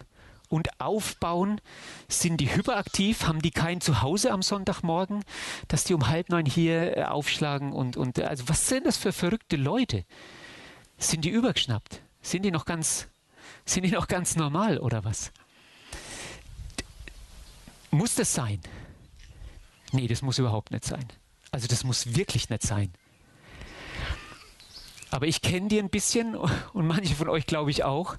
und 0.50 0.82
aufbauen? 0.82 1.62
Sind 2.08 2.42
die 2.42 2.54
hyperaktiv? 2.54 3.26
Haben 3.26 3.40
die 3.40 3.52
kein 3.52 3.80
Zuhause 3.80 4.32
am 4.32 4.42
Sonntagmorgen, 4.42 5.24
dass 5.68 5.84
die 5.84 5.94
um 5.94 6.08
halb 6.08 6.28
neun 6.28 6.44
hier 6.44 6.98
äh, 6.98 7.04
aufschlagen? 7.04 7.72
Und, 7.72 7.96
und 7.96 8.20
also 8.20 8.50
was 8.50 8.68
sind 8.68 8.84
das 8.84 8.98
für 8.98 9.12
verrückte 9.12 9.56
Leute? 9.56 10.04
Sind 10.98 11.24
die 11.24 11.30
übergeschnappt? 11.30 12.02
Sind 12.22 12.44
die 12.44 12.50
noch 12.50 12.64
ganz, 12.64 13.08
sind 13.64 13.84
die 13.84 13.90
noch 13.90 14.08
ganz 14.08 14.36
normal 14.36 14.78
oder 14.78 15.04
was? 15.04 15.32
Muss 17.90 18.14
das 18.14 18.32
sein? 18.34 18.60
Nee, 19.92 20.06
das 20.06 20.22
muss 20.22 20.38
überhaupt 20.38 20.70
nicht 20.70 20.84
sein. 20.84 21.06
Also 21.50 21.66
das 21.66 21.82
muss 21.84 22.14
wirklich 22.14 22.48
nicht 22.50 22.62
sein. 22.62 22.92
Aber 25.10 25.26
ich 25.26 25.42
kenne 25.42 25.68
die 25.68 25.80
ein 25.80 25.90
bisschen 25.90 26.36
und 26.36 26.86
manche 26.86 27.16
von 27.16 27.28
euch 27.28 27.46
glaube 27.46 27.70
ich 27.70 27.82
auch. 27.82 28.16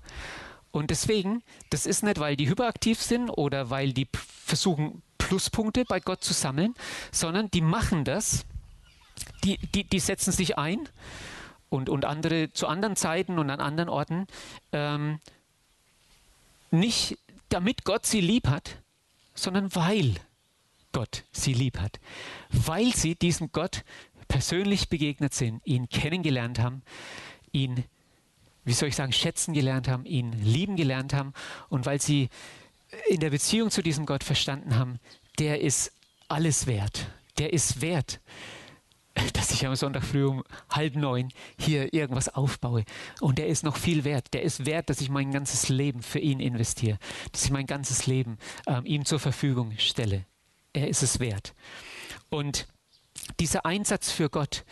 Und 0.71 0.89
deswegen, 0.89 1.43
das 1.69 1.85
ist 1.85 2.03
nicht, 2.03 2.19
weil 2.19 2.35
die 2.35 2.49
hyperaktiv 2.49 3.01
sind 3.01 3.29
oder 3.29 3.69
weil 3.69 3.93
die 3.93 4.07
versuchen, 4.45 5.01
Pluspunkte 5.17 5.85
bei 5.85 5.99
Gott 5.99 6.23
zu 6.23 6.33
sammeln, 6.33 6.75
sondern 7.11 7.49
die 7.51 7.61
machen 7.61 8.03
das, 8.03 8.45
die, 9.43 9.57
die, 9.57 9.83
die 9.83 9.99
setzen 9.99 10.31
sich 10.31 10.57
ein 10.57 10.89
und, 11.71 11.89
und 11.89 12.05
andere 12.05 12.51
zu 12.51 12.67
anderen 12.67 12.95
Zeiten 12.95 13.39
und 13.39 13.49
an 13.49 13.61
anderen 13.61 13.89
Orten, 13.89 14.27
ähm, 14.73 15.19
nicht 16.69 17.17
damit 17.49 17.85
Gott 17.85 18.05
sie 18.05 18.21
lieb 18.21 18.47
hat, 18.47 18.77
sondern 19.33 19.73
weil 19.73 20.15
Gott 20.91 21.23
sie 21.31 21.53
lieb 21.53 21.79
hat. 21.79 21.99
Weil 22.49 22.93
sie 22.93 23.15
diesem 23.15 23.53
Gott 23.53 23.83
persönlich 24.27 24.89
begegnet 24.89 25.33
sind, 25.33 25.65
ihn 25.65 25.87
kennengelernt 25.89 26.59
haben, 26.59 26.83
ihn, 27.53 27.85
wie 28.65 28.73
soll 28.73 28.89
ich 28.89 28.95
sagen, 28.97 29.13
schätzen 29.13 29.53
gelernt 29.53 29.87
haben, 29.87 30.05
ihn 30.05 30.33
lieben 30.43 30.75
gelernt 30.75 31.13
haben 31.13 31.33
und 31.69 31.85
weil 31.85 32.01
sie 32.01 32.29
in 33.07 33.21
der 33.21 33.29
Beziehung 33.29 33.71
zu 33.71 33.81
diesem 33.81 34.05
Gott 34.05 34.25
verstanden 34.25 34.75
haben, 34.75 34.99
der 35.39 35.61
ist 35.61 35.93
alles 36.27 36.67
wert. 36.67 37.07
Der 37.37 37.53
ist 37.53 37.79
wert, 37.79 38.19
dass 39.33 39.51
ich 39.51 39.65
am 39.65 39.75
Sonntag 39.75 40.03
früh 40.03 40.25
um 40.25 40.43
halb 40.69 40.95
neun 40.95 41.29
hier 41.59 41.93
irgendwas 41.93 42.29
aufbaue. 42.29 42.83
Und 43.19 43.37
der 43.37 43.47
ist 43.47 43.63
noch 43.63 43.77
viel 43.77 44.03
wert. 44.03 44.33
Der 44.33 44.43
ist 44.43 44.65
wert, 44.65 44.89
dass 44.89 45.01
ich 45.01 45.09
mein 45.09 45.31
ganzes 45.31 45.69
Leben 45.69 46.01
für 46.01 46.19
ihn 46.19 46.39
investiere, 46.39 46.97
dass 47.31 47.45
ich 47.45 47.51
mein 47.51 47.67
ganzes 47.67 48.07
Leben 48.07 48.37
ähm, 48.67 48.85
ihm 48.85 49.05
zur 49.05 49.19
Verfügung 49.19 49.73
stelle. 49.77 50.25
Er 50.73 50.87
ist 50.87 51.03
es 51.03 51.19
wert. 51.19 51.53
Und 52.29 52.67
dieser 53.39 53.65
Einsatz 53.65 54.11
für 54.11 54.29
Gott, 54.29 54.63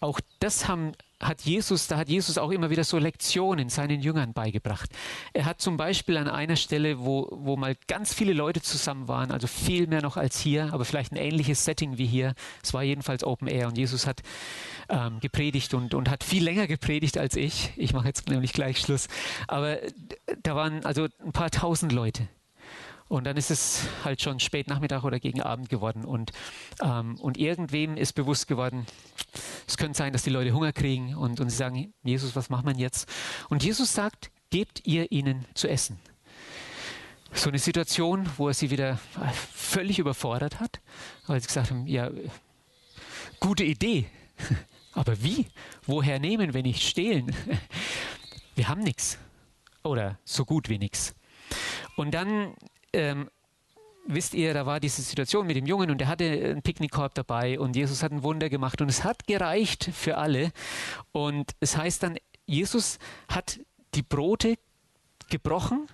auch 0.00 0.20
das 0.40 0.68
haben, 0.68 0.92
hat 1.20 1.42
Jesus, 1.42 1.88
da 1.88 1.96
hat 1.96 2.08
Jesus 2.08 2.38
auch 2.38 2.50
immer 2.50 2.70
wieder 2.70 2.84
so 2.84 2.98
Lektionen 2.98 3.68
seinen 3.68 4.00
Jüngern 4.00 4.32
beigebracht. 4.32 4.90
Er 5.32 5.46
hat 5.46 5.60
zum 5.60 5.76
Beispiel 5.76 6.16
an 6.16 6.28
einer 6.28 6.56
Stelle, 6.56 7.00
wo, 7.00 7.28
wo 7.32 7.56
mal 7.56 7.76
ganz 7.88 8.14
viele 8.14 8.32
Leute 8.32 8.62
zusammen 8.62 9.08
waren, 9.08 9.32
also 9.32 9.46
viel 9.46 9.86
mehr 9.86 10.02
noch 10.02 10.16
als 10.16 10.38
hier, 10.38 10.72
aber 10.72 10.84
vielleicht 10.84 11.12
ein 11.12 11.16
ähnliches 11.16 11.64
Setting 11.64 11.98
wie 11.98 12.06
hier. 12.06 12.34
Es 12.62 12.72
war 12.72 12.82
jedenfalls 12.82 13.24
Open 13.24 13.48
Air 13.48 13.68
und 13.68 13.76
Jesus 13.76 14.06
hat 14.06 14.22
ähm, 14.88 15.18
gepredigt 15.20 15.74
und, 15.74 15.94
und 15.94 16.08
hat 16.08 16.22
viel 16.22 16.44
länger 16.44 16.66
gepredigt 16.66 17.18
als 17.18 17.36
ich. 17.36 17.72
Ich 17.76 17.92
mache 17.92 18.06
jetzt 18.06 18.28
nämlich 18.28 18.52
gleich 18.52 18.78
Schluss. 18.78 19.08
Aber 19.48 19.78
da 20.42 20.54
waren 20.54 20.84
also 20.84 21.08
ein 21.24 21.32
paar 21.32 21.50
tausend 21.50 21.92
Leute. 21.92 22.28
Und 23.08 23.24
dann 23.24 23.36
ist 23.36 23.50
es 23.50 23.84
halt 24.04 24.20
schon 24.20 24.38
spät 24.38 24.68
Nachmittag 24.68 25.02
oder 25.02 25.18
gegen 25.18 25.40
Abend 25.40 25.70
geworden. 25.70 26.04
Und, 26.04 26.32
ähm, 26.82 27.16
und 27.20 27.38
irgendwem 27.38 27.96
ist 27.96 28.12
bewusst 28.12 28.46
geworden, 28.48 28.86
es 29.66 29.76
könnte 29.76 29.96
sein, 29.96 30.12
dass 30.12 30.22
die 30.22 30.30
Leute 30.30 30.52
Hunger 30.52 30.72
kriegen 30.72 31.14
und, 31.14 31.40
und 31.40 31.48
sie 31.48 31.56
sagen, 31.56 31.94
Jesus, 32.02 32.36
was 32.36 32.50
macht 32.50 32.64
man 32.64 32.78
jetzt? 32.78 33.08
Und 33.48 33.64
Jesus 33.64 33.94
sagt, 33.94 34.30
gebt 34.50 34.86
ihr 34.86 35.10
ihnen 35.10 35.46
zu 35.54 35.68
essen. 35.68 35.98
So 37.32 37.48
eine 37.48 37.58
Situation, 37.58 38.28
wo 38.36 38.48
er 38.48 38.54
sie 38.54 38.70
wieder 38.70 38.98
völlig 39.32 39.98
überfordert 39.98 40.60
hat, 40.60 40.80
weil 41.26 41.40
sie 41.40 41.46
gesagt 41.46 41.70
haben, 41.70 41.86
ja, 41.86 42.10
gute 43.40 43.64
Idee, 43.64 44.06
aber 44.92 45.22
wie? 45.22 45.46
Woher 45.86 46.18
nehmen, 46.18 46.54
wenn 46.54 46.64
nicht 46.64 46.86
stehlen? 46.86 47.34
Wir 48.54 48.68
haben 48.68 48.82
nichts 48.82 49.18
oder 49.82 50.18
so 50.24 50.44
gut 50.44 50.68
wie 50.68 50.78
nichts. 50.78 51.14
Und 51.96 52.12
dann 52.12 52.54
ähm, 52.92 53.28
wisst 54.08 54.34
ihr, 54.34 54.54
da 54.54 54.66
war 54.66 54.80
diese 54.80 55.02
Situation 55.02 55.46
mit 55.46 55.56
dem 55.56 55.66
Jungen 55.66 55.90
und 55.90 56.00
er 56.00 56.08
hatte 56.08 56.24
einen 56.24 56.62
Picknickkorb 56.62 57.14
dabei 57.14 57.60
und 57.60 57.76
Jesus 57.76 58.02
hat 58.02 58.10
ein 58.10 58.22
Wunder 58.22 58.48
gemacht 58.48 58.80
und 58.80 58.88
es 58.88 59.04
hat 59.04 59.26
gereicht 59.26 59.90
für 59.92 60.16
alle. 60.16 60.50
Und 61.12 61.52
es 61.60 61.76
heißt 61.76 62.02
dann, 62.02 62.16
Jesus 62.46 62.98
hat 63.28 63.60
die 63.94 64.02
Brote 64.02 64.56
gebrochen 65.30 65.86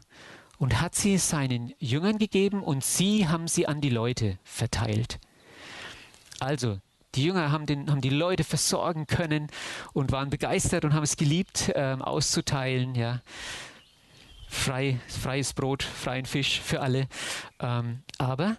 und 0.58 0.80
hat 0.80 0.94
sie 0.94 1.18
seinen 1.18 1.74
Jüngern 1.78 2.18
gegeben 2.18 2.62
und 2.62 2.84
sie 2.84 3.28
haben 3.28 3.48
sie 3.48 3.66
an 3.66 3.80
die 3.80 3.90
Leute 3.90 4.38
verteilt. 4.44 5.18
Also, 6.38 6.78
die 7.16 7.24
Jünger 7.24 7.52
haben, 7.52 7.66
den, 7.66 7.90
haben 7.90 8.00
die 8.00 8.10
Leute 8.10 8.44
versorgen 8.44 9.06
können 9.06 9.48
und 9.92 10.12
waren 10.12 10.30
begeistert 10.30 10.84
und 10.84 10.94
haben 10.94 11.04
es 11.04 11.16
geliebt, 11.16 11.72
ähm, 11.74 12.02
auszuteilen. 12.02 12.94
Ja 12.94 13.22
frei, 14.54 15.00
freies 15.08 15.52
Brot, 15.52 15.82
freien 15.82 16.24
Fisch 16.24 16.60
für 16.60 16.80
alle. 16.80 17.08
Ähm, 17.60 18.02
aber 18.18 18.56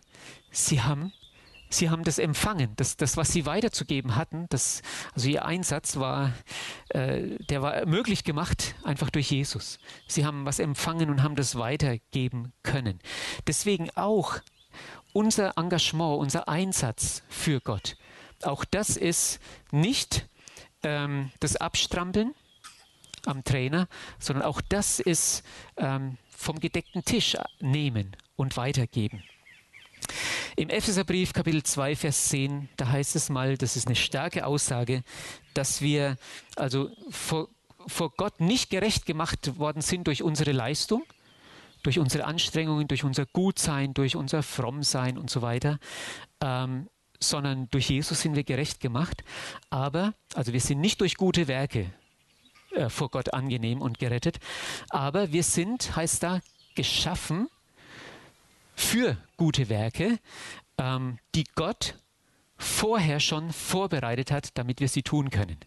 sie 0.51 0.81
haben, 0.81 1.13
sie 1.69 1.89
haben 1.89 2.03
das 2.03 2.19
empfangen. 2.19 2.73
Das, 2.75 2.97
das, 2.97 3.17
was 3.17 3.31
sie 3.31 3.45
weiterzugeben 3.45 4.15
hatten, 4.15 4.45
das, 4.49 4.81
also 5.13 5.29
ihr 5.29 5.45
Einsatz 5.45 5.97
war, 5.97 6.33
äh, 6.89 7.37
der 7.49 7.61
war 7.61 7.85
möglich 7.85 8.23
gemacht 8.23 8.75
einfach 8.83 9.09
durch 9.09 9.31
Jesus. 9.31 9.79
Sie 10.07 10.25
haben 10.25 10.45
was 10.45 10.59
empfangen 10.59 11.09
und 11.09 11.23
haben 11.23 11.35
das 11.35 11.55
weitergeben 11.57 12.53
können. 12.61 12.99
Deswegen 13.47 13.89
auch 13.95 14.39
unser 15.13 15.57
Engagement, 15.57 16.19
unser 16.19 16.49
Einsatz 16.49 17.23
für 17.29 17.61
Gott. 17.61 17.95
Auch 18.43 18.65
das 18.65 18.97
ist 18.97 19.39
nicht 19.71 20.27
ähm, 20.83 21.31
das 21.39 21.55
Abstrampeln, 21.55 22.35
am 23.27 23.43
Trainer, 23.43 23.87
sondern 24.19 24.45
auch 24.45 24.61
das 24.61 24.99
ist 24.99 25.43
ähm, 25.77 26.17
vom 26.29 26.59
gedeckten 26.59 27.03
Tisch 27.03 27.37
nehmen 27.59 28.15
und 28.35 28.57
weitergeben. 28.57 29.23
Im 30.57 30.69
Epheserbrief 30.69 31.33
Kapitel 31.33 31.63
2, 31.63 31.95
Vers 31.95 32.29
10, 32.29 32.69
da 32.77 32.87
heißt 32.89 33.15
es 33.15 33.29
mal, 33.29 33.57
das 33.57 33.75
ist 33.75 33.87
eine 33.87 33.95
starke 33.95 34.45
Aussage, 34.45 35.03
dass 35.53 35.81
wir 35.81 36.17
also 36.55 36.89
vor, 37.09 37.49
vor 37.87 38.11
Gott 38.15 38.39
nicht 38.39 38.69
gerecht 38.69 39.05
gemacht 39.05 39.57
worden 39.57 39.81
sind 39.81 40.07
durch 40.07 40.23
unsere 40.23 40.51
Leistung, 40.51 41.03
durch 41.83 41.99
unsere 41.99 42.25
Anstrengungen, 42.25 42.87
durch 42.87 43.03
unser 43.03 43.25
Gutsein, 43.25 43.93
durch 43.93 44.15
unser 44.15 44.43
Frommsein 44.43 45.17
und 45.17 45.29
so 45.29 45.41
weiter, 45.41 45.77
ähm, 46.41 46.89
sondern 47.19 47.69
durch 47.71 47.89
Jesus 47.89 48.21
sind 48.21 48.35
wir 48.35 48.43
gerecht 48.43 48.79
gemacht. 48.79 49.23
Aber, 49.69 50.13
also 50.35 50.53
wir 50.53 50.61
sind 50.61 50.79
nicht 50.79 51.01
durch 51.01 51.15
gute 51.15 51.47
Werke 51.47 51.91
äh, 52.75 52.89
vor 52.89 53.09
Gott 53.09 53.33
angenehm 53.33 53.81
und 53.81 53.99
gerettet. 53.99 54.39
Aber 54.89 55.31
wir 55.31 55.43
sind, 55.43 55.95
heißt 55.95 56.23
da, 56.23 56.41
geschaffen 56.75 57.49
für 58.75 59.17
gute 59.37 59.69
Werke, 59.69 60.19
ähm, 60.77 61.17
die 61.33 61.45
Gott 61.55 61.95
vorher 62.57 63.19
schon 63.19 63.51
vorbereitet 63.51 64.31
hat, 64.31 64.57
damit 64.57 64.79
wir 64.79 64.87
sie 64.87 65.03
tun 65.03 65.29
können. 65.29 65.57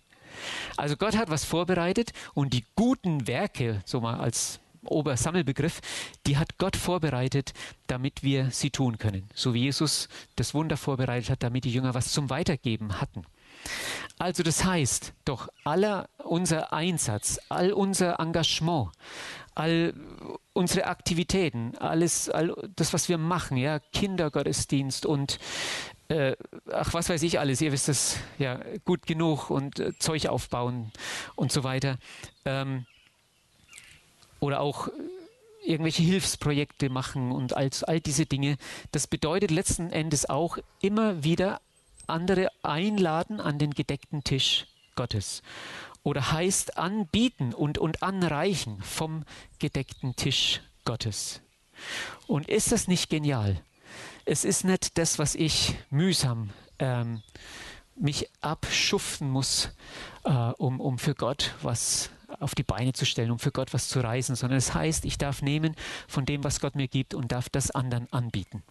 Also 0.76 0.96
Gott 0.96 1.16
hat 1.16 1.30
was 1.30 1.44
vorbereitet 1.44 2.12
und 2.34 2.52
die 2.52 2.64
guten 2.76 3.26
Werke, 3.26 3.82
so 3.84 4.00
mal 4.00 4.20
als 4.20 4.60
Obersammelbegriff, 4.84 5.80
die 6.26 6.36
hat 6.36 6.58
Gott 6.58 6.76
vorbereitet, 6.76 7.52
damit 7.86 8.22
wir 8.22 8.50
sie 8.50 8.70
tun 8.70 8.98
können. 8.98 9.28
So 9.34 9.54
wie 9.54 9.62
Jesus 9.62 10.08
das 10.36 10.54
Wunder 10.54 10.76
vorbereitet 10.76 11.30
hat, 11.30 11.42
damit 11.42 11.64
die 11.64 11.72
Jünger 11.72 11.94
was 11.94 12.12
zum 12.12 12.30
Weitergeben 12.30 13.00
hatten. 13.00 13.24
Also 14.18 14.42
das 14.42 14.64
heißt, 14.64 15.12
doch 15.24 15.48
aller 15.64 16.08
unser 16.24 16.72
Einsatz, 16.72 17.38
all 17.48 17.72
unser 17.72 18.18
Engagement, 18.20 18.90
all 19.54 19.94
unsere 20.52 20.86
Aktivitäten, 20.86 21.76
alles, 21.78 22.28
all 22.28 22.54
das, 22.76 22.92
was 22.92 23.08
wir 23.08 23.18
machen, 23.18 23.56
ja, 23.56 23.78
Kindergottesdienst 23.92 25.06
und 25.06 25.38
äh, 26.08 26.36
ach, 26.72 26.94
was 26.94 27.08
weiß 27.08 27.22
ich 27.22 27.38
alles, 27.38 27.60
ihr 27.60 27.72
wisst 27.72 27.88
es 27.88 28.18
ja 28.38 28.60
gut 28.84 29.06
genug 29.06 29.50
und 29.50 29.78
äh, 29.78 29.92
Zeug 29.98 30.26
aufbauen 30.26 30.90
und 31.36 31.52
so 31.52 31.64
weiter. 31.64 31.98
Ähm, 32.44 32.86
oder 34.40 34.60
auch 34.60 34.88
irgendwelche 35.64 36.02
Hilfsprojekte 36.02 36.88
machen 36.88 37.30
und 37.30 37.56
all, 37.56 37.68
all 37.82 38.00
diese 38.00 38.24
Dinge. 38.24 38.56
Das 38.92 39.06
bedeutet 39.06 39.50
letzten 39.50 39.90
Endes 39.90 40.28
auch 40.28 40.58
immer 40.80 41.24
wieder 41.24 41.60
andere 42.08 42.48
einladen 42.62 43.40
an 43.40 43.58
den 43.58 43.72
gedeckten 43.72 44.24
Tisch 44.24 44.66
Gottes. 44.94 45.42
oder 46.02 46.32
heißt 46.32 46.78
anbieten 46.78 47.52
und, 47.52 47.78
und 47.78 48.02
anreichen 48.02 48.80
vom 48.82 49.24
gedeckten 49.58 50.16
Tisch 50.16 50.60
Gottes. 50.84 51.40
Und 52.26 52.48
ist 52.48 52.72
das 52.72 52.88
nicht 52.88 53.10
genial? 53.10 53.60
Es 54.24 54.44
ist 54.44 54.64
nicht 54.64 54.96
das, 54.98 55.18
was 55.18 55.34
ich 55.34 55.74
mühsam 55.90 56.50
ähm, 56.78 57.22
mich 57.94 58.30
abschuften 58.40 59.28
muss, 59.30 59.70
äh, 60.24 60.30
um, 60.30 60.80
um 60.80 60.98
für 60.98 61.14
Gott 61.14 61.54
was 61.62 62.10
auf 62.40 62.54
die 62.54 62.62
Beine 62.62 62.92
zu 62.92 63.04
stellen, 63.04 63.30
um 63.30 63.38
für 63.38 63.52
Gott 63.52 63.74
was 63.74 63.88
zu 63.88 64.00
reisen, 64.00 64.36
sondern 64.36 64.58
es 64.58 64.74
heißt, 64.74 65.04
ich 65.04 65.18
darf 65.18 65.42
nehmen 65.42 65.74
von 66.06 66.24
dem, 66.24 66.44
was 66.44 66.60
Gott 66.60 66.74
mir 66.74 66.88
gibt 66.88 67.14
und 67.14 67.32
darf 67.32 67.48
das 67.48 67.70
anderen 67.70 68.12
anbieten. 68.12 68.62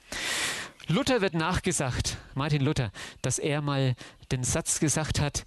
Luther 0.88 1.20
wird 1.22 1.34
nachgesagt, 1.34 2.18
Martin 2.34 2.62
Luther, 2.62 2.92
dass 3.22 3.40
er 3.40 3.62
mal 3.62 3.96
den 4.32 4.44
Satz 4.44 4.80
gesagt 4.80 5.20
hat, 5.20 5.46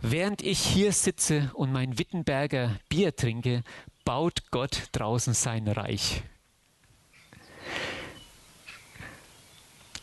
während 0.00 0.42
ich 0.42 0.58
hier 0.58 0.92
sitze 0.92 1.50
und 1.54 1.72
mein 1.72 1.98
Wittenberger 1.98 2.78
Bier 2.90 3.16
trinke, 3.16 3.64
baut 4.04 4.50
Gott 4.50 4.88
draußen 4.92 5.32
sein 5.32 5.66
Reich. 5.68 6.22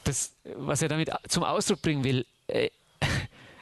Das, 0.03 0.33
was 0.55 0.81
er 0.81 0.89
damit 0.89 1.11
zum 1.27 1.43
Ausdruck 1.43 1.83
bringen 1.83 2.03
will, 2.03 2.25
äh, 2.47 2.71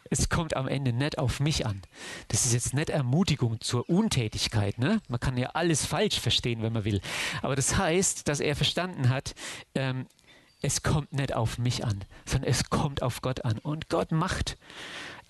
es 0.10 0.30
kommt 0.30 0.56
am 0.56 0.68
Ende 0.68 0.94
nicht 0.94 1.18
auf 1.18 1.40
mich 1.40 1.66
an. 1.66 1.82
Das 2.28 2.46
ist 2.46 2.54
jetzt 2.54 2.74
nicht 2.74 2.90
Ermutigung 2.90 3.62
zur 3.62 3.90
Untätigkeit. 3.90 4.78
Ne? 4.78 5.02
Man 5.08 5.20
kann 5.20 5.38
ja 5.38 5.50
alles 5.54 5.86
falsch 5.86 6.20
verstehen, 6.20 6.62
wenn 6.62 6.74
man 6.74 6.86
will. 6.86 7.02
Aber 7.42 7.56
das 7.56 7.78
heißt, 7.78 8.28
dass 8.28 8.40
er 8.40 8.56
verstanden 8.56 9.10
hat, 9.10 9.36
ähm, 9.76 10.08
es 10.62 10.84
kommt 10.84 11.14
nicht 11.14 11.34
auf 11.34 11.58
mich 11.58 11.86
an, 11.86 12.04
sondern 12.26 12.50
es 12.50 12.70
kommt 12.70 13.02
auf 13.02 13.22
Gott 13.22 13.46
an. 13.46 13.60
Und 13.60 13.90
Gott 13.90 14.12
macht. 14.12 14.58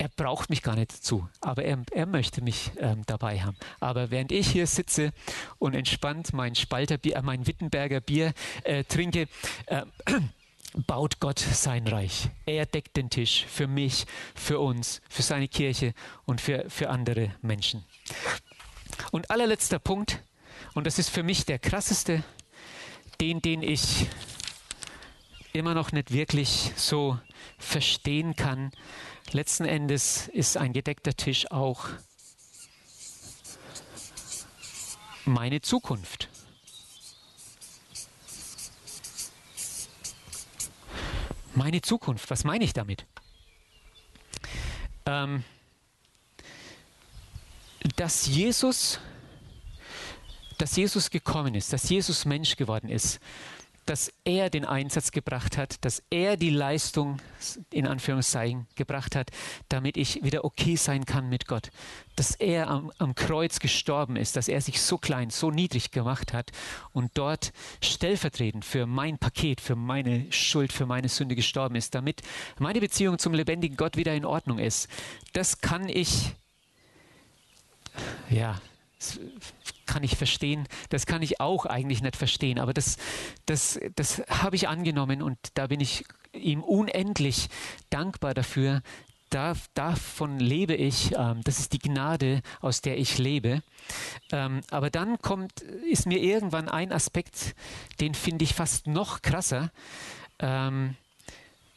Er 0.02 0.08
braucht 0.08 0.50
mich 0.50 0.64
gar 0.64 0.76
nicht 0.76 0.94
zu, 0.94 1.28
aber 1.42 1.66
er, 1.66 1.84
er 1.92 2.06
möchte 2.06 2.42
mich 2.42 2.72
ähm, 2.78 3.02
dabei 3.06 3.42
haben. 3.42 3.58
Aber 3.82 4.12
während 4.12 4.32
ich 4.32 4.50
hier 4.50 4.66
sitze 4.66 5.12
und 5.58 5.76
entspannt 5.76 6.32
mein 6.32 6.56
Spalterbier, 6.56 7.18
äh, 7.18 7.22
mein 7.22 7.46
Wittenberger 7.46 8.00
Bier 8.00 8.34
äh, 8.64 8.86
trinke, 8.86 9.28
äh, 9.66 9.82
baut 10.74 11.20
Gott 11.20 11.40
sein 11.40 11.88
Reich. 11.88 12.30
Er 12.46 12.66
deckt 12.66 12.98
den 12.98 13.10
Tisch 13.10 13.46
für 13.46 13.68
mich, 13.68 14.06
für 14.36 14.60
uns, 14.60 15.02
für 15.10 15.22
seine 15.22 15.48
Kirche 15.48 15.94
und 16.26 16.42
für, 16.42 16.70
für 16.70 16.90
andere 16.90 17.36
Menschen. 17.42 17.84
Und 19.12 19.32
allerletzter 19.32 19.80
Punkt, 19.80 20.24
und 20.74 20.86
das 20.86 21.00
ist 21.00 21.10
für 21.10 21.24
mich 21.24 21.46
der 21.46 21.60
krasseste, 21.60 22.24
den, 23.20 23.42
den 23.42 23.64
ich 23.64 24.08
immer 25.54 25.74
noch 25.74 25.92
nicht 25.92 26.12
wirklich 26.12 26.72
so 26.76 27.20
verstehen 27.58 28.36
kann. 28.36 28.72
Letzten 29.32 29.66
Endes 29.66 30.28
ist 30.28 30.58
ein 30.58 30.74
gedeckter 30.74 31.14
Tisch 31.14 31.50
auch 31.52 31.88
meine 35.26 35.62
Zukunft. 35.62 36.30
Meine 41.60 41.82
Zukunft, 41.82 42.30
was 42.30 42.46
meine 42.46 42.64
ich 42.64 42.72
damit? 42.72 43.06
Ähm, 45.06 45.44
dass 47.98 48.28
Jesus, 48.28 48.98
dass 50.58 50.78
Jesus 50.78 51.10
gekommen 51.10 51.56
ist, 51.56 51.74
dass 51.74 51.90
Jesus 51.90 52.24
Mensch 52.24 52.56
geworden 52.56 52.88
ist, 52.88 53.20
dass 53.90 54.14
er 54.24 54.52
den 54.52 54.66
Einsatz 54.66 55.12
gebracht 55.12 55.58
hat, 55.58 55.84
dass 55.84 56.04
er 56.12 56.38
die 56.38 56.52
Leistung 56.52 57.18
in 57.72 57.88
Anführungszeichen 57.88 58.68
gebracht 58.76 59.16
hat, 59.16 59.32
damit 59.68 59.98
ich 59.98 60.24
wieder 60.24 60.46
okay 60.46 60.76
sein 60.76 61.06
kann 61.06 61.28
mit 61.28 61.48
Gott. 61.48 61.72
Dass 62.16 62.36
er 62.36 62.68
am, 62.68 62.92
am, 63.00 63.16
Kreuz 63.16 63.60
gestorben 63.60 64.16
ist, 64.16 64.36
dass 64.36 64.48
er 64.48 64.62
sich 64.62 64.80
so 64.80 65.00
klein, 65.00 65.32
so 65.32 65.50
niedrig 65.50 65.90
gemacht 65.90 66.34
hat 66.34 66.52
und 66.94 67.10
dort 67.16 67.52
stellvertretend 67.82 68.64
für 68.64 68.86
mein 68.86 69.18
Paket, 69.18 69.60
für 69.60 69.76
meine 69.76 70.32
Schuld, 70.32 70.72
für 70.72 70.86
meine 70.86 71.10
Sünde 71.10 71.36
gestorben 71.36 71.74
ist, 71.74 71.96
damit 71.96 72.22
meine 72.60 72.82
Beziehung 72.82 73.18
zum 73.18 73.34
lebendigen 73.34 73.76
Gott 73.76 73.98
wieder 73.98 74.14
in 74.14 74.24
Ordnung 74.24 74.60
ist. 74.60 74.88
Das 75.34 75.62
kann 75.62 75.90
ich, 75.90 76.36
ja, 78.30 78.62
kann 79.86 80.04
ich 80.04 80.16
verstehen, 80.16 80.68
das 80.90 81.06
kann 81.06 81.22
ich 81.22 81.40
auch 81.40 81.66
eigentlich 81.66 82.02
nicht 82.02 82.16
verstehen, 82.16 82.60
aber 82.60 82.74
das, 82.74 82.98
das, 83.46 83.80
das 83.96 84.22
habe 84.30 84.56
ich 84.56 84.68
angenommen 84.68 85.22
und 85.22 85.38
da 85.56 85.68
bin 85.68 85.80
ich 85.80 86.06
ihm 86.34 86.64
unendlich 86.64 87.50
dankbar 87.90 88.34
dafür. 88.34 88.82
Da, 89.30 89.54
davon 89.76 90.40
lebe 90.40 90.74
ich, 90.74 91.12
ähm, 91.16 91.42
das 91.44 91.60
ist 91.60 91.74
die 91.74 91.80
Gnade, 91.80 92.42
aus 92.62 92.82
der 92.82 92.98
ich 92.98 93.20
lebe. 93.20 93.62
Ähm, 94.32 94.62
aber 94.72 94.90
dann 94.90 95.20
kommt, 95.20 95.62
ist 95.62 96.08
mir 96.08 96.20
irgendwann 96.20 96.68
ein 96.68 96.92
Aspekt, 96.92 97.56
den 98.00 98.16
finde 98.16 98.44
ich 98.44 98.56
fast 98.56 98.88
noch 98.88 99.22
krasser. 99.22 99.72
Ähm, 100.40 100.96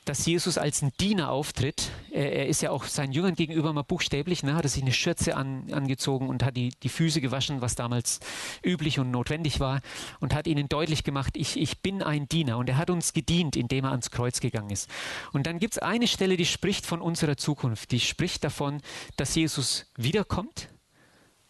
dass 0.04 0.26
Jesus 0.26 0.58
als 0.58 0.82
ein 0.82 0.92
Diener 0.98 1.30
auftritt. 1.30 1.90
Er, 2.10 2.32
er, 2.32 2.46
ist 2.48 2.60
ja 2.60 2.70
auch 2.70 2.84
seinen 2.84 3.12
Jüngern 3.12 3.34
gegenüber 3.34 3.72
mal 3.72 3.82
buchstäblich, 3.82 4.42
ne, 4.42 4.54
hat 4.54 4.64
er 4.64 4.68
sich 4.68 4.82
eine 4.82 4.92
Schürze 4.92 5.36
an, 5.36 5.72
angezogen 5.72 6.28
und 6.28 6.42
hat 6.42 6.56
die, 6.56 6.70
die 6.82 6.88
Füße 6.88 7.20
gewaschen, 7.20 7.60
was 7.60 7.76
damals 7.76 8.18
üblich 8.64 8.98
und 8.98 9.10
notwendig 9.10 9.60
war, 9.60 9.80
und 10.18 10.34
hat 10.34 10.46
ihnen 10.48 10.68
deutlich 10.68 11.04
gemacht, 11.04 11.36
ich, 11.36 11.58
ich 11.58 11.80
bin 11.80 12.02
ein 12.02 12.28
Diener. 12.28 12.58
Und 12.58 12.68
er 12.68 12.78
hat 12.78 12.90
uns 12.90 13.12
gedient, 13.12 13.54
indem 13.54 13.84
er 13.84 13.92
ans 13.92 14.10
Kreuz 14.10 14.40
gegangen 14.40 14.70
ist. 14.70 14.90
Und 15.32 15.46
dann 15.46 15.60
gibt 15.60 15.74
es 15.74 15.78
eine 15.78 16.08
Stelle, 16.08 16.36
die 16.36 16.46
spricht 16.46 16.84
von 16.84 17.00
unserer 17.00 17.36
Zukunft, 17.36 17.92
die 17.92 18.00
spricht 18.00 18.42
davon, 18.42 18.80
dass 19.16 19.34
Jesus 19.34 19.86
wiederkommt. 19.96 20.68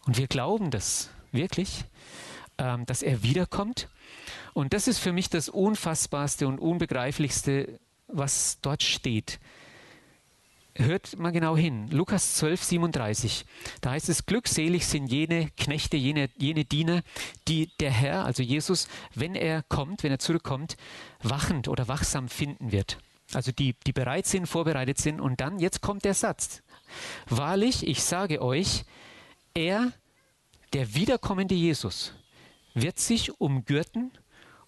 Und 0.05 0.17
wir 0.17 0.27
glauben 0.27 0.69
das 0.69 1.09
wirklich, 1.31 1.85
ähm, 2.59 2.85
dass 2.85 3.01
er 3.01 3.23
wiederkommt. 3.23 3.87
Und 4.53 4.73
das 4.73 4.87
ist 4.87 4.99
für 4.99 5.11
mich 5.11 5.29
das 5.29 5.49
Unfassbarste 5.49 6.47
und 6.47 6.59
Unbegreiflichste, 6.59 7.79
was 8.13 8.59
dort 8.61 8.83
steht. 8.83 9.39
Hört 10.75 11.19
mal 11.19 11.31
genau 11.31 11.55
hin. 11.55 11.87
Lukas 11.91 12.35
12, 12.35 12.63
37. 12.63 13.45
Da 13.81 13.91
heißt 13.91 14.09
es, 14.09 14.25
glückselig 14.25 14.87
sind 14.87 15.05
jene 15.07 15.51
Knechte, 15.55 15.97
jene, 15.97 16.29
jene 16.35 16.65
Diener, 16.65 17.03
die 17.47 17.69
der 17.79 17.91
Herr, 17.91 18.25
also 18.25 18.41
Jesus, 18.41 18.87
wenn 19.13 19.35
er 19.35 19.61
kommt, 19.63 20.01
wenn 20.01 20.11
er 20.11 20.17
zurückkommt, 20.17 20.75
wachend 21.21 21.67
oder 21.67 21.87
wachsam 21.87 22.27
finden 22.27 22.71
wird. 22.71 22.97
Also 23.33 23.51
die, 23.51 23.75
die 23.85 23.93
bereit 23.93 24.25
sind, 24.25 24.47
vorbereitet 24.47 24.97
sind. 24.97 25.21
Und 25.21 25.41
dann, 25.41 25.59
jetzt 25.59 25.81
kommt 25.81 26.05
der 26.05 26.15
Satz. 26.15 26.63
Wahrlich, 27.27 27.85
ich 27.85 28.01
sage 28.01 28.41
euch, 28.41 28.83
er, 29.53 29.91
der 30.73 30.95
wiederkommende 30.95 31.53
Jesus, 31.53 32.13
wird 32.73 32.99
sich 32.99 33.39
umgürten 33.39 34.11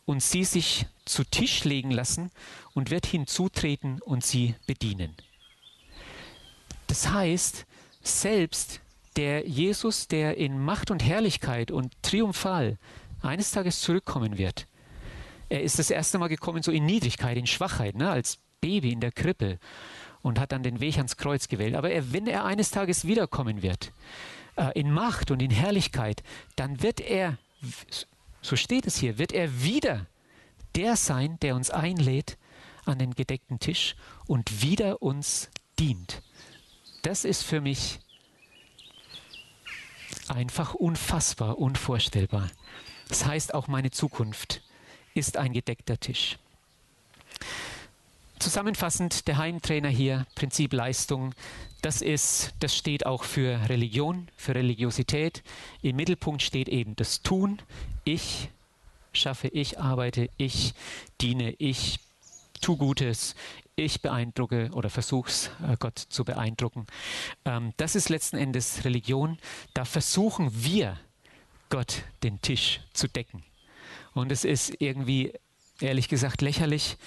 und 0.06 0.22
sie 0.22 0.44
sich 0.44 0.86
zu 1.06 1.24
Tisch 1.24 1.64
legen 1.64 1.92
lassen 1.92 2.32
und 2.74 2.90
wird 2.90 3.06
hinzutreten 3.06 4.02
und 4.02 4.26
sie 4.26 4.56
bedienen. 4.66 5.16
Das 6.88 7.10
heißt, 7.10 7.66
selbst 8.02 8.82
der 9.16 9.48
Jesus, 9.48 10.08
der 10.08 10.38
in 10.38 10.60
Macht 10.60 10.92
und 10.92 11.04
Herrlichkeit 11.04 11.72
und 11.72 11.92
triumphal 12.02 12.78
eines 13.22 13.52
Tages 13.52 13.82
zurückkommen 13.82 14.38
wird, 14.38 14.68
er 15.50 15.62
ist 15.62 15.80
das 15.80 15.90
erste 15.90 16.18
Mal 16.18 16.28
gekommen 16.28 16.64
so 16.64 16.72
in 16.72 16.86
Niedrigkeit, 16.86 17.38
in 17.38 17.48
Schwachheit, 17.48 17.96
ne, 17.96 18.10
als 18.10 18.40
Baby 18.62 18.92
in 18.92 19.00
der 19.00 19.12
Krippe 19.12 19.60
und 20.22 20.40
hat 20.40 20.52
dann 20.52 20.64
den 20.64 20.80
Weg 20.80 20.98
ans 20.98 21.18
Kreuz 21.18 21.48
gewählt. 21.48 21.76
Aber 21.76 21.92
er, 21.92 22.12
wenn 22.14 22.28
er 22.28 22.46
eines 22.46 22.72
Tages 22.72 23.06
wiederkommen 23.06 23.62
wird, 23.62 23.92
äh, 24.56 24.78
in 24.80 24.92
Macht 24.92 25.32
und 25.32 25.42
in 25.42 25.52
Herrlichkeit, 25.52 26.24
dann 26.56 26.82
wird 26.82 27.00
er, 27.00 27.38
so 28.42 28.56
steht 28.56 28.88
es 28.88 28.98
hier, 28.98 29.18
wird 29.18 29.34
er 29.34 29.62
wieder 29.64 30.08
der 30.76 30.96
sein, 30.96 31.40
der 31.42 31.56
uns 31.56 31.70
einlädt 31.70 32.38
an 32.86 33.00
den 33.00 33.14
gedeckten 33.14 33.60
Tisch 33.60 33.96
und 34.28 34.62
wieder 34.62 35.02
uns 35.02 35.50
dient. 35.80 36.22
Das 37.02 37.26
ist 37.26 37.44
für 37.44 37.62
mich 37.62 38.00
einfach 40.28 40.74
unfassbar, 40.74 41.58
unvorstellbar. 41.58 42.50
Das 43.10 43.26
heißt, 43.26 43.54
auch 43.54 43.68
meine 43.68 43.92
Zukunft 43.92 44.62
ist 45.14 45.38
ein 45.38 45.54
gedeckter 45.54 46.00
Tisch. 46.00 46.38
Zusammenfassend, 48.40 49.28
der 49.28 49.38
Heimtrainer 49.38 49.90
hier, 49.90 50.28
Prinzip 50.36 50.74
Leistung, 50.74 51.34
das 51.82 52.02
ist, 52.02 52.54
das 52.60 52.76
steht 52.76 53.06
auch 53.06 53.24
für 53.24 53.70
Religion, 53.70 54.28
für 54.36 54.56
Religiosität. 54.56 55.44
Im 55.82 55.96
Mittelpunkt 55.96 56.42
steht 56.42 56.68
eben 56.68 56.96
das 56.96 57.22
Tun. 57.22 57.62
Ich 58.04 58.50
schaffe, 59.16 59.48
ich 59.48 59.80
arbeite, 59.80 60.30
ich 60.38 60.74
diene, 61.22 61.56
ich 61.58 62.00
tu 62.62 62.78
Gutes, 62.78 63.36
ich 63.76 64.02
beeindrucke 64.02 64.70
oder 64.74 64.90
versuch's 64.90 65.50
äh, 65.68 65.76
Gott 65.78 66.00
zu 66.00 66.24
beeindrucken. 66.24 66.88
Ähm, 67.44 67.74
das 67.78 67.96
ist 67.96 68.10
letzten 68.10 68.38
Endes 68.38 68.86
Religion. 68.86 69.38
Da 69.74 69.84
versuchen 69.86 70.50
wir 70.64 70.98
Gott 71.70 72.04
den 72.24 72.42
Tisch 72.42 72.80
zu 72.94 73.08
decken. 73.08 73.44
Und 74.14 74.32
es 74.32 74.46
ist 74.46 74.76
irgendwie, 74.80 75.34
ehrlich 75.82 76.08
gesagt, 76.08 76.42
lächerlich, 76.42 76.98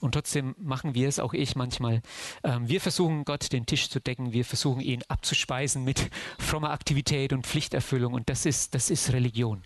Und 0.00 0.12
trotzdem 0.12 0.54
machen 0.58 0.94
wir 0.94 1.08
es, 1.08 1.18
auch 1.18 1.34
ich 1.34 1.56
manchmal. 1.56 2.02
Ähm, 2.42 2.68
wir 2.68 2.80
versuchen 2.80 3.24
Gott 3.24 3.52
den 3.52 3.66
Tisch 3.66 3.90
zu 3.90 4.00
decken, 4.00 4.32
wir 4.32 4.44
versuchen 4.44 4.80
ihn 4.80 5.02
abzuspeisen 5.08 5.84
mit 5.84 6.10
frommer 6.38 6.70
Aktivität 6.70 7.32
und 7.32 7.46
Pflichterfüllung. 7.46 8.14
Und 8.14 8.28
das 8.30 8.46
ist, 8.46 8.74
das 8.74 8.90
ist 8.90 9.12
Religion. 9.12 9.62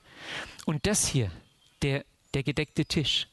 Und 0.66 0.86
das 0.86 1.06
hier, 1.06 1.30
der, 1.82 2.04
der 2.34 2.42
gedeckte 2.42 2.84
Tisch, 2.84 3.28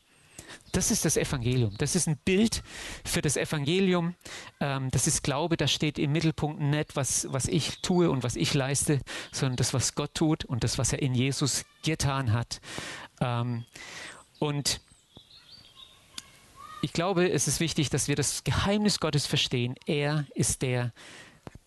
das 0.72 0.92
ist 0.92 1.06
das 1.06 1.18
Evangelium. 1.18 1.76
Das 1.78 1.96
ist 1.96 2.08
ein 2.08 2.18
Bild 2.18 2.64
für 3.04 3.22
das 3.22 3.36
Evangelium. 3.36 4.16
Ähm, 4.60 4.90
das 4.92 5.08
ist 5.08 5.24
Glaube, 5.24 5.58
da 5.58 5.68
steht 5.68 6.00
im 6.00 6.12
Mittelpunkt 6.12 6.62
nicht, 6.62 6.96
was, 6.96 7.28
was 7.32 7.48
ich 7.48 7.82
tue 7.82 8.10
und 8.10 8.24
was 8.24 8.36
ich 8.36 8.54
leiste, 8.54 9.02
sondern 9.32 9.58
das, 9.58 9.74
was 9.74 9.96
Gott 9.96 10.14
tut 10.14 10.46
und 10.46 10.64
das, 10.64 10.78
was 10.78 10.94
er 10.94 11.02
in 11.02 11.14
Jesus 11.14 11.66
getan 11.84 12.32
hat. 12.32 12.62
Ähm, 13.20 13.66
und 14.40 14.82
ich 16.82 16.94
glaube, 16.94 17.30
es 17.30 17.48
ist 17.48 17.60
wichtig, 17.60 17.90
dass 17.90 18.08
wir 18.08 18.16
das 18.16 18.44
Geheimnis 18.44 19.00
Gottes 19.00 19.28
verstehen. 19.28 19.76
Er 19.86 20.26
ist 20.34 20.62
der, 20.62 20.94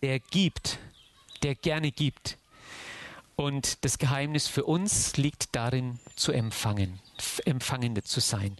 der 0.01 0.19
gibt, 0.19 0.79
der 1.43 1.55
gerne 1.55 1.91
gibt. 1.91 2.37
Und 3.35 3.83
das 3.83 3.97
Geheimnis 3.97 4.47
für 4.47 4.63
uns 4.63 5.17
liegt 5.17 5.55
darin, 5.55 5.99
zu 6.15 6.31
empfangen, 6.31 6.99
Empfangende 7.43 8.01
zu 8.03 8.21
sein. 8.21 8.55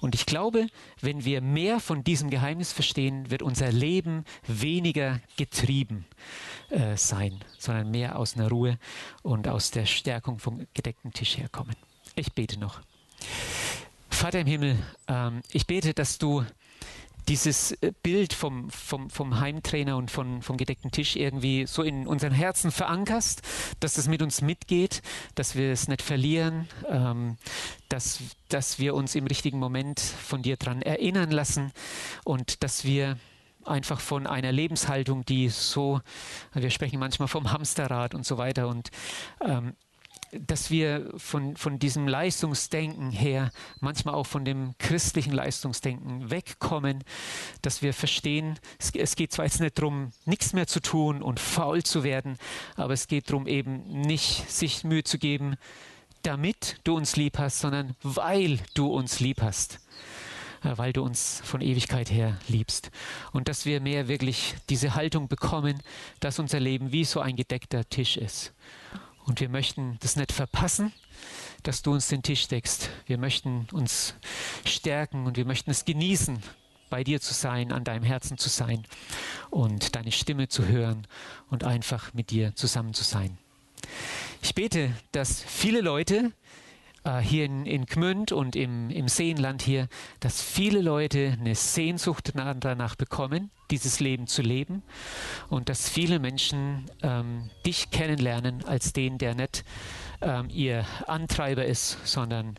Und 0.00 0.14
ich 0.14 0.24
glaube, 0.24 0.68
wenn 1.00 1.24
wir 1.24 1.40
mehr 1.40 1.80
von 1.80 2.04
diesem 2.04 2.30
Geheimnis 2.30 2.72
verstehen, 2.72 3.30
wird 3.30 3.42
unser 3.42 3.72
Leben 3.72 4.24
weniger 4.46 5.20
getrieben 5.36 6.06
äh, 6.68 6.96
sein, 6.96 7.40
sondern 7.58 7.90
mehr 7.90 8.16
aus 8.16 8.36
einer 8.36 8.48
Ruhe 8.48 8.78
und 9.22 9.48
aus 9.48 9.72
der 9.72 9.86
Stärkung 9.86 10.38
vom 10.38 10.66
gedeckten 10.74 11.12
Tisch 11.12 11.36
herkommen. 11.36 11.74
Ich 12.14 12.32
bete 12.32 12.58
noch. 12.58 12.80
Vater 14.10 14.40
im 14.40 14.46
Himmel, 14.46 14.78
ähm, 15.08 15.40
ich 15.50 15.66
bete, 15.66 15.94
dass 15.94 16.18
du 16.18 16.44
dieses 17.30 17.70
äh, 17.80 17.92
Bild 18.02 18.32
vom, 18.32 18.70
vom, 18.70 19.08
vom 19.08 19.38
Heimtrainer 19.38 19.96
und 19.96 20.10
von, 20.10 20.42
vom 20.42 20.56
gedeckten 20.56 20.90
Tisch 20.90 21.14
irgendwie 21.14 21.64
so 21.64 21.84
in 21.84 22.08
unseren 22.08 22.32
Herzen 22.32 22.72
verankerst, 22.72 23.42
dass 23.78 23.98
es 23.98 24.08
mit 24.08 24.20
uns 24.20 24.42
mitgeht, 24.42 25.00
dass 25.36 25.54
wir 25.54 25.70
es 25.70 25.86
nicht 25.86 26.02
verlieren, 26.02 26.66
ähm, 26.88 27.36
dass, 27.88 28.18
dass 28.48 28.80
wir 28.80 28.96
uns 28.96 29.14
im 29.14 29.28
richtigen 29.28 29.60
Moment 29.60 30.00
von 30.00 30.42
dir 30.42 30.56
dran 30.56 30.82
erinnern 30.82 31.30
lassen 31.30 31.70
und 32.24 32.64
dass 32.64 32.84
wir 32.84 33.16
einfach 33.64 34.00
von 34.00 34.26
einer 34.26 34.50
Lebenshaltung, 34.50 35.24
die 35.24 35.50
so, 35.50 36.00
wir 36.52 36.70
sprechen 36.70 36.98
manchmal 36.98 37.28
vom 37.28 37.52
Hamsterrad 37.52 38.12
und 38.12 38.26
so 38.26 38.38
weiter 38.38 38.66
und 38.66 38.90
ähm, 39.40 39.76
dass 40.32 40.70
wir 40.70 41.12
von, 41.16 41.56
von 41.56 41.78
diesem 41.78 42.06
Leistungsdenken 42.06 43.10
her, 43.10 43.50
manchmal 43.80 44.14
auch 44.14 44.26
von 44.26 44.44
dem 44.44 44.74
christlichen 44.78 45.32
Leistungsdenken 45.32 46.30
wegkommen, 46.30 47.02
dass 47.62 47.82
wir 47.82 47.92
verstehen, 47.92 48.58
es, 48.78 48.90
es 48.94 49.16
geht 49.16 49.32
zwar 49.32 49.46
jetzt 49.46 49.60
nicht 49.60 49.78
darum, 49.78 50.12
nichts 50.24 50.52
mehr 50.52 50.66
zu 50.66 50.80
tun 50.80 51.22
und 51.22 51.40
faul 51.40 51.82
zu 51.82 52.04
werden, 52.04 52.38
aber 52.76 52.92
es 52.92 53.08
geht 53.08 53.30
darum, 53.30 53.46
eben 53.46 54.02
nicht 54.02 54.48
sich 54.50 54.84
Mühe 54.84 55.04
zu 55.04 55.18
geben, 55.18 55.56
damit 56.22 56.80
du 56.84 56.96
uns 56.96 57.16
lieb 57.16 57.38
hast, 57.38 57.60
sondern 57.60 57.96
weil 58.02 58.58
du 58.74 58.86
uns 58.88 59.20
lieb 59.20 59.42
hast 59.42 59.80
äh, 60.62 60.76
weil 60.76 60.92
du 60.92 61.02
uns 61.02 61.40
von 61.44 61.60
Ewigkeit 61.60 62.10
her 62.10 62.38
liebst. 62.46 62.90
Und 63.32 63.48
dass 63.48 63.64
wir 63.64 63.80
mehr 63.80 64.08
wirklich 64.08 64.54
diese 64.68 64.94
Haltung 64.94 65.26
bekommen, 65.28 65.82
dass 66.20 66.38
unser 66.38 66.60
Leben 66.60 66.92
wie 66.92 67.04
so 67.04 67.20
ein 67.20 67.36
gedeckter 67.36 67.88
Tisch 67.88 68.16
ist. 68.16 68.52
Und 69.30 69.40
wir 69.40 69.48
möchten 69.48 69.96
das 70.00 70.16
nicht 70.16 70.32
verpassen, 70.32 70.92
dass 71.62 71.82
du 71.82 71.92
uns 71.92 72.08
den 72.08 72.24
Tisch 72.24 72.48
deckst. 72.48 72.90
Wir 73.06 73.16
möchten 73.16 73.68
uns 73.70 74.16
stärken 74.64 75.24
und 75.24 75.36
wir 75.36 75.44
möchten 75.44 75.70
es 75.70 75.84
genießen, 75.84 76.42
bei 76.90 77.04
dir 77.04 77.20
zu 77.20 77.32
sein, 77.32 77.70
an 77.70 77.84
deinem 77.84 78.02
Herzen 78.02 78.38
zu 78.38 78.48
sein 78.48 78.84
und 79.48 79.94
deine 79.94 80.10
Stimme 80.10 80.48
zu 80.48 80.66
hören 80.66 81.06
und 81.48 81.62
einfach 81.62 82.12
mit 82.12 82.32
dir 82.32 82.56
zusammen 82.56 82.92
zu 82.92 83.04
sein. 83.04 83.38
Ich 84.42 84.56
bete, 84.56 84.92
dass 85.12 85.44
viele 85.44 85.80
Leute 85.80 86.32
äh, 87.04 87.18
hier 87.18 87.44
in, 87.44 87.66
in 87.66 87.86
Gmünd 87.86 88.32
und 88.32 88.56
im, 88.56 88.90
im 88.90 89.08
Seenland 89.08 89.62
hier, 89.62 89.88
dass 90.20 90.42
viele 90.42 90.80
Leute 90.80 91.36
eine 91.40 91.54
Sehnsucht 91.54 92.32
danach 92.34 92.96
bekommen, 92.96 93.50
dieses 93.70 94.00
Leben 94.00 94.26
zu 94.26 94.42
leben 94.42 94.82
und 95.48 95.68
dass 95.68 95.88
viele 95.88 96.18
Menschen 96.18 96.90
ähm, 97.02 97.50
dich 97.64 97.90
kennenlernen 97.90 98.64
als 98.64 98.92
den, 98.92 99.18
der 99.18 99.34
nicht 99.34 99.64
ähm, 100.20 100.48
ihr 100.50 100.84
Antreiber 101.06 101.64
ist, 101.64 101.98
sondern 102.04 102.56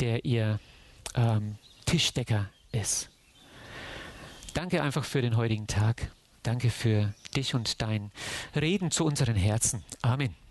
der 0.00 0.24
ihr 0.24 0.60
ähm, 1.14 1.56
Tischdecker 1.86 2.50
ist. 2.72 3.10
Danke 4.54 4.82
einfach 4.82 5.04
für 5.04 5.22
den 5.22 5.36
heutigen 5.36 5.66
Tag. 5.66 6.10
Danke 6.42 6.70
für 6.70 7.14
dich 7.36 7.54
und 7.54 7.80
dein 7.82 8.10
Reden 8.54 8.90
zu 8.90 9.04
unseren 9.04 9.36
Herzen. 9.36 9.84
Amen. 10.02 10.47